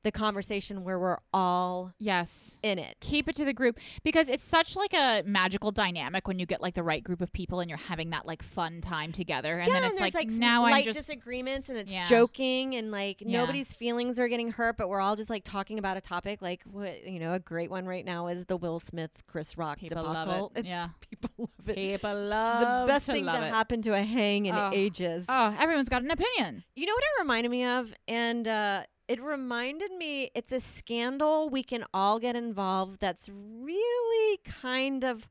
the 0.04 0.12
conversation 0.12 0.84
where 0.84 0.98
we're 1.00 1.18
all 1.34 1.94
yes. 1.98 2.58
in 2.64 2.80
it? 2.80 2.96
keep 3.02 3.28
it 3.28 3.36
to 3.36 3.44
the 3.46 3.54
group 3.54 3.78
because 4.04 4.30
it's 4.30 4.44
such 4.44 4.76
like 4.76 4.94
a 4.94 5.24
magical 5.26 5.72
dynamic 5.72 6.28
when 6.28 6.40
you 6.40 6.46
get 6.46 6.62
like 6.62 6.74
the 6.74 6.84
right 6.84 7.04
group 7.04 7.20
of 7.22 7.32
people 7.34 7.60
and 7.60 7.70
you're 7.70 7.78
having 7.78 8.10
that 8.12 8.26
like 8.26 8.42
fun 8.42 8.80
time 8.82 9.12
together 9.12 9.60
and 9.60 9.68
yeah, 9.68 9.80
then 9.82 9.90
it's 9.90 10.00
there's 10.00 10.14
like, 10.14 10.28
like, 10.28 10.34
now 10.34 10.64
i'm 10.66 10.84
just 10.84 10.98
disagreements 11.00 11.70
and 11.70 11.78
it's 11.78 11.92
Yeah. 11.94 12.06
joking 12.06 12.76
and 12.76 12.92
like 12.92 13.18
Yeah. 13.20 13.42
nobody's 13.42 13.74
feelings 13.74 14.20
are 14.20 14.28
getting 14.28 14.52
hurt, 14.52 14.78
but 14.78 14.88
we're 14.90 15.02
all 15.02 15.16
just 15.16 15.30
like 15.30 15.44
talking 15.44 15.80
about 15.80 15.98
a 15.98 16.02
topic. 16.02 16.42
Like 16.42 16.62
what 16.64 17.06
you 17.06 17.20
know, 17.20 17.34
a 17.34 17.40
great 17.40 17.70
one 17.70 17.86
right 17.86 18.06
now 18.06 18.28
is 18.28 18.46
the 18.46 18.58
Will 18.58 18.80
Smith 18.80 19.12
Chris 19.28 19.58
Rock 19.58 19.80
people 19.80 20.02
debacle. 20.04 20.34
love 20.44 20.52
it 20.56 20.60
It's- 20.60 20.66
yeah 20.66 20.90
People 21.10 21.30
love 21.58 21.70
it. 21.70 21.76
people 21.76 22.16
love 22.16 22.88
the 22.88 22.92
best 22.94 23.06
thing 23.06 23.26
to 23.26 23.36
it. 23.48 23.54
happen 23.54 23.82
to 23.84 23.94
a 23.94 24.02
hang 24.02 24.46
in 24.46 24.56
Oh. 24.56 24.72
ages. 24.74 25.26
oh 25.28 25.56
everyone's 25.60 25.90
got 25.90 26.02
an 26.04 26.12
opinion 26.12 26.64
You 26.76 26.86
know 26.86 26.94
what 26.94 27.04
it 27.04 27.22
reminded 27.22 27.50
me 27.50 27.66
of? 27.66 27.94
And 28.08 28.48
uh, 28.48 28.84
it 29.10 29.20
reminded 29.22 29.92
me 29.92 30.30
it's 30.36 30.52
a 30.52 30.60
scandal 30.60 31.50
we 31.50 31.64
can 31.64 31.84
all 31.94 32.20
get 32.20 32.36
involved 32.36 33.00
that's 33.02 33.28
really 33.28 34.38
kind 34.46 35.04
of 35.04 35.28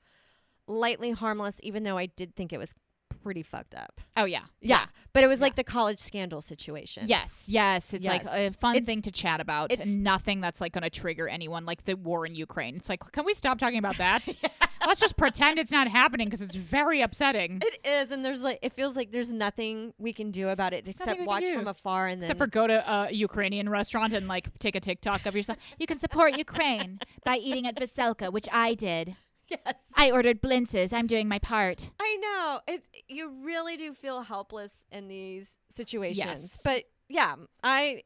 lightly 0.66 1.12
harmless, 1.12 1.60
even 1.62 1.84
though 1.84 1.96
I 1.96 2.06
did 2.06 2.34
think 2.34 2.52
it 2.52 2.58
was 2.58 2.74
pretty 3.18 3.42
fucked 3.42 3.74
up. 3.74 4.00
Oh 4.16 4.24
yeah. 4.24 4.44
Yeah, 4.60 4.86
but 5.12 5.22
it 5.24 5.26
was 5.26 5.38
Yeah. 5.38 5.42
like 5.44 5.56
the 5.56 5.64
college 5.64 5.98
scandal 5.98 6.40
situation. 6.40 7.04
Yes, 7.06 7.44
yes. 7.48 7.92
It's 7.92 8.06
like 8.06 8.24
a 8.24 8.50
fun 8.52 8.76
It's- 8.76 8.86
thing 8.86 9.02
to 9.02 9.10
chat 9.10 9.40
about 9.40 9.70
it's- 9.72 9.86
nothing 9.88 10.40
that's 10.40 10.60
like 10.60 10.72
going 10.72 10.82
to 10.82 10.90
trigger 10.90 11.28
anyone 11.28 11.66
like 11.66 11.84
the 11.84 11.94
war 11.96 12.26
in 12.26 12.34
Ukraine. 12.34 12.76
It's 12.76 12.88
like, 12.88 13.00
can 13.12 13.24
we 13.24 13.34
stop 13.34 13.58
talking 13.58 13.78
about 13.78 13.98
that? 13.98 14.28
Let's 14.86 15.00
just 15.00 15.16
pretend 15.16 15.58
it's 15.58 15.72
not 15.72 15.88
happening 15.88 16.26
because 16.28 16.40
it's 16.40 16.54
very 16.54 17.02
upsetting. 17.02 17.60
It 17.62 17.86
is, 17.86 18.10
and 18.10 18.24
there's 18.24 18.40
like 18.40 18.58
it 18.62 18.72
feels 18.72 18.96
like 18.96 19.10
there's 19.10 19.32
nothing 19.32 19.92
we 19.98 20.12
can 20.12 20.30
do 20.30 20.48
about 20.48 20.72
it 20.72 20.84
There's 20.84 20.96
except 20.96 21.08
nothing 21.18 21.26
we 21.26 21.40
can 21.40 21.54
watch 21.54 21.58
from 21.58 21.68
afar 21.68 22.06
and 22.06 22.22
then 22.22 22.26
Except 22.30 22.38
for 22.38 22.46
go 22.46 22.66
to 22.66 22.92
a 22.92 23.12
Ukrainian 23.12 23.68
restaurant 23.68 24.12
and 24.12 24.28
like 24.28 24.48
take 24.58 24.76
a 24.76 24.80
TikTok 24.80 25.26
of 25.26 25.34
yourself. 25.36 25.58
You 25.78 25.86
can 25.86 25.98
support 25.98 26.38
Ukraine 26.38 27.00
by 27.24 27.36
eating 27.36 27.66
at 27.66 27.74
Veselka, 27.76 28.32
which 28.32 28.48
I 28.52 28.74
did. 28.74 29.16
yes. 29.64 29.74
I 29.94 30.10
ordered 30.10 30.40
blintzes. 30.40 30.92
I'm 30.92 31.06
doing 31.06 31.28
my 31.28 31.38
part. 31.38 31.90
I 32.00 32.16
know. 32.20 32.60
It's 32.66 32.86
you 33.08 33.32
really 33.42 33.76
do 33.76 33.94
feel 33.94 34.22
helpless 34.22 34.72
in 34.92 35.08
these 35.08 35.46
situations. 35.74 36.18
Yes. 36.18 36.60
But 36.64 36.84
yeah, 37.08 37.34
I 37.62 38.02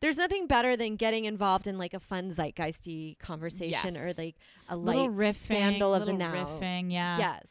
there's 0.00 0.16
nothing 0.16 0.46
better 0.46 0.76
than 0.76 0.96
getting 0.96 1.24
involved 1.24 1.66
in 1.66 1.78
like 1.78 1.94
a 1.94 2.00
fun 2.00 2.30
zeitgeisty 2.30 3.18
conversation 3.18 3.96
or 3.96 4.12
like 4.18 4.36
a 4.68 4.76
little 4.76 5.08
light 5.08 5.34
riffing, 5.34 5.44
scandal 5.44 5.94
of 5.94 6.00
the 6.00 6.12
little 6.12 6.18
now. 6.18 6.34
riffing, 6.34 6.92
yeah. 6.92 7.18
Yes. 7.18 7.46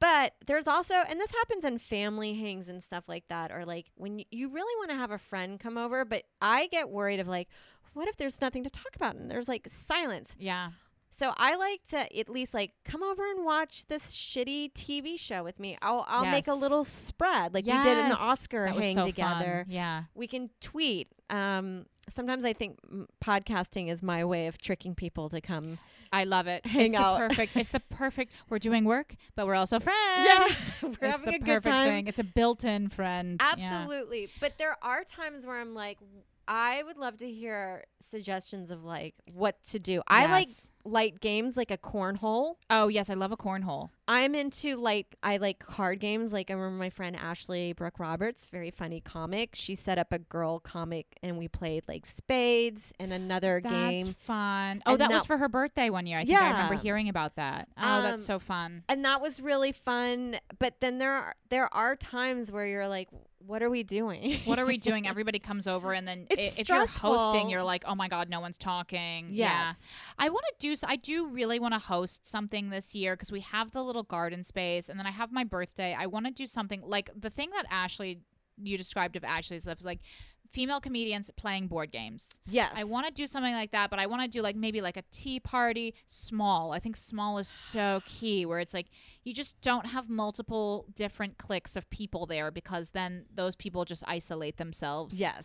But 0.00 0.32
there's 0.46 0.66
also, 0.66 0.94
and 0.94 1.20
this 1.20 1.30
happens 1.30 1.62
in 1.62 1.78
family 1.78 2.32
hangs 2.32 2.70
and 2.70 2.82
stuff 2.82 3.04
like 3.06 3.24
that, 3.28 3.52
or 3.52 3.66
like 3.66 3.90
when 3.96 4.24
you 4.30 4.48
really 4.48 4.74
want 4.78 4.90
to 4.90 4.96
have 4.96 5.10
a 5.10 5.18
friend 5.18 5.60
come 5.60 5.76
over, 5.76 6.06
but 6.06 6.24
I 6.40 6.68
get 6.68 6.88
worried 6.88 7.20
of 7.20 7.28
like, 7.28 7.48
what 7.92 8.08
if 8.08 8.16
there's 8.16 8.40
nothing 8.40 8.64
to 8.64 8.70
talk 8.70 8.96
about 8.96 9.16
and 9.16 9.30
there's 9.30 9.46
like 9.46 9.68
silence? 9.70 10.34
Yeah. 10.38 10.70
So 11.20 11.34
I 11.36 11.56
like 11.56 11.86
to 11.90 12.18
at 12.18 12.30
least 12.30 12.54
like 12.54 12.72
come 12.86 13.02
over 13.02 13.30
and 13.30 13.44
watch 13.44 13.86
this 13.88 14.04
shitty 14.06 14.72
TV 14.72 15.20
show 15.20 15.44
with 15.44 15.60
me. 15.60 15.76
I'll 15.82 16.06
I'll 16.08 16.24
make 16.24 16.48
a 16.48 16.54
little 16.54 16.82
spread 16.82 17.52
like 17.52 17.66
we 17.66 17.72
did 17.72 17.98
an 17.98 18.12
Oscar 18.12 18.64
That 18.64 18.78
hang 18.78 18.94
so 18.94 19.04
together. 19.04 19.64
Fun. 19.66 19.74
Yeah. 19.74 20.04
We 20.14 20.26
can 20.26 20.48
tweet. 20.62 21.08
Um, 21.28 21.84
sometimes 22.16 22.46
I 22.46 22.54
think 22.54 22.78
podcasting 23.22 23.90
is 23.90 24.02
my 24.02 24.24
way 24.24 24.46
of 24.46 24.56
tricking 24.56 24.94
people 24.94 25.28
to 25.28 25.42
come. 25.42 25.78
I 26.10 26.24
love 26.24 26.46
it. 26.46 26.64
Hang 26.64 26.92
it's 26.92 26.94
out. 26.94 27.18
Perfect. 27.18 27.54
It's 27.54 27.68
the 27.68 27.80
perfect. 27.80 28.32
We're 28.48 28.58
doing 28.58 28.86
work, 28.86 29.14
but 29.36 29.46
we're 29.46 29.56
also 29.56 29.78
friends. 29.78 30.24
Yes, 30.24 30.78
we're 30.82 30.88
it's 30.88 30.98
having 31.02 31.32
the 31.32 31.36
a 31.36 31.38
good 31.38 31.62
time. 31.62 31.86
thing. 31.86 32.06
It's 32.06 32.18
a 32.18 32.24
built-in 32.24 32.88
friend. 32.88 33.38
Yeah. 33.58 33.82
Absolutely. 33.82 34.30
But 34.40 34.56
there 34.56 34.78
are 34.82 35.04
times 35.04 35.44
where 35.44 35.60
I'm 35.60 35.74
like, 35.74 35.98
I 36.48 36.82
would 36.82 36.96
love 36.96 37.18
to 37.18 37.30
hear 37.30 37.84
suggestions 38.08 38.70
of 38.72 38.82
like 38.84 39.14
what 39.32 39.62
to 39.62 39.78
do. 39.78 40.02
I 40.08 40.26
like 40.26 40.48
Yes. 40.48 40.68
light 40.84 41.20
games 41.20 41.56
like 41.56 41.70
a 41.70 41.78
cornhole. 41.78 42.56
Oh 42.68 42.88
yes, 42.88 43.08
I 43.08 43.14
love 43.14 43.30
a 43.30 43.36
cornhole. 43.36 43.90
I'm 44.08 44.34
into 44.34 44.76
like 44.76 45.14
I 45.22 45.36
like 45.36 45.60
card 45.60 46.00
games. 46.00 46.32
Like 46.32 46.50
I 46.50 46.54
remember 46.54 46.76
my 46.76 46.90
friend 46.90 47.14
Ashley 47.14 47.72
Brooke 47.72 48.00
Roberts, 48.00 48.46
very 48.50 48.72
funny 48.72 49.00
comic. 49.00 49.50
She 49.54 49.76
set 49.76 49.96
up 49.98 50.12
a 50.12 50.18
girl 50.18 50.58
comic 50.58 51.06
and 51.22 51.38
we 51.38 51.46
played 51.46 51.84
like 51.86 52.04
spades 52.06 52.92
and 52.98 53.12
another 53.12 53.60
game. 53.60 53.70
That's 53.72 54.04
game. 54.06 54.14
fun. 54.18 54.82
Oh, 54.86 54.92
And 54.92 55.00
that 55.02 55.10
was 55.12 55.26
for 55.26 55.36
her 55.36 55.48
birthday 55.48 55.88
one 55.90 56.06
year. 56.06 56.18
I 56.18 56.24
think 56.24 56.36
I 56.36 56.50
remember 56.50 56.74
Yeah. 56.74 56.80
hearing 56.80 57.08
about 57.08 57.36
that. 57.36 57.68
Oh, 57.76 58.02
that's 58.02 58.22
Um, 58.22 58.26
so 58.26 58.38
fun. 58.40 58.82
And 58.88 59.04
that 59.04 59.20
was 59.20 59.40
really 59.40 59.70
fun. 59.72 60.40
But 60.58 60.80
then 60.80 60.98
there 60.98 61.12
are 61.12 61.36
there 61.48 61.72
are 61.72 61.94
times 61.94 62.50
where 62.50 62.66
you're 62.66 62.88
like, 62.88 63.08
what 63.46 63.62
are 63.62 63.70
we 63.70 63.82
doing? 63.82 64.38
What 64.44 64.58
are 64.58 64.66
we 64.66 64.78
doing? 64.90 65.08
Everybody 65.08 65.38
comes 65.38 65.66
over, 65.66 65.92
and 65.92 66.06
then 66.06 66.26
It's 66.30 66.58
if 66.60 66.68
you're 66.68 66.86
hosting, 66.86 67.48
you're 67.48 67.62
like, 67.62 67.84
"Oh 67.86 67.94
my 67.94 68.08
god, 68.08 68.28
no 68.28 68.40
one's 68.40 68.58
talking." 68.58 69.28
Yes. 69.30 69.50
Yeah, 69.50 69.72
I 70.18 70.28
want 70.28 70.44
to 70.46 70.54
do. 70.58 70.74
I 70.86 70.96
do 70.96 71.28
really 71.28 71.58
want 71.58 71.74
to 71.74 71.80
host 71.80 72.26
something 72.26 72.70
this 72.70 72.94
year 72.94 73.14
because 73.16 73.32
we 73.32 73.40
have 73.40 73.72
the 73.72 73.82
little 73.82 74.02
garden 74.02 74.44
space, 74.44 74.88
and 74.88 74.98
then 74.98 75.06
I 75.06 75.10
have 75.10 75.32
my 75.32 75.44
birthday. 75.44 75.96
I 75.98 76.06
want 76.06 76.26
to 76.26 76.32
do 76.32 76.46
something 76.46 76.82
like 76.84 77.10
the 77.18 77.30
thing 77.30 77.50
that 77.54 77.66
Ashley 77.70 78.20
you 78.62 78.76
described 78.76 79.16
of 79.16 79.24
Ashley's 79.24 79.66
life 79.66 79.78
is 79.80 79.86
like 79.86 80.00
female 80.52 80.80
comedians 80.80 81.30
playing 81.36 81.68
board 81.68 81.90
games. 81.90 82.40
Yes. 82.48 82.72
I 82.74 82.84
want 82.84 83.06
to 83.06 83.12
do 83.12 83.26
something 83.26 83.54
like 83.54 83.72
that, 83.72 83.90
but 83.90 83.98
I 83.98 84.06
want 84.06 84.22
to 84.22 84.28
do 84.28 84.42
like 84.42 84.56
maybe 84.56 84.80
like 84.80 84.96
a 84.96 85.02
tea 85.10 85.40
party, 85.40 85.94
small. 86.06 86.72
I 86.72 86.78
think 86.78 86.96
small 86.96 87.38
is 87.38 87.48
so 87.48 88.02
key 88.04 88.46
where 88.46 88.58
it's 88.58 88.74
like 88.74 88.86
you 89.24 89.32
just 89.32 89.60
don't 89.60 89.86
have 89.86 90.08
multiple 90.08 90.86
different 90.94 91.38
cliques 91.38 91.76
of 91.76 91.88
people 91.90 92.26
there 92.26 92.50
because 92.50 92.90
then 92.90 93.26
those 93.34 93.56
people 93.56 93.84
just 93.84 94.02
isolate 94.06 94.56
themselves. 94.56 95.20
Yes. 95.20 95.44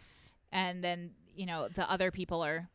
And 0.51 0.83
then, 0.83 1.11
you 1.35 1.45
know, 1.45 1.67
the 1.67 1.89
other 1.89 2.11
people 2.11 2.43
are 2.43 2.69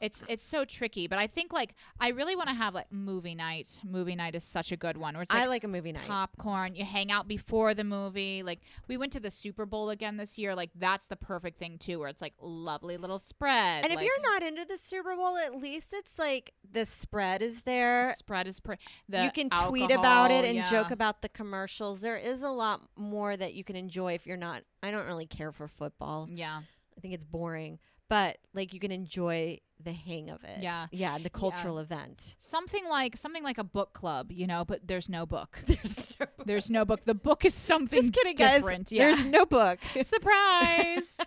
it's 0.00 0.22
it's 0.28 0.44
so 0.44 0.64
tricky, 0.64 1.08
but 1.08 1.18
I 1.18 1.26
think 1.26 1.52
like 1.52 1.74
I 2.00 2.08
really 2.08 2.36
want 2.36 2.48
to 2.48 2.54
have 2.54 2.74
like 2.74 2.92
movie 2.92 3.34
night. 3.34 3.80
Movie 3.84 4.14
night 4.14 4.34
is 4.34 4.44
such 4.44 4.70
a 4.72 4.76
good 4.76 4.96
one 4.96 5.14
where 5.14 5.22
it's 5.22 5.32
like 5.32 5.42
I 5.42 5.46
like 5.46 5.64
a 5.64 5.68
movie 5.68 5.92
night. 5.92 6.06
popcorn. 6.06 6.74
You 6.74 6.84
hang 6.84 7.10
out 7.10 7.26
before 7.26 7.74
the 7.74 7.84
movie. 7.84 8.42
Like 8.42 8.60
we 8.86 8.96
went 8.96 9.12
to 9.14 9.20
the 9.20 9.30
Super 9.30 9.66
Bowl 9.66 9.90
again 9.90 10.16
this 10.16 10.38
year. 10.38 10.54
Like 10.54 10.70
that's 10.74 11.06
the 11.06 11.16
perfect 11.16 11.58
thing 11.58 11.78
too, 11.78 11.98
where 11.98 12.08
it's 12.08 12.22
like 12.22 12.34
lovely 12.40 12.96
little 12.96 13.18
spread. 13.18 13.84
And 13.84 13.92
if 13.92 14.00
you're 14.00 14.22
not 14.22 14.42
into 14.42 14.64
the 14.64 14.78
Super 14.78 15.16
Bowl, 15.16 15.36
at 15.36 15.56
least 15.56 15.92
it's 15.92 16.18
like 16.18 16.52
the 16.70 16.86
spread 16.86 17.42
is 17.42 17.56
the 17.56 17.62
there. 17.64 18.14
spread 18.14 18.46
is 18.46 18.60
pre- 18.60 18.76
the 19.08 19.24
you 19.24 19.30
can 19.30 19.50
tweet 19.50 19.90
about 19.90 20.30
it 20.30 20.44
alcohol, 20.44 20.56
and 20.56 20.66
joke 20.66 20.90
about 20.90 21.22
the 21.22 21.28
commercials. 21.28 22.00
There 22.00 22.16
is 22.16 22.42
a 22.42 22.50
lot 22.50 22.82
more 22.96 23.36
that 23.36 23.54
you 23.54 23.64
can 23.64 23.76
enjoy 23.76 24.14
if 24.14 24.26
you're 24.26 24.36
not. 24.36 24.62
I 24.82 24.90
don't 24.90 25.06
really 25.06 25.26
care 25.26 25.52
for 25.52 25.66
football. 25.66 26.28
Yeah, 26.30 26.60
I 26.96 27.00
think 27.00 27.14
it's 27.14 27.24
boring, 27.24 27.78
but 28.08 28.38
like 28.54 28.72
you 28.72 28.80
can 28.80 28.92
enjoy 28.92 29.58
the 29.82 29.92
hang 29.92 30.30
of 30.30 30.42
it. 30.44 30.62
Yeah. 30.62 30.86
yeah, 30.90 31.18
the 31.18 31.30
cultural 31.30 31.78
event. 31.78 32.34
something 32.38 32.84
like 32.88 33.16
something 33.16 33.42
like 33.42 33.58
a 33.58 33.64
book 33.64 33.92
club, 33.92 34.32
you 34.32 34.46
know, 34.46 34.64
but 34.64 34.86
there's 34.86 35.08
no 35.08 35.24
book. 35.26 35.62
There's 35.66 36.08
no, 36.18 36.26
There's 36.44 36.70
no 36.70 36.84
book. 36.84 37.04
The 37.04 37.14
book 37.14 37.44
is 37.44 37.54
something 37.54 38.02
just 38.02 38.12
kidding, 38.14 38.34
guys. 38.34 38.62
Yeah. 38.90 39.12
There's 39.12 39.26
no 39.26 39.46
book. 39.46 39.78
surprise. 40.02 41.16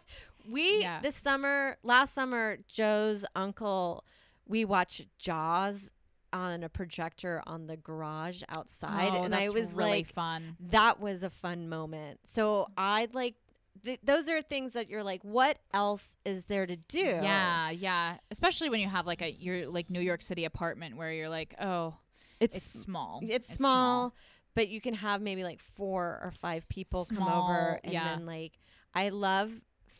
We 0.49 0.81
Yeah. 0.81 1.01
this 1.01 1.15
summer, 1.15 1.77
last 1.83 2.15
summer, 2.15 2.57
Joe's 2.67 3.23
uncle, 3.35 4.03
we 4.47 4.65
watched 4.65 5.05
Jaws 5.19 5.91
on 6.33 6.63
a 6.63 6.69
projector 6.69 7.43
on 7.45 7.67
the 7.67 7.77
garage 7.77 8.41
outside, 8.49 9.11
oh, 9.13 9.23
and 9.23 9.35
I 9.35 9.49
was 9.49 9.65
really 9.71 9.89
like, 9.89 10.13
fun. 10.13 10.57
that 10.71 10.99
was 10.99 11.21
a 11.21 11.29
fun 11.29 11.69
moment. 11.69 12.21
So 12.23 12.67
I'd 12.75 13.13
like. 13.13 13.35
Th- 13.83 13.99
those 14.03 14.29
are 14.29 14.41
things 14.41 14.73
that 14.73 14.89
you're 14.89 15.03
like, 15.03 15.23
what 15.23 15.57
else 15.73 16.15
is 16.25 16.45
there 16.45 16.65
to 16.65 16.75
do? 16.75 16.99
Yeah, 16.99 17.71
yeah. 17.71 18.17
Especially 18.29 18.69
when 18.69 18.79
you 18.79 18.87
have 18.87 19.05
like 19.05 19.21
a 19.21 19.31
your 19.31 19.67
like 19.67 19.89
New 19.89 20.01
York 20.01 20.21
City 20.21 20.45
apartment 20.45 20.97
where 20.97 21.11
you're 21.11 21.29
like, 21.29 21.55
oh, 21.59 21.95
it's 22.39 22.57
it's, 22.57 22.65
small. 22.65 23.21
it's, 23.23 23.53
small, 23.53 24.15
but 24.55 24.69
you 24.69 24.81
can 24.81 24.93
have 24.95 25.21
maybe 25.21 25.43
like 25.43 25.59
four 25.75 26.19
or 26.23 26.33
five 26.41 26.67
people 26.69 27.05
come 27.05 27.23
over, 27.23 27.27
Small, 27.27 27.79
and 27.83 27.93
yeah. 27.93 28.03
then 28.15 28.25
like 28.25 28.53
I 28.93 29.09
love 29.09 29.51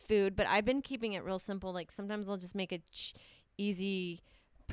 food, 0.08 0.36
but 0.36 0.46
I've 0.46 0.64
been 0.64 0.82
keeping 0.82 1.12
it 1.14 1.24
real 1.24 1.38
simple. 1.38 1.72
Like 1.72 1.90
sometimes 1.92 2.28
I'll 2.28 2.36
just 2.36 2.54
make 2.54 2.72
a 2.72 2.78
ch- 2.92 3.14
easy 3.58 4.22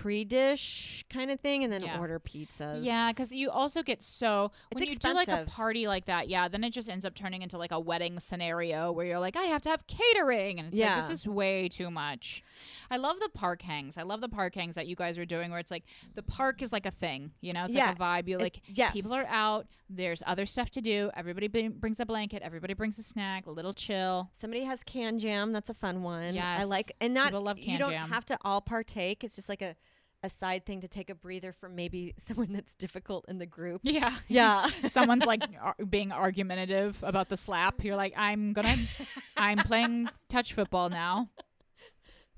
pre-dish 0.01 1.05
kind 1.09 1.31
of 1.31 1.39
thing, 1.39 1.63
and 1.63 1.71
then 1.71 1.81
Yeah. 1.83 1.99
order 1.99 2.19
pizzas. 2.19 2.83
Yeah, 2.83 3.11
because 3.11 3.31
you 3.33 3.49
also 3.49 3.83
get 3.83 4.01
so 4.01 4.51
when 4.71 4.83
It's 4.83 4.91
you 4.91 4.97
do 4.97 5.13
like 5.13 5.27
a 5.27 5.45
party 5.45 5.87
like 5.87 6.05
that, 6.05 6.27
yeah, 6.29 6.47
then 6.47 6.63
it 6.63 6.71
just 6.71 6.89
ends 6.89 7.05
up 7.05 7.15
turning 7.15 7.41
into 7.41 7.57
like 7.57 7.71
a 7.71 7.79
wedding 7.79 8.19
scenario 8.19 8.91
where 8.91 9.05
you're 9.05 9.19
like, 9.19 9.35
I 9.37 9.43
have 9.43 9.61
to 9.63 9.69
have 9.69 9.85
catering, 9.87 10.59
and 10.59 10.67
it's 10.69 10.75
like 10.77 10.85
Yeah. 10.85 11.01
this 11.01 11.09
is 11.09 11.27
way 11.27 11.67
too 11.69 11.91
much. 11.91 12.43
I 12.91 12.97
love 12.97 13.19
the 13.19 13.29
park 13.29 13.61
hangs. 13.61 13.97
I 13.97 14.03
love 14.03 14.19
the 14.21 14.27
park 14.29 14.55
hangs 14.55 14.75
that 14.75 14.87
you 14.87 14.95
guys 14.95 15.17
are 15.17 15.25
doing, 15.25 15.51
where 15.51 15.59
it's 15.59 15.71
like 15.71 15.83
the 16.15 16.23
park 16.23 16.61
is 16.61 16.73
like 16.73 16.85
a 16.85 16.91
thing, 16.91 17.31
you 17.41 17.53
know, 17.53 17.63
it's 17.65 17.73
Yeah, 17.73 17.87
like 17.87 17.95
a 17.95 17.99
vibe. 17.99 18.27
You 18.27 18.37
It- 18.37 18.41
like 18.41 18.61
yes. 18.67 18.91
people 18.93 19.13
are 19.13 19.25
out. 19.27 19.67
There's 19.91 20.21
other 20.27 20.45
stuff 20.45 20.69
to 20.71 20.81
do. 20.81 21.09
Everybody 21.15 21.47
bring- 21.47 21.71
brings 21.71 21.99
a 21.99 22.05
blanket. 22.05 22.43
Everybody 22.43 22.73
brings 22.75 22.99
a 22.99 23.03
snack. 23.03 23.47
A 23.47 23.51
little 23.51 23.73
chill. 23.73 24.29
Somebody 24.39 24.63
has 24.65 24.83
can 24.83 25.17
jam. 25.17 25.51
That's 25.51 25.69
a 25.69 25.73
fun 25.73 26.03
one. 26.03 26.37
I 26.37 26.63
like, 26.65 26.91
and 27.01 27.13
not 27.13 27.27
People 27.27 27.41
love 27.41 27.57
you 27.59 27.77
don't 27.79 27.89
Jam. 27.91 28.09
have 28.11 28.23
to 28.25 28.37
all 28.43 28.61
partake. 28.61 29.23
It's 29.23 29.35
just 29.35 29.49
like 29.49 29.61
a 29.63 29.75
a 30.23 30.29
side 30.29 30.65
thing 30.65 30.81
to 30.81 30.87
take 30.87 31.09
a 31.09 31.15
breather 31.15 31.53
from 31.53 31.75
maybe 31.75 32.13
someone 32.27 32.51
that's 32.53 32.73
difficult 32.75 33.25
in 33.27 33.37
the 33.37 33.45
group. 33.45 33.81
Yeah, 33.83 34.15
Yeah. 34.27 34.69
Someone's 34.87 35.25
like 35.25 35.43
ar- 35.61 35.75
being 35.89 36.11
argumentative 36.11 36.97
about 37.03 37.29
the 37.29 37.37
slap. 37.37 37.83
You're 37.83 37.95
like, 37.95 38.13
I'm 38.17 38.53
gonna, 38.53 38.75
I'm 39.37 39.57
playing 39.57 40.09
touch 40.27 40.53
football 40.53 40.89
now. 40.89 41.29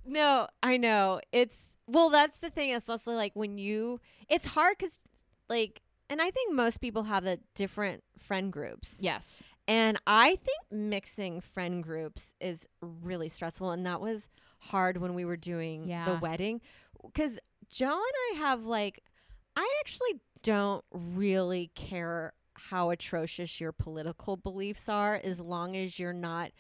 No, 0.05 0.47
I 0.63 0.77
know. 0.77 1.21
It's 1.31 1.57
well, 1.87 2.09
that's 2.09 2.39
the 2.39 2.49
thing. 2.49 2.69
It's 2.69 2.89
also 2.89 3.11
like 3.11 3.35
when 3.35 3.57
you, 3.57 3.99
it's 4.29 4.45
hard 4.45 4.77
because, 4.77 4.99
like, 5.49 5.81
and 6.09 6.21
I 6.21 6.31
think 6.31 6.53
most 6.53 6.79
people 6.79 7.03
have 7.03 7.23
the 7.23 7.39
different 7.55 8.03
friend 8.17 8.51
groups. 8.51 8.95
Yes. 8.99 9.43
And 9.67 9.99
I 10.07 10.37
think 10.37 10.59
mixing 10.71 11.41
friend 11.41 11.83
groups 11.83 12.33
is 12.39 12.65
really 12.81 13.29
stressful. 13.29 13.71
And 13.71 13.85
that 13.85 14.01
was 14.01 14.27
hard 14.59 14.97
when 14.97 15.13
we 15.13 15.25
were 15.25 15.37
doing 15.37 15.87
the 15.87 16.19
wedding. 16.21 16.61
Because 17.03 17.39
Joe 17.71 17.85
and 17.93 18.37
I 18.37 18.39
have, 18.47 18.63
like, 18.65 19.03
I 19.55 19.67
actually 19.79 20.19
don't 20.43 20.83
really 20.91 21.71
care 21.75 22.33
how 22.53 22.89
atrocious 22.89 23.59
your 23.59 23.71
political 23.71 24.37
beliefs 24.37 24.87
are 24.89 25.19
as 25.23 25.39
long 25.41 25.75
as 25.75 25.97
you're 25.99 26.13
not 26.13 26.51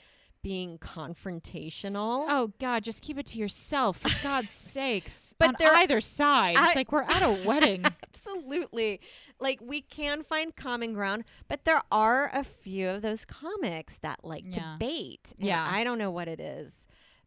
being 0.43 0.79
confrontational. 0.79 2.25
Oh 2.27 2.51
God, 2.59 2.83
just 2.83 3.01
keep 3.03 3.17
it 3.19 3.27
to 3.27 3.37
yourself, 3.37 3.97
for 3.97 4.09
God's 4.23 4.51
sakes. 4.51 5.35
But 5.37 5.49
on 5.49 5.55
there- 5.59 5.73
either 5.75 6.01
side, 6.01 6.55
I- 6.57 6.67
it's 6.67 6.75
like 6.75 6.91
we're 6.91 7.03
at 7.03 7.21
a 7.21 7.43
wedding. 7.45 7.83
Absolutely. 7.85 9.01
Like 9.39 9.59
we 9.61 9.81
can 9.81 10.23
find 10.23 10.55
common 10.55 10.93
ground, 10.93 11.25
but 11.47 11.65
there 11.65 11.81
are 11.91 12.29
a 12.33 12.43
few 12.43 12.89
of 12.89 13.01
those 13.01 13.25
comics 13.25 13.93
that 14.01 14.19
like 14.23 14.43
Yeah. 14.47 14.73
debate. 14.73 15.33
Yeah. 15.37 15.67
I 15.69 15.83
don't 15.83 15.97
know 15.99 16.11
what 16.11 16.27
it 16.27 16.39
is. 16.39 16.71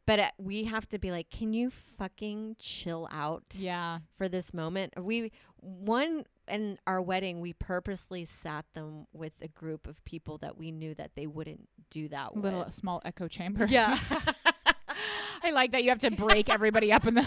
But 0.07 0.20
uh, 0.20 0.30
we 0.38 0.64
have 0.64 0.88
to 0.90 0.98
be 0.98 1.11
like, 1.11 1.30
can 1.30 1.52
you 1.55 1.70
fucking 1.98 2.57
chill 2.59 3.09
out 3.11 3.44
yeah, 3.57 4.00
for 4.18 4.28
this 4.28 4.52
moment? 4.52 4.92
We 5.00 5.32
one 5.61 6.24
in 6.48 6.78
our 6.86 7.00
wedding, 7.00 7.40
we 7.40 7.55
purposely 7.55 8.24
sat 8.24 8.66
them 8.74 9.07
with 9.12 9.32
a 9.40 9.48
group 9.48 9.86
of 9.86 10.05
people 10.05 10.38
that 10.38 10.59
we 10.59 10.70
knew 10.70 10.94
that 10.94 11.12
they 11.14 11.26
wouldn't 11.26 11.68
do 11.90 12.09
that 12.09 12.36
little 12.36 12.64
with. 12.64 12.74
small 12.74 13.00
echo 13.05 13.28
chamber. 13.28 13.66
Yeah. 13.74 13.98
I 15.42 15.50
like 15.50 15.72
that 15.72 15.82
you 15.82 15.90
have 15.90 15.98
to 16.00 16.11
break 16.11 16.48
everybody 16.48 16.92
up 16.92 17.07
in 17.07 17.14
the 17.14 17.26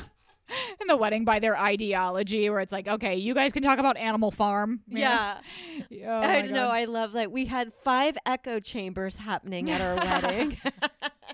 in 0.82 0.88
the 0.88 0.96
wedding 0.98 1.26
by 1.26 1.40
their 1.40 1.58
ideology, 1.58 2.50
where 2.50 2.62
it's 2.62 2.72
like, 2.72 2.88
okay, 2.88 3.16
you 3.16 3.34
guys 3.34 3.52
can 3.52 3.62
talk 3.62 3.80
about 3.80 3.98
Animal 3.98 4.32
Farm. 4.32 4.82
know? 4.88 5.00
yeah. 5.90 6.22
Oh 6.22 6.28
I 6.28 6.42
know. 6.42 6.70
I 6.70 6.86
love 6.86 7.12
that 7.14 7.32
we 7.32 7.46
had 7.46 7.74
five 7.74 8.18
echo 8.26 8.60
chambers 8.60 9.18
happening 9.18 9.70
at 9.70 9.82
our 9.82 9.96
wedding. 9.96 10.58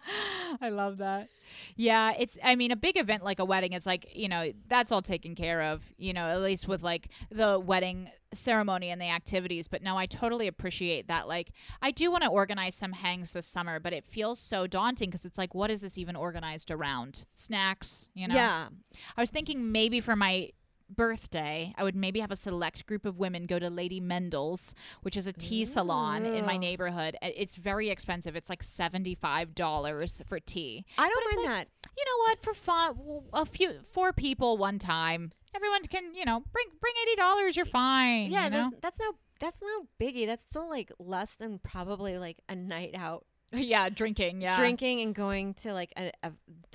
I 0.62 0.70
love 0.70 0.98
that. 0.98 1.30
Yeah, 1.76 2.14
it's 2.18 2.38
I 2.44 2.56
mean 2.56 2.72
a 2.72 2.76
big 2.76 2.98
event 2.98 3.24
like 3.24 3.40
a 3.40 3.46
wedding 3.46 3.74
it's 3.74 3.86
like, 3.86 4.08
you 4.16 4.28
know, 4.28 4.52
that's 4.68 4.92
all 4.92 5.02
taken 5.02 5.36
care 5.36 5.62
of, 5.62 5.84
you 5.98 6.14
know, 6.14 6.26
at 6.26 6.42
least 6.42 6.68
with 6.68 6.84
like 6.84 7.10
the 7.32 7.60
wedding 7.60 8.10
ceremony 8.34 8.90
and 8.90 9.02
the 9.02 9.10
activities, 9.10 9.68
but 9.68 9.82
no, 9.82 9.98
I 9.98 10.06
totally 10.06 10.48
appreciate 10.48 11.08
that 11.08 11.28
like 11.28 11.52
I 11.82 11.92
do 11.92 12.12
want 12.12 12.24
to 12.24 12.30
organize 12.30 12.76
some 12.76 12.94
hangs 12.94 13.32
this 13.32 13.46
summer, 13.46 13.80
but 13.80 13.94
it 13.94 14.06
feels 14.06 14.40
so 14.40 14.68
daunting 14.68 15.10
because 15.10 15.26
it's 15.26 15.38
like 15.38 15.54
what 15.54 15.72
is 15.72 15.82
this 15.82 15.98
even 15.98 16.16
organized 16.16 16.72
around? 16.72 17.26
Snacks, 17.36 18.10
you 18.14 18.28
know. 18.28 18.36
Yeah. 18.36 18.68
I 19.16 19.22
was 19.22 19.30
thinking 19.30 19.72
maybe 19.72 20.00
for 20.00 20.16
my 20.16 20.52
birthday, 20.96 21.74
I 21.78 21.84
would 21.84 21.96
maybe 21.96 22.20
have 22.20 22.32
a 22.32 22.36
select 22.36 22.86
group 22.86 23.06
of 23.06 23.18
women 23.18 23.46
go 23.46 23.60
to 23.60 23.70
Lady 23.70 24.00
Mendl's, 24.02 24.74
which 25.02 25.18
is 25.18 25.28
a 25.28 25.34
tea 25.34 25.66
salon 25.66 26.26
in 26.26 26.46
my 26.46 26.58
neighborhood. 26.58 27.18
It's 27.22 27.56
very 27.56 27.90
expensive. 27.90 28.36
It's 28.36 28.50
like 28.50 28.64
$75 28.64 30.26
for 30.28 30.40
tea. 30.40 30.86
I 30.98 31.10
don't 31.10 31.36
mind 31.36 31.48
like- 31.48 31.56
that. 31.56 31.90
You 31.98 32.06
know 32.06 32.18
what? 32.28 32.42
For 32.44 32.54
fun, 32.54 33.22
a 33.34 33.46
few 33.46 33.74
four 33.92 34.14
people 34.14 34.58
one 34.58 34.80
time. 34.80 35.32
Everyone 35.56 35.84
can, 35.84 36.16
you 36.16 36.26
know, 36.26 36.44
bring 36.52 36.66
bring 36.82 36.94
$80, 37.20 37.56
you're 37.56 37.66
fine, 37.66 38.32
Yeah, 38.32 38.46
you 38.46 38.50
know? 38.50 38.72
that's 38.82 38.98
no 39.00 39.14
that's 39.40 39.62
no 39.62 39.88
biggie. 40.02 40.26
That's 40.26 40.44
still 40.50 40.68
like 40.68 40.92
less 40.98 41.30
than 41.38 41.60
probably 41.60 42.18
like 42.18 42.38
a 42.50 42.56
night 42.56 42.96
out 42.96 43.26
yeah, 43.52 43.90
drinking, 43.90 44.42
yeah. 44.42 44.58
drinking 44.58 45.02
and 45.02 45.14
going 45.14 45.54
to 45.56 45.74
like 45.74 45.94
a, 45.96 46.12
a 46.24 46.32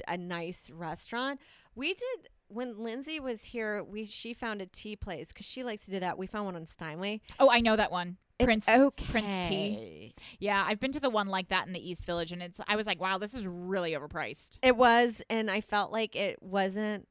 a 0.06 0.16
nice 0.16 0.70
restaurant. 0.70 1.40
We 1.74 1.94
did 1.94 2.28
when 2.48 2.78
Lindsay 2.78 3.20
was 3.20 3.44
here. 3.44 3.82
We 3.84 4.04
she 4.06 4.34
found 4.34 4.60
a 4.60 4.66
tea 4.66 4.96
place 4.96 5.28
because 5.28 5.46
she 5.46 5.62
likes 5.64 5.84
to 5.86 5.90
do 5.90 6.00
that. 6.00 6.18
We 6.18 6.26
found 6.26 6.46
one 6.46 6.56
on 6.56 6.66
Steinway. 6.66 7.20
Oh, 7.38 7.50
I 7.50 7.60
know 7.60 7.76
that 7.76 7.90
one. 7.92 8.16
It's 8.38 8.44
Prince 8.46 8.68
okay. 8.68 9.04
Prince 9.10 9.48
Tea. 9.48 10.14
Yeah, 10.38 10.64
I've 10.66 10.78
been 10.78 10.92
to 10.92 11.00
the 11.00 11.10
one 11.10 11.26
like 11.28 11.48
that 11.48 11.66
in 11.66 11.72
the 11.72 11.90
East 11.90 12.06
Village 12.06 12.30
and 12.30 12.40
it's 12.42 12.60
I 12.68 12.76
was 12.76 12.86
like, 12.86 13.00
wow, 13.00 13.18
this 13.18 13.34
is 13.34 13.44
really 13.46 13.92
overpriced. 13.92 14.58
It 14.62 14.76
was, 14.76 15.20
and 15.28 15.50
I 15.50 15.60
felt 15.60 15.90
like 15.90 16.14
it 16.14 16.40
wasn't 16.40 17.08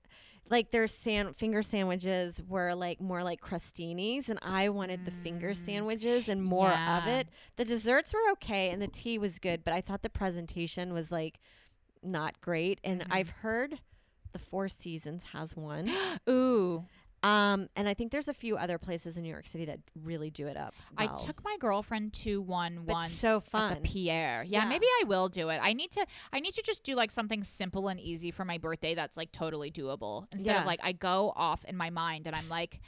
like 0.49 0.71
their 0.71 0.87
san- 0.87 1.33
finger 1.33 1.61
sandwiches 1.61 2.41
were 2.47 2.73
like 2.73 3.01
more 3.01 3.21
like 3.23 3.41
crostinis, 3.41 4.29
and 4.29 4.39
I 4.41 4.69
wanted 4.69 5.03
the 5.05 5.11
finger 5.11 5.49
Mm. 5.49 5.65
sandwiches 5.65 6.29
and 6.29 6.41
more 6.41 6.71
of 6.71 7.05
it. 7.07 7.27
The 7.57 7.65
desserts 7.65 8.13
were 8.13 8.31
okay, 8.31 8.69
and 8.69 8.81
the 8.81 8.87
tea 8.87 9.17
was 9.17 9.39
good, 9.39 9.65
but 9.65 9.73
I 9.73 9.81
thought 9.81 10.03
the 10.03 10.09
presentation 10.09 10.93
was 10.93 11.11
like 11.11 11.41
not 12.01 12.39
great. 12.39 12.79
And 12.85 13.01
Mhm. 13.01 13.07
I've 13.11 13.29
heard 13.29 13.81
the 14.33 14.39
Four 14.39 14.67
Seasons 14.69 15.23
has 15.33 15.55
one, 15.55 15.89
Ooh. 16.29 16.83
um, 17.23 17.67
and 17.75 17.87
I 17.87 17.93
think 17.93 18.11
there's 18.11 18.27
a 18.27 18.33
few 18.33 18.57
other 18.57 18.77
places 18.77 19.17
in 19.17 19.23
New 19.23 19.29
York 19.31 19.45
City 19.45 19.65
that 19.65 19.79
really 20.03 20.29
do 20.29 20.47
it 20.47 20.55
up. 20.57 20.73
I 20.97 21.07
took 21.07 21.43
my 21.43 21.55
girlfriend 21.59 22.13
to 22.13 22.41
one 22.41 22.83
But 22.85 22.93
once. 22.93 23.13
so 23.13 23.37
At 23.37 23.43
fun. 23.49 23.73
the 23.75 23.81
Pierre. 23.81 24.43
Yeah, 24.43 24.63
Yeah. 24.63 24.69
maybe 24.69 24.85
I 25.01 25.05
will 25.05 25.27
do 25.29 25.49
it. 25.49 25.59
I 25.61 25.73
need 25.73 25.91
to. 25.91 26.05
I 26.31 26.39
need 26.39 26.53
to 26.53 26.61
just 26.61 26.83
do 26.83 26.95
like 26.95 27.11
something 27.11 27.43
simple 27.43 27.87
and 27.87 27.99
easy 27.99 28.31
for 28.31 28.45
my 28.45 28.57
birthday. 28.57 28.93
That's 28.95 29.17
like 29.17 29.31
totally 29.31 29.71
doable. 29.71 30.27
Instead 30.31 30.51
Yeah. 30.51 30.61
of 30.61 30.67
like 30.67 30.79
I 30.83 30.91
go 30.91 31.33
off 31.35 31.63
in 31.65 31.75
my 31.77 31.89
mind 31.89 32.27
and 32.27 32.35
I'm 32.35 32.49
like. 32.49 32.79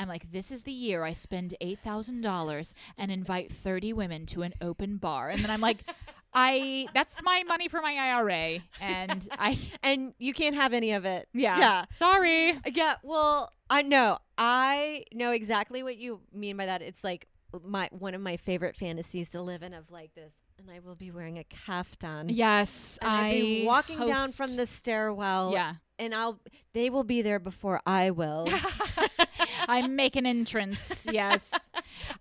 I'm 0.00 0.06
like, 0.06 0.30
this 0.30 0.52
is 0.52 0.62
the 0.62 0.70
year 0.70 1.02
I 1.02 1.12
spend 1.12 1.56
eight 1.60 1.80
thousand 1.80 2.20
dollars 2.20 2.72
and 2.96 3.10
invite 3.10 3.50
thirty 3.50 3.92
women 3.92 4.26
to 4.26 4.42
an 4.42 4.54
open 4.60 4.96
bar, 4.98 5.28
and 5.28 5.42
then 5.42 5.50
I'm 5.50 5.60
like, 5.60 5.78
I 6.40 6.86
that's 6.94 7.22
my 7.22 7.42
money 7.46 7.68
for 7.68 7.80
my 7.80 7.94
IRA, 7.94 8.60
and 8.80 9.28
I 9.38 9.58
and 9.82 10.14
you 10.18 10.32
can't 10.32 10.54
have 10.54 10.72
any 10.72 10.92
of 10.92 11.04
it. 11.04 11.28
yeah, 11.34 11.58
Yeah. 11.58 11.84
sorry, 11.92 12.52
uh, 12.52 12.60
Yeah, 12.72 12.94
well, 13.02 13.50
I 13.68 13.82
know. 13.82 14.18
I 14.36 15.04
know 15.12 15.32
exactly 15.32 15.82
what 15.82 15.96
you 15.96 16.20
mean 16.32 16.56
by 16.56 16.66
that. 16.66 16.80
It's 16.82 17.02
like 17.02 17.26
my 17.64 17.88
one 17.92 18.14
of 18.14 18.20
my 18.20 18.36
favorite 18.36 18.76
fantasies 18.76 19.30
to 19.30 19.42
live 19.42 19.62
in 19.62 19.74
of 19.74 19.90
like 19.90 20.14
this. 20.14 20.32
And 20.60 20.70
I 20.70 20.80
will 20.80 20.96
be 20.96 21.10
wearing 21.10 21.38
a 21.38 21.44
kaftan. 21.44 22.26
yes, 22.28 22.98
And 23.00 23.10
I'll 23.10 23.30
be 23.30 23.62
I 23.62 23.66
walking 23.66 23.98
down 24.06 24.30
from 24.32 24.56
the 24.56 24.66
stairwell. 24.66 25.52
yeah. 25.52 25.74
And 25.98 26.14
I'll 26.14 26.38
they 26.74 26.90
will 26.90 27.04
be 27.04 27.22
there 27.22 27.38
before 27.40 27.80
I 27.86 28.10
will. 28.12 28.48
I 29.68 29.86
make 29.86 30.16
an 30.16 30.26
entrance. 30.26 31.06
Yes, 31.12 31.52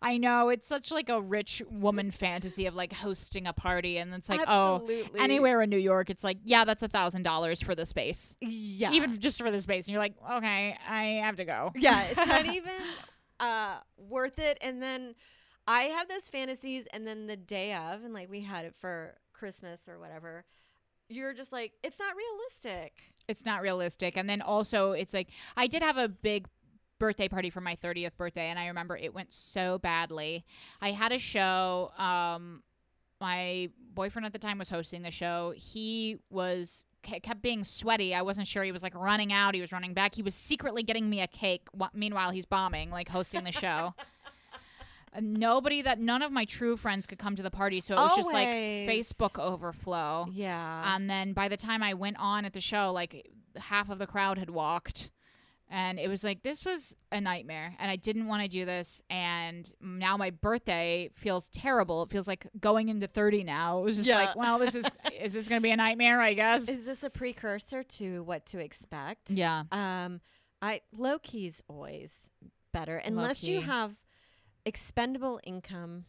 I 0.01 0.17
know 0.17 0.49
it's 0.49 0.65
such 0.65 0.91
like 0.91 1.09
a 1.09 1.21
rich 1.21 1.61
woman 1.69 2.09
fantasy 2.11 2.65
of 2.65 2.73
like 2.75 2.93
hosting 2.93 3.45
a 3.47 3.53
party, 3.53 3.97
and 3.97 4.13
it's 4.13 4.29
like, 4.29 4.39
Absolutely. 4.47 5.03
oh, 5.19 5.23
anywhere 5.23 5.61
in 5.61 5.69
New 5.69 5.77
York, 5.77 6.09
it's 6.09 6.23
like, 6.23 6.37
yeah, 6.43 6.63
that's 6.65 6.81
a 6.83 6.87
thousand 6.87 7.23
dollars 7.23 7.61
for 7.61 7.75
the 7.75 7.85
space, 7.85 8.35
Yeah. 8.41 8.91
even 8.93 9.19
just 9.19 9.37
for 9.39 9.51
the 9.51 9.61
space, 9.61 9.85
and 9.87 9.93
you're 9.93 10.01
like, 10.01 10.15
okay, 10.31 10.77
I 10.89 11.03
have 11.23 11.35
to 11.35 11.45
go. 11.45 11.71
yeah, 11.75 12.05
it's 12.05 12.17
not 12.27 12.45
even 12.45 12.71
uh 13.39 13.77
worth 13.97 14.39
it. 14.39 14.57
And 14.61 14.81
then 14.81 15.13
I 15.67 15.83
have 15.83 16.07
those 16.07 16.27
fantasies 16.29 16.85
and 16.93 17.05
then 17.05 17.27
the 17.27 17.37
day 17.37 17.73
of, 17.73 18.03
and 18.03 18.13
like 18.13 18.29
we 18.31 18.41
had 18.41 18.65
it 18.65 18.73
for 18.79 19.15
Christmas 19.33 19.81
or 19.87 19.99
whatever, 19.99 20.45
you're 21.09 21.33
just 21.33 21.51
like, 21.51 21.73
it's 21.83 21.97
not 21.99 22.15
realistic. 22.15 22.93
It's 23.27 23.45
not 23.45 23.61
realistic, 23.61 24.15
and 24.17 24.29
then 24.29 24.41
also 24.41 24.93
it's 24.93 25.13
like 25.13 25.29
I 25.57 25.67
did 25.67 25.83
have 25.83 25.97
a 25.97 26.07
big 26.07 26.47
birthday 26.99 27.27
party 27.27 27.49
for 27.49 27.61
my 27.61 27.75
30th 27.75 28.15
birthday 28.17 28.49
and 28.49 28.57
I 28.57 28.67
remember 28.67 28.97
it 28.97 29.13
went 29.13 29.33
so 29.33 29.77
badly. 29.79 30.45
I 30.81 30.91
had 30.91 31.11
a 31.11 31.19
show 31.19 31.91
um 31.97 32.63
my 33.19 33.69
boyfriend 33.93 34.25
at 34.25 34.33
the 34.33 34.39
time 34.39 34.57
was 34.59 34.69
hosting 34.69 35.01
the 35.01 35.11
show. 35.11 35.53
He 35.55 36.17
was 36.29 36.85
kept 37.03 37.41
being 37.41 37.63
sweaty. 37.63 38.13
I 38.13 38.21
wasn't 38.21 38.47
sure 38.47 38.63
he 38.63 38.71
was 38.71 38.83
like 38.83 38.95
running 38.95 39.31
out, 39.33 39.55
he 39.55 39.61
was 39.61 39.71
running 39.71 39.93
back. 39.93 40.13
He 40.15 40.21
was 40.21 40.35
secretly 40.35 40.83
getting 40.83 41.09
me 41.09 41.21
a 41.21 41.27
cake 41.27 41.67
meanwhile 41.93 42.31
he's 42.31 42.45
bombing 42.45 42.91
like 42.91 43.09
hosting 43.09 43.43
the 43.43 43.51
show. 43.51 43.93
Nobody 45.21 45.81
that 45.81 45.99
none 45.99 46.21
of 46.21 46.31
my 46.31 46.45
true 46.45 46.77
friends 46.77 47.05
could 47.05 47.19
come 47.19 47.35
to 47.35 47.43
the 47.43 47.51
party, 47.51 47.81
so 47.81 47.93
it 47.95 47.97
was 47.97 48.15
just 48.15 48.33
like 48.33 48.47
Always. 48.47 48.87
Facebook 48.89 49.39
overflow. 49.39 50.27
Yeah. 50.31 50.95
And 50.95 51.09
then 51.09 51.33
by 51.33 51.47
the 51.47 51.57
time 51.57 51.81
I 51.83 51.93
went 51.93 52.17
on 52.19 52.45
at 52.45 52.53
the 52.53 52.61
show, 52.61 52.91
like 52.91 53.29
half 53.55 53.89
of 53.89 53.99
the 53.99 54.07
crowd 54.07 54.37
had 54.37 54.49
walked. 54.49 55.09
And 55.69 55.99
it 55.99 56.07
was 56.07 56.23
like, 56.23 56.43
this 56.43 56.63
was 56.63 56.95
a 57.11 57.19
nightmare. 57.19 57.75
And 57.77 57.91
I 57.91 57.97
didn't 57.97 58.27
want 58.27 58.41
to 58.41 58.47
do 58.47 58.63
this. 58.63 59.01
And 59.09 59.69
now 59.81 60.15
my 60.15 60.29
birthday 60.29 61.09
feels 61.13 61.49
terrible. 61.49 62.03
It 62.03 62.09
feels 62.09 62.25
like 62.25 62.47
going 62.57 62.87
into 62.87 63.05
30 63.05 63.43
now. 63.43 63.79
It 63.79 63.83
was 63.83 63.97
just 63.97 64.07
Yeah. 64.07 64.15
like, 64.19 64.35
well, 64.37 64.59
this 64.59 64.75
is, 64.75 64.85
is 65.19 65.33
this 65.33 65.49
going 65.49 65.59
to 65.59 65.63
be 65.63 65.71
a 65.71 65.75
nightmare, 65.75 66.21
I 66.21 66.33
guess? 66.35 66.69
Is 66.69 66.85
this 66.85 67.03
a 67.03 67.09
precursor 67.09 67.83
to 67.83 68.23
what 68.23 68.45
to 68.45 68.59
expect? 68.59 69.29
yeah. 69.29 69.63
Um, 69.73 70.21
I 70.61 70.81
low 70.97 71.19
key's 71.19 71.61
always 71.67 72.11
better 72.71 72.97
unless 72.97 73.43
you 73.43 73.59
have 73.61 73.93
expendable 74.67 75.39
income. 75.43 76.05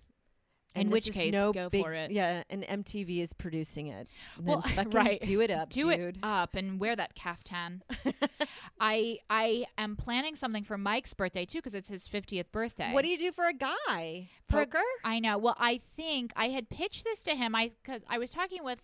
In 0.74 0.82
and 0.82 0.92
which 0.92 1.10
case, 1.12 1.32
no 1.32 1.50
go 1.52 1.70
big- 1.70 1.82
for 1.82 1.92
it. 1.94 2.10
Yeah, 2.10 2.42
and 2.50 2.62
MTV 2.62 3.22
is 3.22 3.32
producing 3.32 3.86
it. 3.88 4.06
Well, 4.40 4.62
right. 4.92 5.20
do 5.20 5.40
it 5.40 5.50
up, 5.50 5.70
Do 5.70 5.90
dude. 5.90 6.16
it 6.16 6.16
up 6.22 6.54
and 6.54 6.78
wear 6.78 6.94
that 6.94 7.14
caftan. 7.14 7.82
I 8.80 9.18
I 9.30 9.64
am 9.78 9.96
planning 9.96 10.36
something 10.36 10.64
for 10.64 10.76
Mike's 10.78 11.14
birthday 11.14 11.46
too 11.46 11.58
because 11.58 11.74
it's 11.74 11.88
his 11.88 12.06
50th 12.06 12.52
birthday. 12.52 12.92
What 12.92 13.02
do 13.02 13.08
you 13.08 13.18
do 13.18 13.32
for 13.32 13.46
a 13.46 13.54
guy? 13.54 14.28
Poker? 14.48 14.82
I 15.04 15.20
know. 15.20 15.38
Well, 15.38 15.56
I 15.58 15.80
think 15.96 16.32
I 16.36 16.48
had 16.50 16.68
pitched 16.68 17.04
this 17.04 17.22
to 17.24 17.30
him. 17.34 17.54
I 17.54 17.72
because 17.82 18.02
I 18.08 18.18
was 18.18 18.30
talking 18.30 18.62
with 18.62 18.80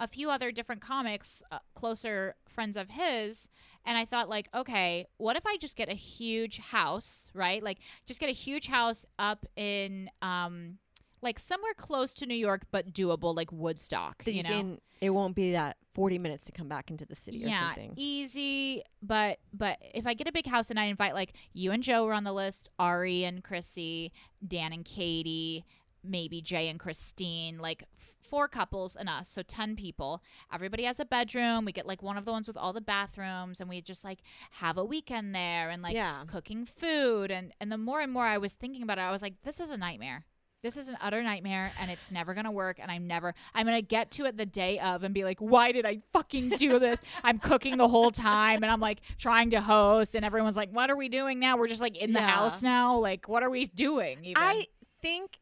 a 0.00 0.08
few 0.08 0.30
other 0.30 0.50
different 0.50 0.80
comics, 0.80 1.42
uh, 1.52 1.58
closer 1.74 2.34
friends 2.48 2.76
of 2.76 2.88
his, 2.88 3.48
and 3.84 3.96
I 3.96 4.04
thought 4.04 4.28
like, 4.28 4.48
okay, 4.54 5.06
what 5.18 5.36
if 5.36 5.46
I 5.46 5.56
just 5.58 5.76
get 5.76 5.88
a 5.88 5.94
huge 5.94 6.58
house, 6.58 7.30
right? 7.34 7.62
Like, 7.62 7.78
just 8.06 8.18
get 8.18 8.28
a 8.28 8.32
huge 8.32 8.66
house 8.66 9.06
up 9.18 9.46
in 9.56 10.10
um, 10.22 10.78
like 11.22 11.38
somewhere 11.38 11.74
close 11.74 12.14
to 12.14 12.26
New 12.26 12.34
York, 12.34 12.62
but 12.70 12.92
doable, 12.92 13.34
like 13.36 13.52
Woodstock. 13.52 14.24
That 14.24 14.32
you 14.32 14.42
know, 14.42 14.48
can, 14.48 14.80
it 15.00 15.10
won't 15.10 15.34
be 15.34 15.52
that 15.52 15.76
40 15.94 16.18
minutes 16.18 16.44
to 16.44 16.52
come 16.52 16.68
back 16.68 16.90
into 16.90 17.04
the 17.04 17.14
city 17.14 17.44
or 17.44 17.48
yeah, 17.48 17.68
something. 17.68 17.92
easy. 17.96 18.82
But 19.02 19.38
but 19.52 19.78
if 19.94 20.06
I 20.06 20.14
get 20.14 20.28
a 20.28 20.32
big 20.32 20.46
house 20.46 20.70
and 20.70 20.80
I 20.80 20.84
invite 20.84 21.14
like 21.14 21.34
you 21.52 21.72
and 21.72 21.82
Joe 21.82 22.04
were 22.04 22.14
on 22.14 22.24
the 22.24 22.32
list, 22.32 22.70
Ari 22.78 23.24
and 23.24 23.44
Chrissy, 23.44 24.12
Dan 24.46 24.72
and 24.72 24.84
Katie, 24.84 25.64
maybe 26.02 26.40
Jay 26.42 26.68
and 26.68 26.78
Christine, 26.80 27.58
like 27.58 27.84
four 28.20 28.46
couples 28.48 28.94
and 28.96 29.08
us, 29.08 29.28
so 29.28 29.42
10 29.42 29.76
people. 29.76 30.22
Everybody 30.52 30.84
has 30.84 31.00
a 31.00 31.04
bedroom. 31.04 31.64
We 31.64 31.72
get 31.72 31.86
like 31.86 32.02
one 32.02 32.16
of 32.16 32.24
the 32.24 32.32
ones 32.32 32.46
with 32.46 32.56
all 32.56 32.72
the 32.72 32.80
bathrooms 32.80 33.60
and 33.60 33.68
we 33.68 33.80
just 33.82 34.04
like 34.04 34.20
have 34.52 34.78
a 34.78 34.84
weekend 34.84 35.34
there 35.34 35.70
and 35.70 35.82
like 35.82 35.94
Yeah. 35.94 36.22
cooking 36.26 36.64
food 36.66 37.30
and 37.30 37.52
and 37.60 37.72
the 37.72 37.78
more 37.78 38.00
and 38.00 38.12
more 38.12 38.24
I 38.26 38.38
was 38.38 38.52
thinking 38.54 38.82
about 38.82 38.98
it, 38.98 39.02
I 39.02 39.10
was 39.10 39.22
like 39.22 39.34
this 39.42 39.58
is 39.60 39.70
a 39.70 39.76
nightmare. 39.76 40.24
This 40.62 40.76
is 40.76 40.88
an 40.88 40.98
utter 41.00 41.22
nightmare 41.22 41.72
and 41.80 41.90
it's 41.90 42.10
never 42.12 42.34
going 42.34 42.44
to 42.44 42.50
work 42.50 42.78
and 42.78 42.90
I'm 42.90 43.06
never 43.06 43.34
I'm 43.54 43.64
going 43.66 43.78
to 43.78 43.82
get 43.86 44.10
to 44.12 44.26
it 44.26 44.36
the 44.36 44.44
day 44.46 44.78
of 44.78 45.02
and 45.02 45.14
be 45.14 45.24
like 45.24 45.38
why 45.40 45.72
did 45.72 45.84
I 45.86 46.00
fucking 46.12 46.50
do 46.50 46.78
this? 46.78 47.00
I'm 47.24 47.38
cooking 47.38 47.78
the 47.78 47.88
whole 47.88 48.10
time 48.10 48.62
and 48.62 48.70
I'm 48.70 48.78
like 48.80 49.00
trying 49.18 49.50
to 49.50 49.60
host 49.62 50.14
and 50.14 50.24
everyone's 50.24 50.56
like 50.58 50.70
what 50.70 50.88
are 50.90 50.96
we 50.96 51.08
doing 51.08 51.40
now? 51.40 51.56
We're 51.56 51.66
just 51.66 51.80
like 51.80 51.96
in 51.96 52.12
the 52.12 52.20
Yeah. 52.20 52.28
house 52.28 52.62
now. 52.62 52.96
Like 52.98 53.26
what 53.26 53.42
are 53.42 53.50
we 53.50 53.66
doing 53.66 54.18
even? 54.22 54.40
I 54.42 54.66
think 55.02 55.39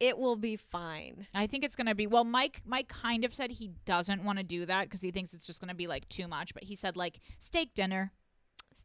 it 0.00 0.18
will 0.18 0.36
be 0.36 0.56
fine. 0.56 1.26
I 1.34 1.46
think 1.46 1.64
it's 1.64 1.76
gonna 1.76 1.94
be 1.94 2.06
well. 2.06 2.24
Mike, 2.24 2.62
Mike 2.64 2.88
kind 2.88 3.24
of 3.24 3.32
said 3.32 3.50
he 3.50 3.70
doesn't 3.84 4.22
want 4.22 4.38
to 4.38 4.44
do 4.44 4.66
that 4.66 4.84
because 4.84 5.00
he 5.00 5.10
thinks 5.10 5.32
it's 5.32 5.46
just 5.46 5.60
gonna 5.60 5.74
be 5.74 5.86
like 5.86 6.08
too 6.08 6.28
much. 6.28 6.52
But 6.54 6.64
he 6.64 6.74
said 6.74 6.96
like 6.96 7.20
steak 7.38 7.74
dinner, 7.74 8.12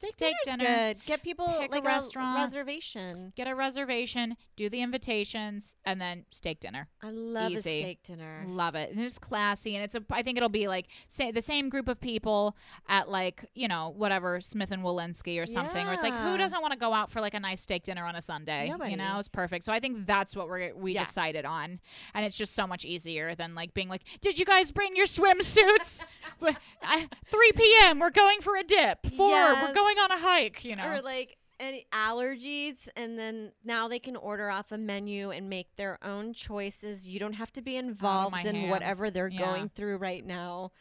Steak, 0.02 0.14
Steak 0.14 0.58
dinner, 0.58 0.66
good. 0.94 1.06
Get 1.06 1.22
people 1.24 1.46
pick 1.60 1.70
a 1.72 1.76
like 1.76 1.86
restaurant. 1.86 2.38
reservation. 2.40 3.34
get 3.36 3.48
a 3.48 3.56
reservation, 3.56 4.36
do 4.56 4.70
the 4.70 4.82
invitations, 4.82 5.76
and 5.86 6.00
then 6.02 6.26
steak 6.32 6.60
dinner. 6.60 6.88
I 7.02 7.10
love 7.12 7.52
Easy. 7.52 7.70
a 7.70 7.80
steak 7.82 8.04
dinner. 8.04 8.44
Love 8.48 8.76
it, 8.76 8.92
and 8.92 9.00
it's 9.00 9.18
classy, 9.20 9.76
and 9.76 9.84
it's 9.84 9.96
a. 9.96 10.04
I 10.12 10.22
think 10.24 10.38
it'll 10.38 10.50
be 10.50 10.68
like 10.68 10.88
say 11.08 11.32
the 11.32 11.42
same 11.42 11.70
group 11.70 11.88
of 11.88 12.00
people 12.02 12.56
at 12.90 13.10
like 13.10 13.46
you 13.56 13.68
know 13.68 13.94
whatever 13.96 14.42
Smith 14.42 14.72
and 14.72 14.84
Wollensky 14.84 15.42
or 15.42 15.46
something. 15.46 15.86
Yeah. 15.86 15.90
Or 15.92 15.94
it's 15.94 16.04
like 16.04 16.14
who 16.14 16.38
doesn't 16.38 16.62
want 16.62 16.74
to 16.74 16.80
go 16.80 16.94
out 16.94 17.12
for 17.12 17.22
like 17.22 17.34
a 17.34 17.40
nice 17.40 17.62
steak 17.62 17.84
dinner 17.84 18.04
on 18.06 18.16
a 18.16 18.22
Sunday? 18.22 18.70
Nobody. 18.70 18.92
You 18.92 18.98
know, 18.98 19.18
it's 19.20 19.28
perfect. 19.28 19.66
So 19.66 19.72
I 19.74 19.80
think 19.80 20.06
that's 20.08 20.36
what 20.36 20.48
we're 20.48 20.74
we 20.76 20.94
Yeah. 20.94 21.04
decided 21.06 21.46
on, 21.46 21.80
and 22.14 22.26
it's 22.26 22.38
just 22.38 22.54
so 22.56 22.66
much 22.68 22.86
easier 22.86 23.36
than 23.36 23.56
like 23.56 23.74
being 23.74 23.88
like, 23.90 24.02
did 24.22 24.40
you 24.40 24.46
guys 24.46 24.72
bring 24.72 24.96
your 24.96 25.06
swimsuits? 25.06 26.04
I- 26.84 27.08
3 27.26 27.52
p.m. 27.56 28.00
We're 28.00 28.10
going 28.10 28.42
for 28.42 28.56
a 28.56 28.64
dip. 28.64 29.06
Four. 29.16 29.30
We're 29.30 29.72
Yes. 29.72 29.76
Going 29.96 30.12
on 30.12 30.18
a 30.18 30.22
hike. 30.22 30.64
You 30.66 30.76
know. 30.76 30.88
Or 30.88 31.02
like 31.02 31.38
any 31.60 31.86
allergies, 31.94 32.76
and 32.96 33.18
then 33.20 33.52
now 33.64 33.88
they 33.88 34.00
can 34.00 34.16
order 34.16 34.50
off 34.50 34.72
a 34.72 34.78
menu 34.78 35.30
and 35.32 35.50
make 35.50 35.76
their 35.76 36.00
own 36.04 36.34
choices. 36.34 37.08
You 37.08 37.20
don't 37.20 37.34
have 37.34 37.52
to 37.54 37.62
be 37.62 37.78
involved 37.78 38.46
in 38.46 38.70
whatever 38.70 39.10
they're 39.12 39.28
Yeah. 39.28 39.40
going 39.40 39.70
through 39.70 39.98
right 39.98 40.26
now. 40.26 40.72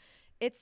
It's 0.40 0.60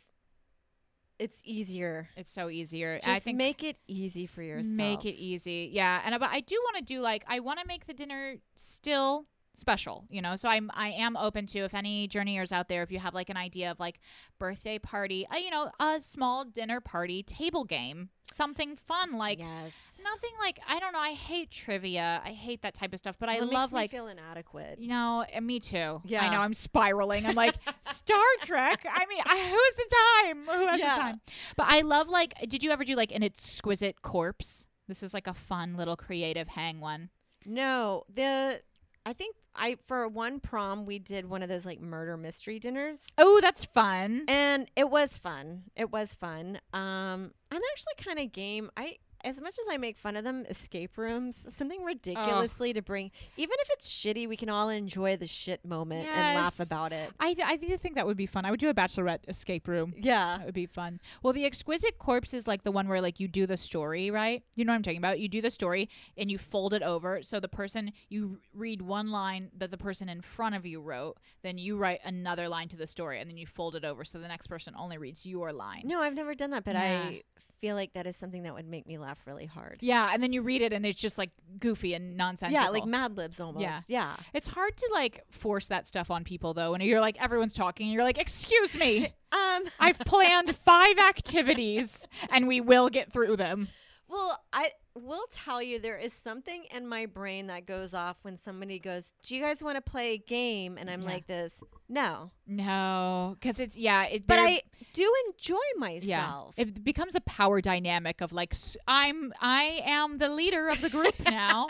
it's 1.19 1.41
easier. 1.45 2.09
it's 2.17 2.31
so 2.31 2.49
easier. 2.49 2.97
Just 2.99 3.09
I 3.09 3.19
think 3.19 3.37
make 3.37 3.65
it 3.65 3.77
easy 3.89 4.27
for 4.27 4.43
yourself. 4.43 4.73
Make 4.77 5.05
it 5.05 5.15
easy. 5.17 5.69
Yeah. 5.73 6.01
And 6.05 6.15
uh, 6.15 6.19
but 6.19 6.31
I 6.31 6.41
do 6.41 6.57
want 6.65 6.77
to 6.77 6.83
do 6.95 7.01
like 7.01 7.25
I 7.27 7.41
want 7.41 7.59
to 7.61 7.67
make 7.67 7.87
the 7.87 7.95
dinner 7.95 8.37
still 8.55 9.27
special, 9.59 10.07
you 10.09 10.23
know. 10.23 10.37
So 10.37 10.49
I'm 10.49 10.71
I 10.75 10.89
am 10.91 11.17
open 11.17 11.47
to 11.49 11.61
if 11.61 11.75
any 11.75 12.09
journeyers 12.09 12.53
out 12.53 12.69
there 12.69 12.83
if 12.83 12.91
you 12.91 12.99
have 12.99 13.15
like 13.15 13.29
an 13.31 13.37
idea 13.37 13.71
of 13.71 13.79
like 13.81 14.01
birthday 14.39 14.79
party, 14.79 15.27
uh, 15.31 15.37
you 15.37 15.51
know, 15.51 15.71
a 15.81 16.01
small 16.01 16.45
dinner 16.45 16.81
party 16.81 17.23
table 17.23 17.65
game, 17.65 18.11
something 18.23 18.77
fun 18.77 19.17
like 19.19 19.39
yes. 19.41 19.73
nothing 20.03 20.31
like 20.41 20.61
I 20.69 20.79
don't 20.79 20.93
know, 20.93 20.99
I 20.99 21.13
hate 21.13 21.51
trivia. 21.51 22.23
I 22.25 22.31
hate 22.31 22.63
that 22.63 22.75
type 22.75 22.93
of 22.93 22.99
stuff, 22.99 23.17
but 23.19 23.29
I 23.29 23.35
Well, 23.39 23.47
makes 23.47 23.55
love 23.55 23.73
me 23.73 23.77
like 23.77 23.91
feel 23.91 24.07
inadequate. 24.07 24.79
you 24.79 24.89
know, 24.89 25.25
and 25.33 25.47
me 25.47 25.61
too. 25.61 26.01
Yeah 26.05 26.23
i 26.23 26.31
know 26.33 26.41
I'm 26.41 26.55
spiraling. 26.55 27.27
I'm 27.27 27.35
like 27.35 27.55
Star 27.83 28.25
Trek. 28.43 28.87
I 28.91 29.07
mean, 29.07 29.23
I, 29.27 29.39
who's 29.49 29.75
the 29.77 29.95
time? 30.25 30.59
Who 30.61 30.67
has 30.69 30.81
Yeah. 30.81 30.95
the 30.95 31.01
time? 31.01 31.21
But 31.57 31.67
I 31.69 31.81
love 31.81 32.09
like. 32.09 32.35
Did 32.49 32.63
you 32.63 32.71
ever 32.71 32.85
do 32.85 32.95
like 32.95 33.13
an 33.13 33.23
exquisite 33.23 34.03
corpse? 34.03 34.67
This 34.87 35.03
is 35.03 35.13
like 35.13 35.27
a 35.27 35.35
fun 35.35 35.77
little 35.77 35.97
creative 35.97 36.49
hang 36.49 36.81
one. 36.81 37.11
No, 37.45 38.05
the 38.13 38.61
I 39.07 39.13
think 39.13 39.37
I 39.59 39.77
for 39.87 40.09
one 40.09 40.41
prom 40.41 40.87
we 40.87 40.99
did 40.99 41.29
one 41.29 41.43
of 41.43 41.49
those 41.49 41.65
like 41.65 41.81
murder 41.81 42.17
mystery 42.17 42.59
dinners. 42.59 42.99
Oh, 43.19 43.41
that's 43.43 43.65
fun. 43.65 44.25
And 44.29 44.71
it 44.77 44.91
was 44.91 45.19
fun. 45.19 45.65
It 45.77 45.91
was 45.91 46.15
fun. 46.15 46.61
Um, 46.73 47.33
I'm 47.51 47.63
actually 47.73 48.05
kind 48.05 48.19
of 48.19 48.33
game. 48.33 48.71
I 48.77 48.97
as 49.29 49.41
much 49.41 49.55
as 49.59 49.67
I 49.71 49.77
make 49.77 49.99
fun 49.99 50.17
of 50.17 50.25
them, 50.25 50.47
escape 50.49 50.97
rooms, 50.97 51.37
something 51.51 51.85
ridiculously 51.85 52.73
to 52.73 52.81
bring. 52.83 53.11
Even 53.37 53.57
if 53.61 53.69
it's 53.73 53.89
shitty, 53.89 54.27
we 54.27 54.37
can 54.37 54.49
all 54.49 54.71
enjoy 54.71 55.17
the 55.19 55.27
shit 55.27 55.65
moment 55.65 56.09
and 56.09 56.37
laugh 56.37 56.59
about 56.61 56.93
it. 56.93 57.11
I, 57.21 57.37
I 57.45 57.57
do 57.57 57.77
think 57.77 57.95
that 57.97 58.07
would 58.07 58.17
be 58.17 58.27
fun. 58.27 58.45
I 58.47 58.51
would 58.51 58.61
do 58.61 58.71
a 58.71 58.75
bachelorette 58.75 59.29
escape 59.29 59.69
room. 59.69 59.93
Yeah. 59.99 60.39
That 60.39 60.47
would 60.47 60.55
be 60.55 60.65
fun. 60.67 60.99
Well, 61.23 61.35
the 61.35 61.45
exquisite 61.45 61.99
corpse 61.99 62.33
is 62.33 62.49
like 62.49 62.63
the 62.63 62.73
one 62.73 62.89
where 62.89 63.03
like 63.03 63.21
you 63.21 63.29
do 63.29 63.47
the 63.47 63.57
story, 63.59 64.11
right? 64.11 64.43
You 64.57 64.65
know 64.65 64.73
what 64.73 64.77
I'm 64.77 64.83
talking 64.83 64.99
about? 64.99 65.21
You 65.21 65.29
do 65.29 65.43
the 65.43 65.51
story 65.51 65.91
and 66.17 66.31
you 66.31 66.39
fold 66.39 66.73
it 66.73 66.83
over. 66.83 67.23
So 67.23 67.39
the 67.39 67.49
person 67.49 67.93
you 68.09 68.39
read 68.55 68.81
one 68.81 69.11
line 69.11 69.51
that 69.59 69.71
the 69.71 69.79
person 69.79 70.09
in 70.09 70.23
front 70.23 70.55
of 70.55 70.65
you 70.65 70.81
wrote, 70.81 71.19
then 71.43 71.59
you 71.59 71.77
write 71.77 72.01
another 72.05 72.49
line 72.49 72.69
to 72.69 72.77
the 72.77 72.87
story, 72.87 73.21
and 73.21 73.29
then 73.29 73.37
you 73.37 73.47
fold 73.47 73.77
it 73.77 73.85
over 73.85 74.05
so 74.05 74.19
the 74.19 74.29
next 74.29 74.47
person 74.47 74.75
only 74.77 74.97
reads 74.97 75.27
your 75.27 75.53
line. 75.53 75.83
No, 75.85 76.01
I've 76.01 76.15
never 76.15 76.35
done 76.35 76.51
that, 76.51 76.65
but 76.65 76.75
Yeah. 76.75 77.09
I 77.09 77.23
feel 77.61 77.75
like 77.75 77.93
that 77.95 78.07
is 78.07 78.15
something 78.17 78.45
that 78.45 78.55
would 78.55 78.69
make 78.69 78.87
me 78.87 78.99
laugh 78.99 79.18
really 79.27 79.47
hard. 79.47 79.79
Yeah, 79.81 80.11
and 80.13 80.23
then 80.23 80.33
you 80.33 80.43
read 80.43 80.63
it 80.63 80.73
and 80.73 80.85
it's 80.87 81.01
just 81.01 81.19
like 81.19 81.31
goofy 81.59 81.95
and 81.95 82.17
nonsensical. 82.17 82.63
Yeah, 82.65 82.71
like 82.71 82.85
Mad 82.87 83.17
Libs 83.17 83.41
almost. 83.41 83.63
Yeah. 83.63 83.81
Yeah. 83.87 84.17
it's 84.33 84.47
hard 84.49 84.77
to 84.77 84.89
like 84.93 85.25
force 85.31 85.69
that 85.69 85.87
stuff 85.87 86.11
on 86.11 86.25
people 86.25 86.55
though. 86.55 86.75
And 86.75 86.83
you're 86.83 87.01
like 87.01 87.21
everyone's 87.23 87.53
talking, 87.53 87.87
and 87.87 87.95
you're 87.95 88.05
like, 88.05 88.19
"Excuse 88.19 88.77
me, 88.79 89.07
Um 89.33 89.65
I've 89.79 89.99
planned 90.01 90.55
five 90.57 90.99
activities 90.99 92.07
and 92.31 92.47
we 92.49 92.61
will 92.61 92.89
get 92.89 93.13
through 93.13 93.37
them." 93.37 93.69
Well, 94.09 94.43
I 94.53 94.73
will 94.95 95.25
tell 95.31 95.63
you 95.63 95.79
there 95.79 95.99
is 95.99 96.13
something 96.25 96.65
in 96.75 96.87
my 96.87 97.07
brain 97.07 97.47
that 97.49 97.67
goes 97.67 97.93
off 97.95 98.17
when 98.23 98.39
somebody 98.39 98.79
goes, 98.79 99.13
"Do 99.23 99.37
you 99.37 99.43
guys 99.43 99.63
want 99.63 99.77
to 99.77 99.83
play 99.83 100.13
a 100.15 100.19
game?" 100.19 100.79
And 100.79 100.89
I'm 100.91 101.03
Yeah. 101.03 101.09
like 101.09 101.27
this, 101.27 101.53
"No." 101.89 102.31
No, 102.47 103.37
because 103.39 103.61
it's 103.61 103.77
yeah. 103.77 104.05
It, 104.05 104.27
But 104.27 104.39
I 104.41 104.63
do 104.95 105.13
enjoy 105.29 105.57
yeah, 105.75 105.79
myself. 105.79 106.55
it 106.57 106.83
becomes 106.83 107.15
a 107.15 107.21
power 107.21 107.61
dynamic 107.61 108.21
of 108.23 108.33
like 108.33 108.55
I'm 108.87 109.33
I 109.41 109.83
am 109.85 110.19
the 110.19 110.29
leader 110.31 110.69
of 110.69 110.81
the 110.81 110.91
group 110.91 111.15
now. 111.29 111.69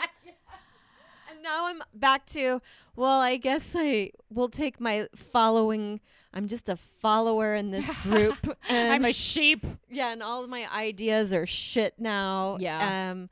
and 1.29 1.43
now 1.43 1.65
I'm 1.65 1.83
back 1.93 2.25
to, 2.27 2.61
well, 2.95 3.19
I 3.21 3.35
guess 3.37 3.73
I 3.75 4.11
will 4.29 4.49
take 4.49 4.79
my 4.79 5.07
following. 5.15 5.99
I'm 6.33 6.47
just 6.47 6.69
a 6.69 6.75
follower 6.75 7.55
in 7.55 7.71
this 7.71 7.87
group. 8.03 8.37
I'm 8.69 9.05
a 9.05 9.13
sheep. 9.13 9.65
yeah, 9.89 10.11
and 10.11 10.21
all 10.21 10.43
of 10.43 10.49
my 10.49 10.71
ideas 10.73 11.33
are 11.33 11.45
shit 11.47 11.95
now. 11.99 12.57
Yeah. 12.59 13.11
Um 13.11 13.29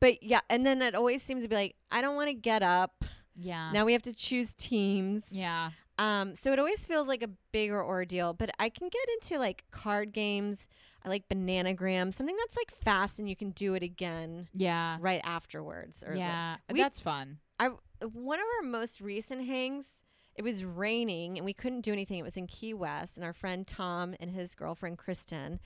but 0.00 0.22
yeah, 0.22 0.40
and 0.50 0.66
then 0.66 0.82
it 0.82 0.94
always 0.94 1.22
seems 1.22 1.42
to 1.44 1.48
be 1.48 1.54
like, 1.54 1.76
I 1.90 2.00
don't 2.02 2.16
want 2.16 2.28
to 2.28 2.34
get 2.34 2.62
up. 2.62 3.04
Yeah. 3.36 3.70
Now 3.72 3.84
we 3.84 3.92
have 3.92 4.02
to 4.02 4.14
choose 4.14 4.52
teams. 4.54 5.24
Yeah. 5.30 5.70
Um, 5.98 6.34
so 6.34 6.52
it 6.52 6.58
always 6.58 6.84
feels 6.84 7.06
like 7.06 7.22
a 7.22 7.30
bigger 7.52 7.82
ordeal, 7.84 8.32
but 8.32 8.50
I 8.58 8.68
can 8.68 8.88
get 8.88 9.02
into 9.14 9.38
like 9.38 9.64
card 9.70 10.12
games. 10.12 10.58
I 11.04 11.08
like 11.08 11.28
bananagram, 11.28 12.12
something 12.12 12.36
that's 12.36 12.56
like 12.56 12.72
fast 12.82 13.18
and 13.20 13.28
you 13.28 13.36
can 13.36 13.50
do 13.50 13.74
it 13.74 13.82
again 13.84 14.48
Yeah. 14.52 14.96
right 15.00 15.20
afterwards. 15.22 16.02
Or 16.04 16.10
like- 16.10 16.18
Yeah. 16.18 16.56
we- 16.72 16.80
That's 16.80 16.98
fun. 16.98 17.38
I 17.60 17.70
one 18.12 18.40
of 18.40 18.46
our 18.60 18.68
most 18.68 19.00
recent 19.00 19.46
hangs. 19.46 19.86
It 20.34 20.42
was 20.42 20.64
raining 20.64 21.36
and 21.38 21.44
we 21.44 21.52
couldn't 21.52 21.82
do 21.82 21.92
anything. 21.92 22.18
It 22.18 22.24
was 22.24 22.36
in 22.36 22.46
Key 22.46 22.74
West, 22.74 23.16
and 23.16 23.24
our 23.24 23.32
friend 23.32 23.66
Tom 23.66 24.14
and 24.20 24.30
his 24.30 24.54
girlfriend 24.54 24.98
Kristen. 24.98 25.60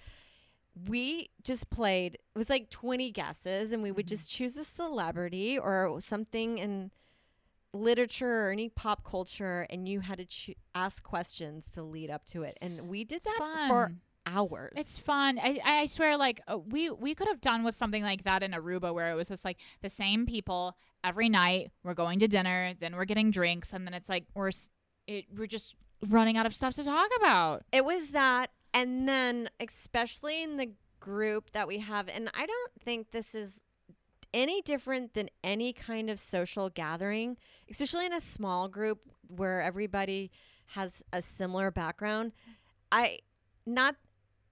We 0.89 1.31
just 1.43 1.71
played. 1.71 2.15
It 2.15 2.39
was 2.39 2.51
like 2.51 2.71
twenty 2.71 3.11
guesses, 3.11 3.73
and 3.73 3.83
we 3.83 3.91
would 3.91 4.07
Mhm. 4.07 4.11
just 4.11 4.31
choose 4.31 4.57
a 4.57 4.65
celebrity 4.65 5.59
or 5.59 6.01
something 6.01 6.59
in 6.59 6.91
literature 7.73 8.47
or 8.47 8.51
any 8.51 8.69
pop 8.69 9.05
culture, 9.05 9.67
and 9.71 9.89
you 9.89 10.01
had 10.01 10.19
to 10.19 10.25
choo- 10.25 10.55
ask 10.75 11.03
questions 11.03 11.69
to 11.75 11.83
lead 11.83 12.11
up 12.11 12.25
to 12.27 12.43
it. 12.43 12.57
And 12.61 12.89
we 12.89 13.05
did 13.05 13.17
It's 13.17 13.25
that 13.27 13.39
fun. 13.39 13.69
for 13.69 13.93
hours. 14.29 14.73
It's 14.77 14.99
fun. 14.99 15.39
I, 15.39 15.61
I 15.65 15.87
swear, 15.87 16.17
like 16.17 16.41
uh, 16.49 16.59
we 16.59 16.91
we 16.91 17.15
could 17.15 17.29
have 17.29 17.41
done 17.41 17.65
with 17.65 17.75
something 17.75 18.03
like 18.03 18.25
that 18.25 18.43
in 18.43 18.53
Aruba, 18.53 18.93
where 18.95 19.11
it 19.11 19.15
was 19.15 19.29
just 19.29 19.45
like 19.45 19.59
the 19.83 19.91
same 19.91 20.27
people 20.27 20.77
every 21.05 21.29
night. 21.29 21.71
We're 21.83 21.95
going 21.95 22.19
to 22.21 22.29
dinner, 22.29 22.75
then 22.79 22.97
we're 22.97 23.05
getting 23.05 23.31
drinks, 23.31 23.73
and 23.73 23.87
then 23.87 23.95
it's 23.95 24.09
like 24.09 24.27
we're 24.35 24.51
it 25.07 25.27
we're 25.37 25.47
just 25.47 25.75
running 26.07 26.37
out 26.37 26.47
of 26.47 26.55
stuff 26.55 26.75
to 26.75 26.85
talk 26.85 27.11
about. 27.17 27.65
It 27.73 27.85
was 27.85 28.11
that. 28.11 28.51
And 28.75 29.09
then, 29.09 29.49
especially 29.61 30.43
in 30.43 30.59
the 30.59 30.71
group 31.01 31.51
that 31.53 31.67
we 31.67 31.79
have, 31.79 32.09
and 32.09 32.31
I 32.35 32.47
don't 32.47 32.73
think 32.85 33.11
this 33.13 33.35
is 33.35 33.53
any 34.35 34.61
different 34.63 35.15
than 35.15 35.31
any 35.43 35.73
kind 35.73 36.11
of 36.11 36.21
social 36.21 36.69
gathering, 36.69 37.39
especially 37.71 38.07
in 38.07 38.13
a 38.13 38.21
small 38.21 38.69
group 38.69 39.01
where 39.27 39.63
everybody 39.63 40.31
has 40.67 41.03
a 41.13 41.23
similar 41.23 41.71
background. 41.71 42.33
I, 42.93 43.21
not 43.67 43.97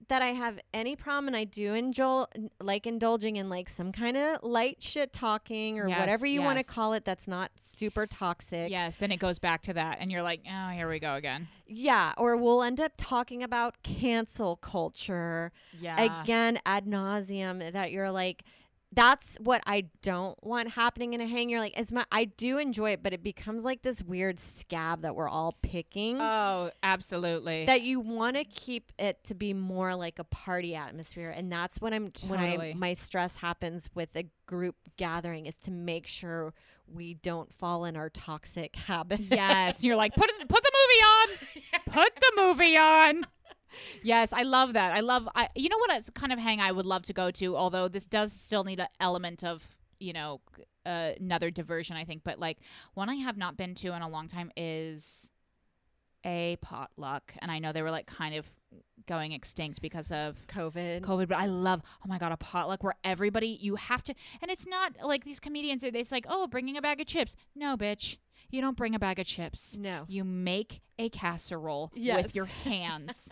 that 0.09 0.21
I 0.21 0.27
have 0.27 0.59
any 0.73 0.95
problem, 0.95 1.27
and 1.27 1.35
I 1.35 1.43
do 1.43 1.73
enjoy 1.73 2.23
like 2.61 2.87
indulging 2.87 3.35
in 3.35 3.49
like 3.49 3.67
some 3.67 3.91
kind 3.91 4.15
of 4.15 4.43
light 4.43 4.81
shit 4.81 5.11
talking 5.11 5.79
or 5.79 5.89
Yes, 5.89 5.99
whatever 5.99 6.25
you 6.25 6.41
want 6.41 6.59
to 6.59 6.63
call 6.63 6.93
it 6.93 7.03
that's 7.03 7.27
not 7.27 7.51
super 7.61 8.05
toxic. 8.05 8.69
Yes, 8.71 8.97
then 8.97 9.11
it 9.11 9.17
goes 9.17 9.39
back 9.39 9.63
to 9.63 9.73
that, 9.73 9.97
and 9.99 10.11
you're 10.11 10.21
like, 10.21 10.41
oh, 10.49 10.69
here 10.69 10.89
we 10.89 10.99
go 10.99 11.15
again. 11.15 11.47
Yeah, 11.67 12.13
or 12.17 12.37
we'll 12.37 12.63
end 12.63 12.79
up 12.79 12.93
talking 12.97 13.43
about 13.43 13.83
cancel 13.83 14.55
culture 14.57 15.51
Yeah, 15.79 16.21
again 16.23 16.59
ad 16.65 16.85
nauseum. 16.85 17.73
That 17.73 17.91
you're 17.91 18.11
like, 18.11 18.43
that's 18.97 19.37
what 19.39 19.61
I 19.67 19.85
don't 20.01 20.43
want 20.43 20.71
happening 20.71 21.13
in 21.13 21.21
a 21.21 21.27
hang. 21.27 21.51
You're 21.51 21.59
like, 21.59 21.77
as 21.79 21.91
my, 21.91 22.03
I 22.11 22.25
do 22.25 22.57
enjoy 22.57 22.93
it, 22.93 23.03
but 23.03 23.13
it 23.13 23.21
becomes 23.21 23.63
like 23.63 23.83
this 23.83 24.01
weird 24.01 24.39
scab 24.39 25.03
that 25.03 25.15
we're 25.15 25.29
all 25.29 25.55
picking. 25.61 26.19
Oh, 26.19 26.71
absolutely. 26.81 27.67
that 27.67 27.83
you 27.83 27.99
want 27.99 28.37
to 28.37 28.43
keep 28.43 28.91
it 28.97 29.23
to 29.25 29.35
be 29.35 29.53
more 29.53 29.93
like 29.93 30.17
a 30.17 30.23
party 30.23 30.73
atmosphere, 30.73 31.29
and 31.29 31.51
that's 31.51 31.79
when 31.79 31.93
I'm 31.93 32.11
when 32.27 32.39
I 32.39 32.73
my 32.75 32.95
stress 32.95 33.37
happens 33.37 33.87
with 33.93 34.09
a 34.15 34.25
group 34.47 34.75
gathering 34.97 35.45
is 35.45 35.57
to 35.57 35.71
make 35.71 36.07
sure 36.07 36.55
we 36.91 37.13
don't 37.15 37.53
fall 37.53 37.85
in 37.85 37.95
our 37.95 38.09
toxic 38.09 38.75
habit. 38.75 39.19
yes. 39.19 39.83
You're 39.83 39.95
like, 39.95 40.15
put 40.15 40.31
put 40.49 40.63
the 40.63 40.71
movie 40.73 41.05
on. 41.05 41.47
Put 41.87 42.15
the 42.15 42.31
movie 42.35 42.77
on. 42.77 43.25
Yes, 44.03 44.33
I 44.33 44.43
love 44.43 44.73
that. 44.73 44.93
I 44.93 44.99
love. 45.01 45.27
I 45.35 45.49
you 45.55 45.69
know 45.69 45.77
what 45.77 45.91
it's 45.91 46.09
kind 46.11 46.31
of 46.33 46.39
hang 46.39 46.59
I 46.59 46.71
would 46.71 46.85
love 46.85 47.03
to 47.03 47.13
go 47.13 47.31
to, 47.31 47.55
although 47.57 47.87
this 47.87 48.05
does 48.05 48.33
still 48.33 48.63
need 48.63 48.79
an 48.79 48.87
element 48.99 49.43
of 49.43 49.67
you 49.99 50.13
know 50.13 50.41
uh, 50.85 51.11
another 51.19 51.51
diversion. 51.51 51.95
I 51.95 52.03
think, 52.05 52.23
but 52.23 52.39
like 52.39 52.57
one 52.93 53.09
I 53.09 53.15
have 53.15 53.37
not 53.37 53.57
been 53.57 53.75
to 53.75 53.93
in 53.93 54.01
a 54.01 54.09
long 54.09 54.27
time 54.27 54.51
is 54.55 55.29
a 56.25 56.57
potluck, 56.61 57.33
and 57.39 57.49
I 57.51 57.59
know 57.59 57.71
they 57.71 57.81
were 57.81 57.91
like 57.91 58.07
kind 58.07 58.35
of 58.35 58.45
going 59.07 59.31
extinct 59.31 59.81
because 59.81 60.11
of 60.11 60.35
COVID. 60.47 61.01
COVID, 61.01 61.29
but 61.29 61.37
I 61.37 61.45
love, 61.45 61.81
oh 62.03 62.09
my 62.09 62.17
God, 62.17 62.33
a 62.33 62.37
potluck 62.37 62.83
where 62.83 62.95
everybody, 63.03 63.47
you 63.61 63.75
have 63.77 64.03
to, 64.03 64.13
and 64.41 64.51
it's 64.51 64.67
not 64.67 64.93
like 65.01 65.23
these 65.23 65.39
comedians, 65.39 65.83
it's 65.83 66.11
like, 66.11 66.25
oh, 66.27 66.47
bringing 66.47 66.75
a 66.75 66.81
bag 66.81 66.99
of 66.99 67.07
chips. 67.07 67.35
No, 67.55 67.77
bitch. 67.77 68.17
You 68.49 68.59
don't 68.59 68.75
bring 68.75 68.93
a 68.95 68.99
bag 68.99 69.19
of 69.19 69.25
chips. 69.25 69.77
No. 69.79 70.03
You 70.09 70.23
make 70.25 70.81
a 70.99 71.07
casserole 71.09 71.91
Yes. 71.95 72.21
with 72.23 72.35
your 72.35 72.45
hands. 72.65 73.29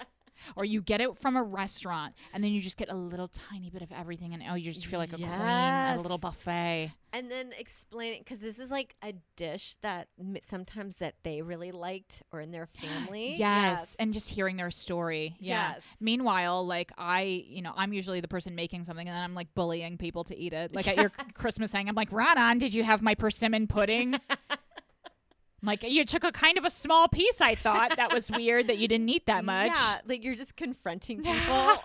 Or 0.56 0.66
you 0.66 0.82
get 0.82 1.02
it 1.02 1.18
from 1.20 1.36
a 1.36 1.44
restaurant 1.44 2.14
and 2.34 2.44
then 2.44 2.52
you 2.52 2.62
just 2.62 2.78
get 2.78 2.90
a 2.92 2.96
little 2.96 3.28
tiny 3.28 3.70
bit 3.70 3.82
of 3.82 3.92
everything 3.92 4.34
and 4.34 4.44
oh 4.50 4.56
you 4.56 4.72
just 4.72 4.86
feel 4.86 5.00
like 5.00 5.14
a 5.14 5.16
queen 5.16 5.28
at 5.30 5.96
a 5.98 6.02
little 6.02 6.18
buffet. 6.18 6.92
and 7.14 7.32
then 7.32 7.52
explain 7.58 8.14
it 8.14 8.20
because 8.20 8.40
this 8.40 8.60
is 8.60 8.70
like 8.70 8.96
a 9.04 9.14
dish 9.38 9.76
that 9.82 10.08
sometimes 10.46 10.96
that 10.98 11.16
they 11.24 11.42
really 11.42 11.72
liked 11.72 12.24
or 12.32 12.42
in 12.42 12.52
their 12.52 12.68
family. 12.68 13.36
Yes. 13.46 13.96
And 14.00 14.14
just 14.14 14.30
hearing 14.30 14.58
their 14.58 14.72
story. 14.72 15.36
Yeah. 15.40 15.74
Yes. 15.74 15.82
Meanwhile, 16.00 16.66
like 16.66 16.92
I, 16.98 17.22
you 17.48 17.62
know, 17.62 17.74
I'm 17.76 17.94
usually 17.94 18.22
the 18.22 18.28
person 18.28 18.56
making 18.56 18.84
something 18.86 19.08
and 19.08 19.16
then 19.16 19.24
I'm 19.24 19.34
like 19.36 19.54
bullying 19.56 19.98
people 19.98 20.24
to 20.26 20.38
eat 20.38 20.54
it. 20.54 20.74
Like 20.74 20.88
at 20.88 20.98
your 20.98 21.10
Christmas 21.34 21.72
hang, 21.72 21.88
I'm 21.88 21.96
like, 21.96 22.12
Ronan, 22.12 22.58
did 22.58 22.74
you 22.74 22.84
have 22.84 23.02
my 23.02 23.16
persimmon 23.16 23.68
pudding? 23.68 24.16
Like, 25.66 25.84
you 25.84 26.06
took 26.06 26.24
a 26.24 26.32
kind 26.32 26.58
of 26.58 26.66
a 26.66 26.70
small 26.70 27.08
piece, 27.08 27.42
I 27.42 27.56
thought. 27.56 27.96
That 27.98 28.14
was 28.14 28.30
weird 28.32 28.68
that 28.68 28.78
you 28.78 28.88
didn't 28.88 29.10
eat 29.10 29.26
that 29.26 29.44
much. 29.54 29.72
Yeah, 29.76 29.98
like 30.06 30.24
you're 30.24 30.36
just 30.36 30.56
confronting 30.56 31.24
people. 31.24 31.74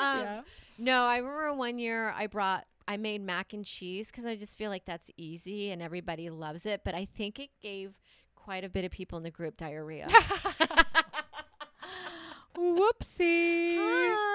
Um, 0.00 0.20
Yeah. 0.20 0.40
No, 0.78 1.02
I 1.02 1.18
remember 1.18 1.52
one 1.52 1.78
year 1.78 2.10
I 2.16 2.26
brought 2.26 2.64
I 2.88 2.96
made 2.96 3.20
mac 3.20 3.52
and 3.52 3.64
cheese 3.66 4.06
because 4.06 4.24
I 4.24 4.34
just 4.34 4.56
feel 4.56 4.70
like 4.70 4.86
that's 4.86 5.10
easy 5.18 5.70
and 5.72 5.82
everybody 5.82 6.30
loves 6.30 6.64
it. 6.64 6.80
But 6.84 6.94
I 6.94 7.04
think 7.16 7.38
it 7.38 7.50
gave 7.60 7.92
quite 8.34 8.64
a 8.64 8.68
bit 8.70 8.86
of 8.86 8.90
people 8.90 9.18
in 9.18 9.22
the 9.24 9.30
group 9.30 9.58
diarrhea. 9.58 10.08
Whoopsie. 12.56 13.76
Hi. 13.78 14.26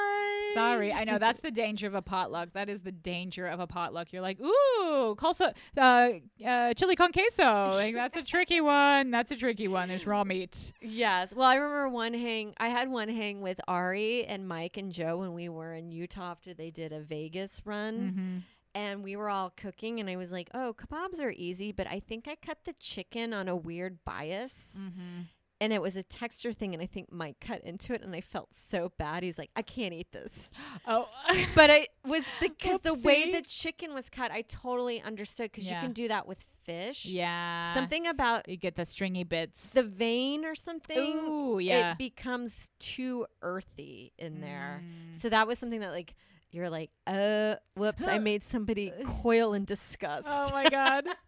Sorry, 0.56 0.91
I 0.93 1.03
know 1.03 1.18
that's 1.20 1.41
the 1.41 1.51
danger 1.51 1.88
of 1.88 1.93
a 1.93 2.01
potluck. 2.01 2.53
That 2.53 2.70
is 2.70 2.82
the 2.82 2.91
danger 2.91 3.45
of 3.47 3.60
a 3.60 3.68
potluck. 3.68 4.12
You're 4.12 4.22
like, 4.22 4.39
ooh, 4.41 5.16
calso, 5.18 5.51
uh, 5.78 6.10
uh, 6.45 6.74
chili 6.74 6.95
con 6.95 7.12
queso. 7.12 7.70
Like 7.74 7.93
that's 7.93 8.18
a 8.18 8.24
tricky 8.24 8.62
one. 8.62 9.12
That's 9.12 9.32
a 9.32 9.36
tricky 9.36 9.68
one. 9.68 9.89
There's 9.89 10.08
raw 10.08 10.24
meat. 10.24 10.74
Yes. 10.82 11.34
Well, 11.34 11.47
I 11.47 11.56
remember 11.56 11.89
one 11.89 12.14
hang. 12.14 12.53
I 12.58 12.70
had 12.70 12.89
one 12.89 13.10
hang 13.10 13.41
with 13.41 13.60
Ari 13.68 14.26
and 14.26 14.47
Mike 14.47 14.78
and 14.78 14.91
Joe 14.91 15.18
when 15.18 15.34
we 15.34 15.49
were 15.49 15.74
in 15.74 15.91
Utah 15.91 16.32
after 16.32 16.53
they 16.53 16.72
did 16.72 16.91
a 16.91 16.99
Vegas 17.01 17.62
run. 17.66 17.95
Mm-hmm. 17.95 18.38
and 18.76 19.03
we 19.03 19.16
were 19.16 19.30
all 19.30 19.53
cooking 19.56 19.99
and 20.01 20.10
I 20.10 20.18
was 20.18 20.32
like, 20.32 20.49
"Oh, 20.53 20.74
kebabs 20.78 21.22
are 21.22 21.32
easy, 21.32 21.72
but 21.72 21.88
I 21.88 21.99
think 22.01 22.28
I 22.28 22.36
cut 22.36 22.58
the 22.66 22.74
chicken 22.80 23.34
on 23.34 23.47
a 23.47 23.56
weird 23.56 24.03
bias." 24.03 24.53
Mm-hmm. 24.78 25.22
And 25.66 25.74
it 25.74 25.82
was 25.82 25.95
a 25.95 26.03
texture 26.03 26.53
thing 26.53 26.76
and 26.76 26.84
I 26.84 26.86
think 26.86 27.11
Mike 27.11 27.38
cut 27.41 27.63
into 27.63 27.91
it 27.95 28.03
and 28.03 28.16
I 28.16 28.22
felt 28.22 28.49
so 28.70 28.91
bad. 28.99 29.24
He's 29.24 29.39
like, 29.39 29.49
"I 29.55 29.63
can't 29.63 29.93
eat 29.95 30.11
this." 30.11 30.32
Oh, 30.88 31.09
But 31.55 31.72
I 31.72 31.88
was 32.05 32.22
the 32.39 32.49
cuz 32.49 32.82
the 32.84 32.93
way 32.93 33.32
the 33.32 33.41
chicken 33.41 33.93
was 33.95 34.07
cut, 34.11 34.30
I 34.32 34.41
totally 34.43 35.01
understood 35.01 35.51
cuz 35.53 35.63
Yeah. 35.66 35.74
you 35.76 35.82
can 35.88 35.93
do 35.93 36.07
that 36.09 36.28
with 36.28 36.38
fish. 36.66 37.05
yeah. 37.05 37.74
Something 37.74 38.05
about 38.05 38.47
you 38.47 38.57
get 38.57 38.76
the 38.76 38.86
stringy 38.86 39.24
bits. 39.24 39.72
the 39.72 39.82
vein 39.84 40.45
or 40.45 40.53
something 40.53 41.18
Ooh, 41.28 41.57
yeah. 41.59 41.93
it 41.93 41.97
becomes 41.97 42.70
too 42.78 43.26
earthy 43.41 44.13
in 44.20 44.41
there. 44.41 44.84
Mm. 44.84 45.20
So 45.20 45.30
that 45.30 45.47
was 45.47 45.57
something 45.57 45.80
that 45.80 45.91
like 45.91 46.13
you're 46.51 46.70
like, 46.70 46.91
uh, 47.07 47.55
whoops, 47.76 48.03
I 48.03 48.18
made 48.32 48.43
somebody 48.43 48.91
coil 49.24 49.53
in 49.53 49.66
disgust. 49.66 50.28
Oh 50.30 50.49
my 50.51 50.70
god. 50.70 51.05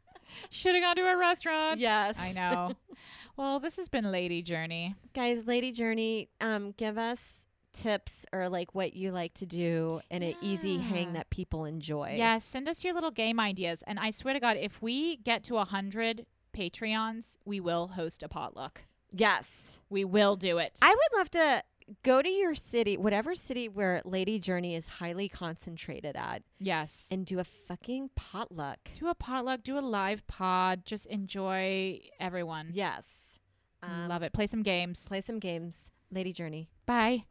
Should 0.49 0.75
have 0.75 0.84
gone 0.84 0.95
to 0.95 1.11
a 1.11 1.17
restaurant. 1.17 1.80
yes. 1.80 2.15
I 2.19 2.34
know. 2.34 2.73
well, 3.38 3.59
this 3.59 3.78
has 3.78 3.89
been 3.89 4.11
Lady 4.11 4.41
Journey. 4.41 4.95
Guys, 5.13 5.45
Lady 5.45 5.71
Journey, 5.71 6.30
um, 6.41 6.73
give 6.78 6.97
us 6.97 7.19
tips 7.73 8.25
or 8.34 8.49
like 8.49 8.73
what 8.73 8.95
you 8.95 9.11
like 9.11 9.34
to 9.36 9.45
do 9.45 10.01
in 10.09 10.23
an 10.23 10.36
easy 10.41 10.78
hang 10.78 11.13
that 11.13 11.30
people 11.30 11.65
enjoy. 11.65 12.15
Yes, 12.17 12.43
send 12.43 12.67
us 12.67 12.84
your 12.84 12.93
little 12.93 13.11
game 13.11 13.39
ideas. 13.39 13.84
And 13.86 13.99
I 13.99 14.11
swear 14.11 14.34
to 14.34 14.39
God, 14.39 14.57
if 14.57 14.82
we 14.82 15.17
get 15.17 15.43
to 15.45 15.57
a 15.57 15.65
hundred 15.65 16.25
Patreons, 16.55 17.38
we 17.45 17.59
will 17.59 17.89
host 17.89 18.23
a 18.23 18.28
potluck. 18.28 18.82
Yes. 19.11 19.78
We 19.89 20.03
will 20.03 20.36
do 20.36 20.57
it. 20.57 20.80
I 20.82 20.89
would 20.89 21.19
love 21.19 21.32
to 21.32 21.63
go 22.03 22.21
to 22.21 22.29
your 22.29 22.55
city, 22.55 22.97
whatever 22.97 23.35
city 23.35 23.69
where 23.69 24.01
Lady 24.03 24.39
Journey 24.39 24.75
is 24.75 24.88
highly 24.88 25.29
concentrated 25.29 26.15
at, 26.15 26.43
yes. 26.59 27.07
and 27.11 27.25
do 27.25 27.39
a 27.39 27.43
fucking 27.43 28.09
potluck. 28.15 28.79
do 28.93 29.07
a 29.07 29.15
potluck, 29.15 29.63
do 29.63 29.77
a 29.77 29.81
live 29.81 30.25
pod, 30.27 30.85
just 30.85 31.05
enjoy 31.07 31.99
everyone. 32.19 32.71
Yes. 32.73 33.03
Um, 33.81 34.07
Love 34.07 34.23
it. 34.23 34.33
Play 34.33 34.47
some 34.47 34.63
games. 34.63 35.07
Play 35.07 35.21
some 35.21 35.39
games. 35.39 35.75
Lady 36.11 36.33
Journey. 36.33 36.69
Bye. 36.85 37.25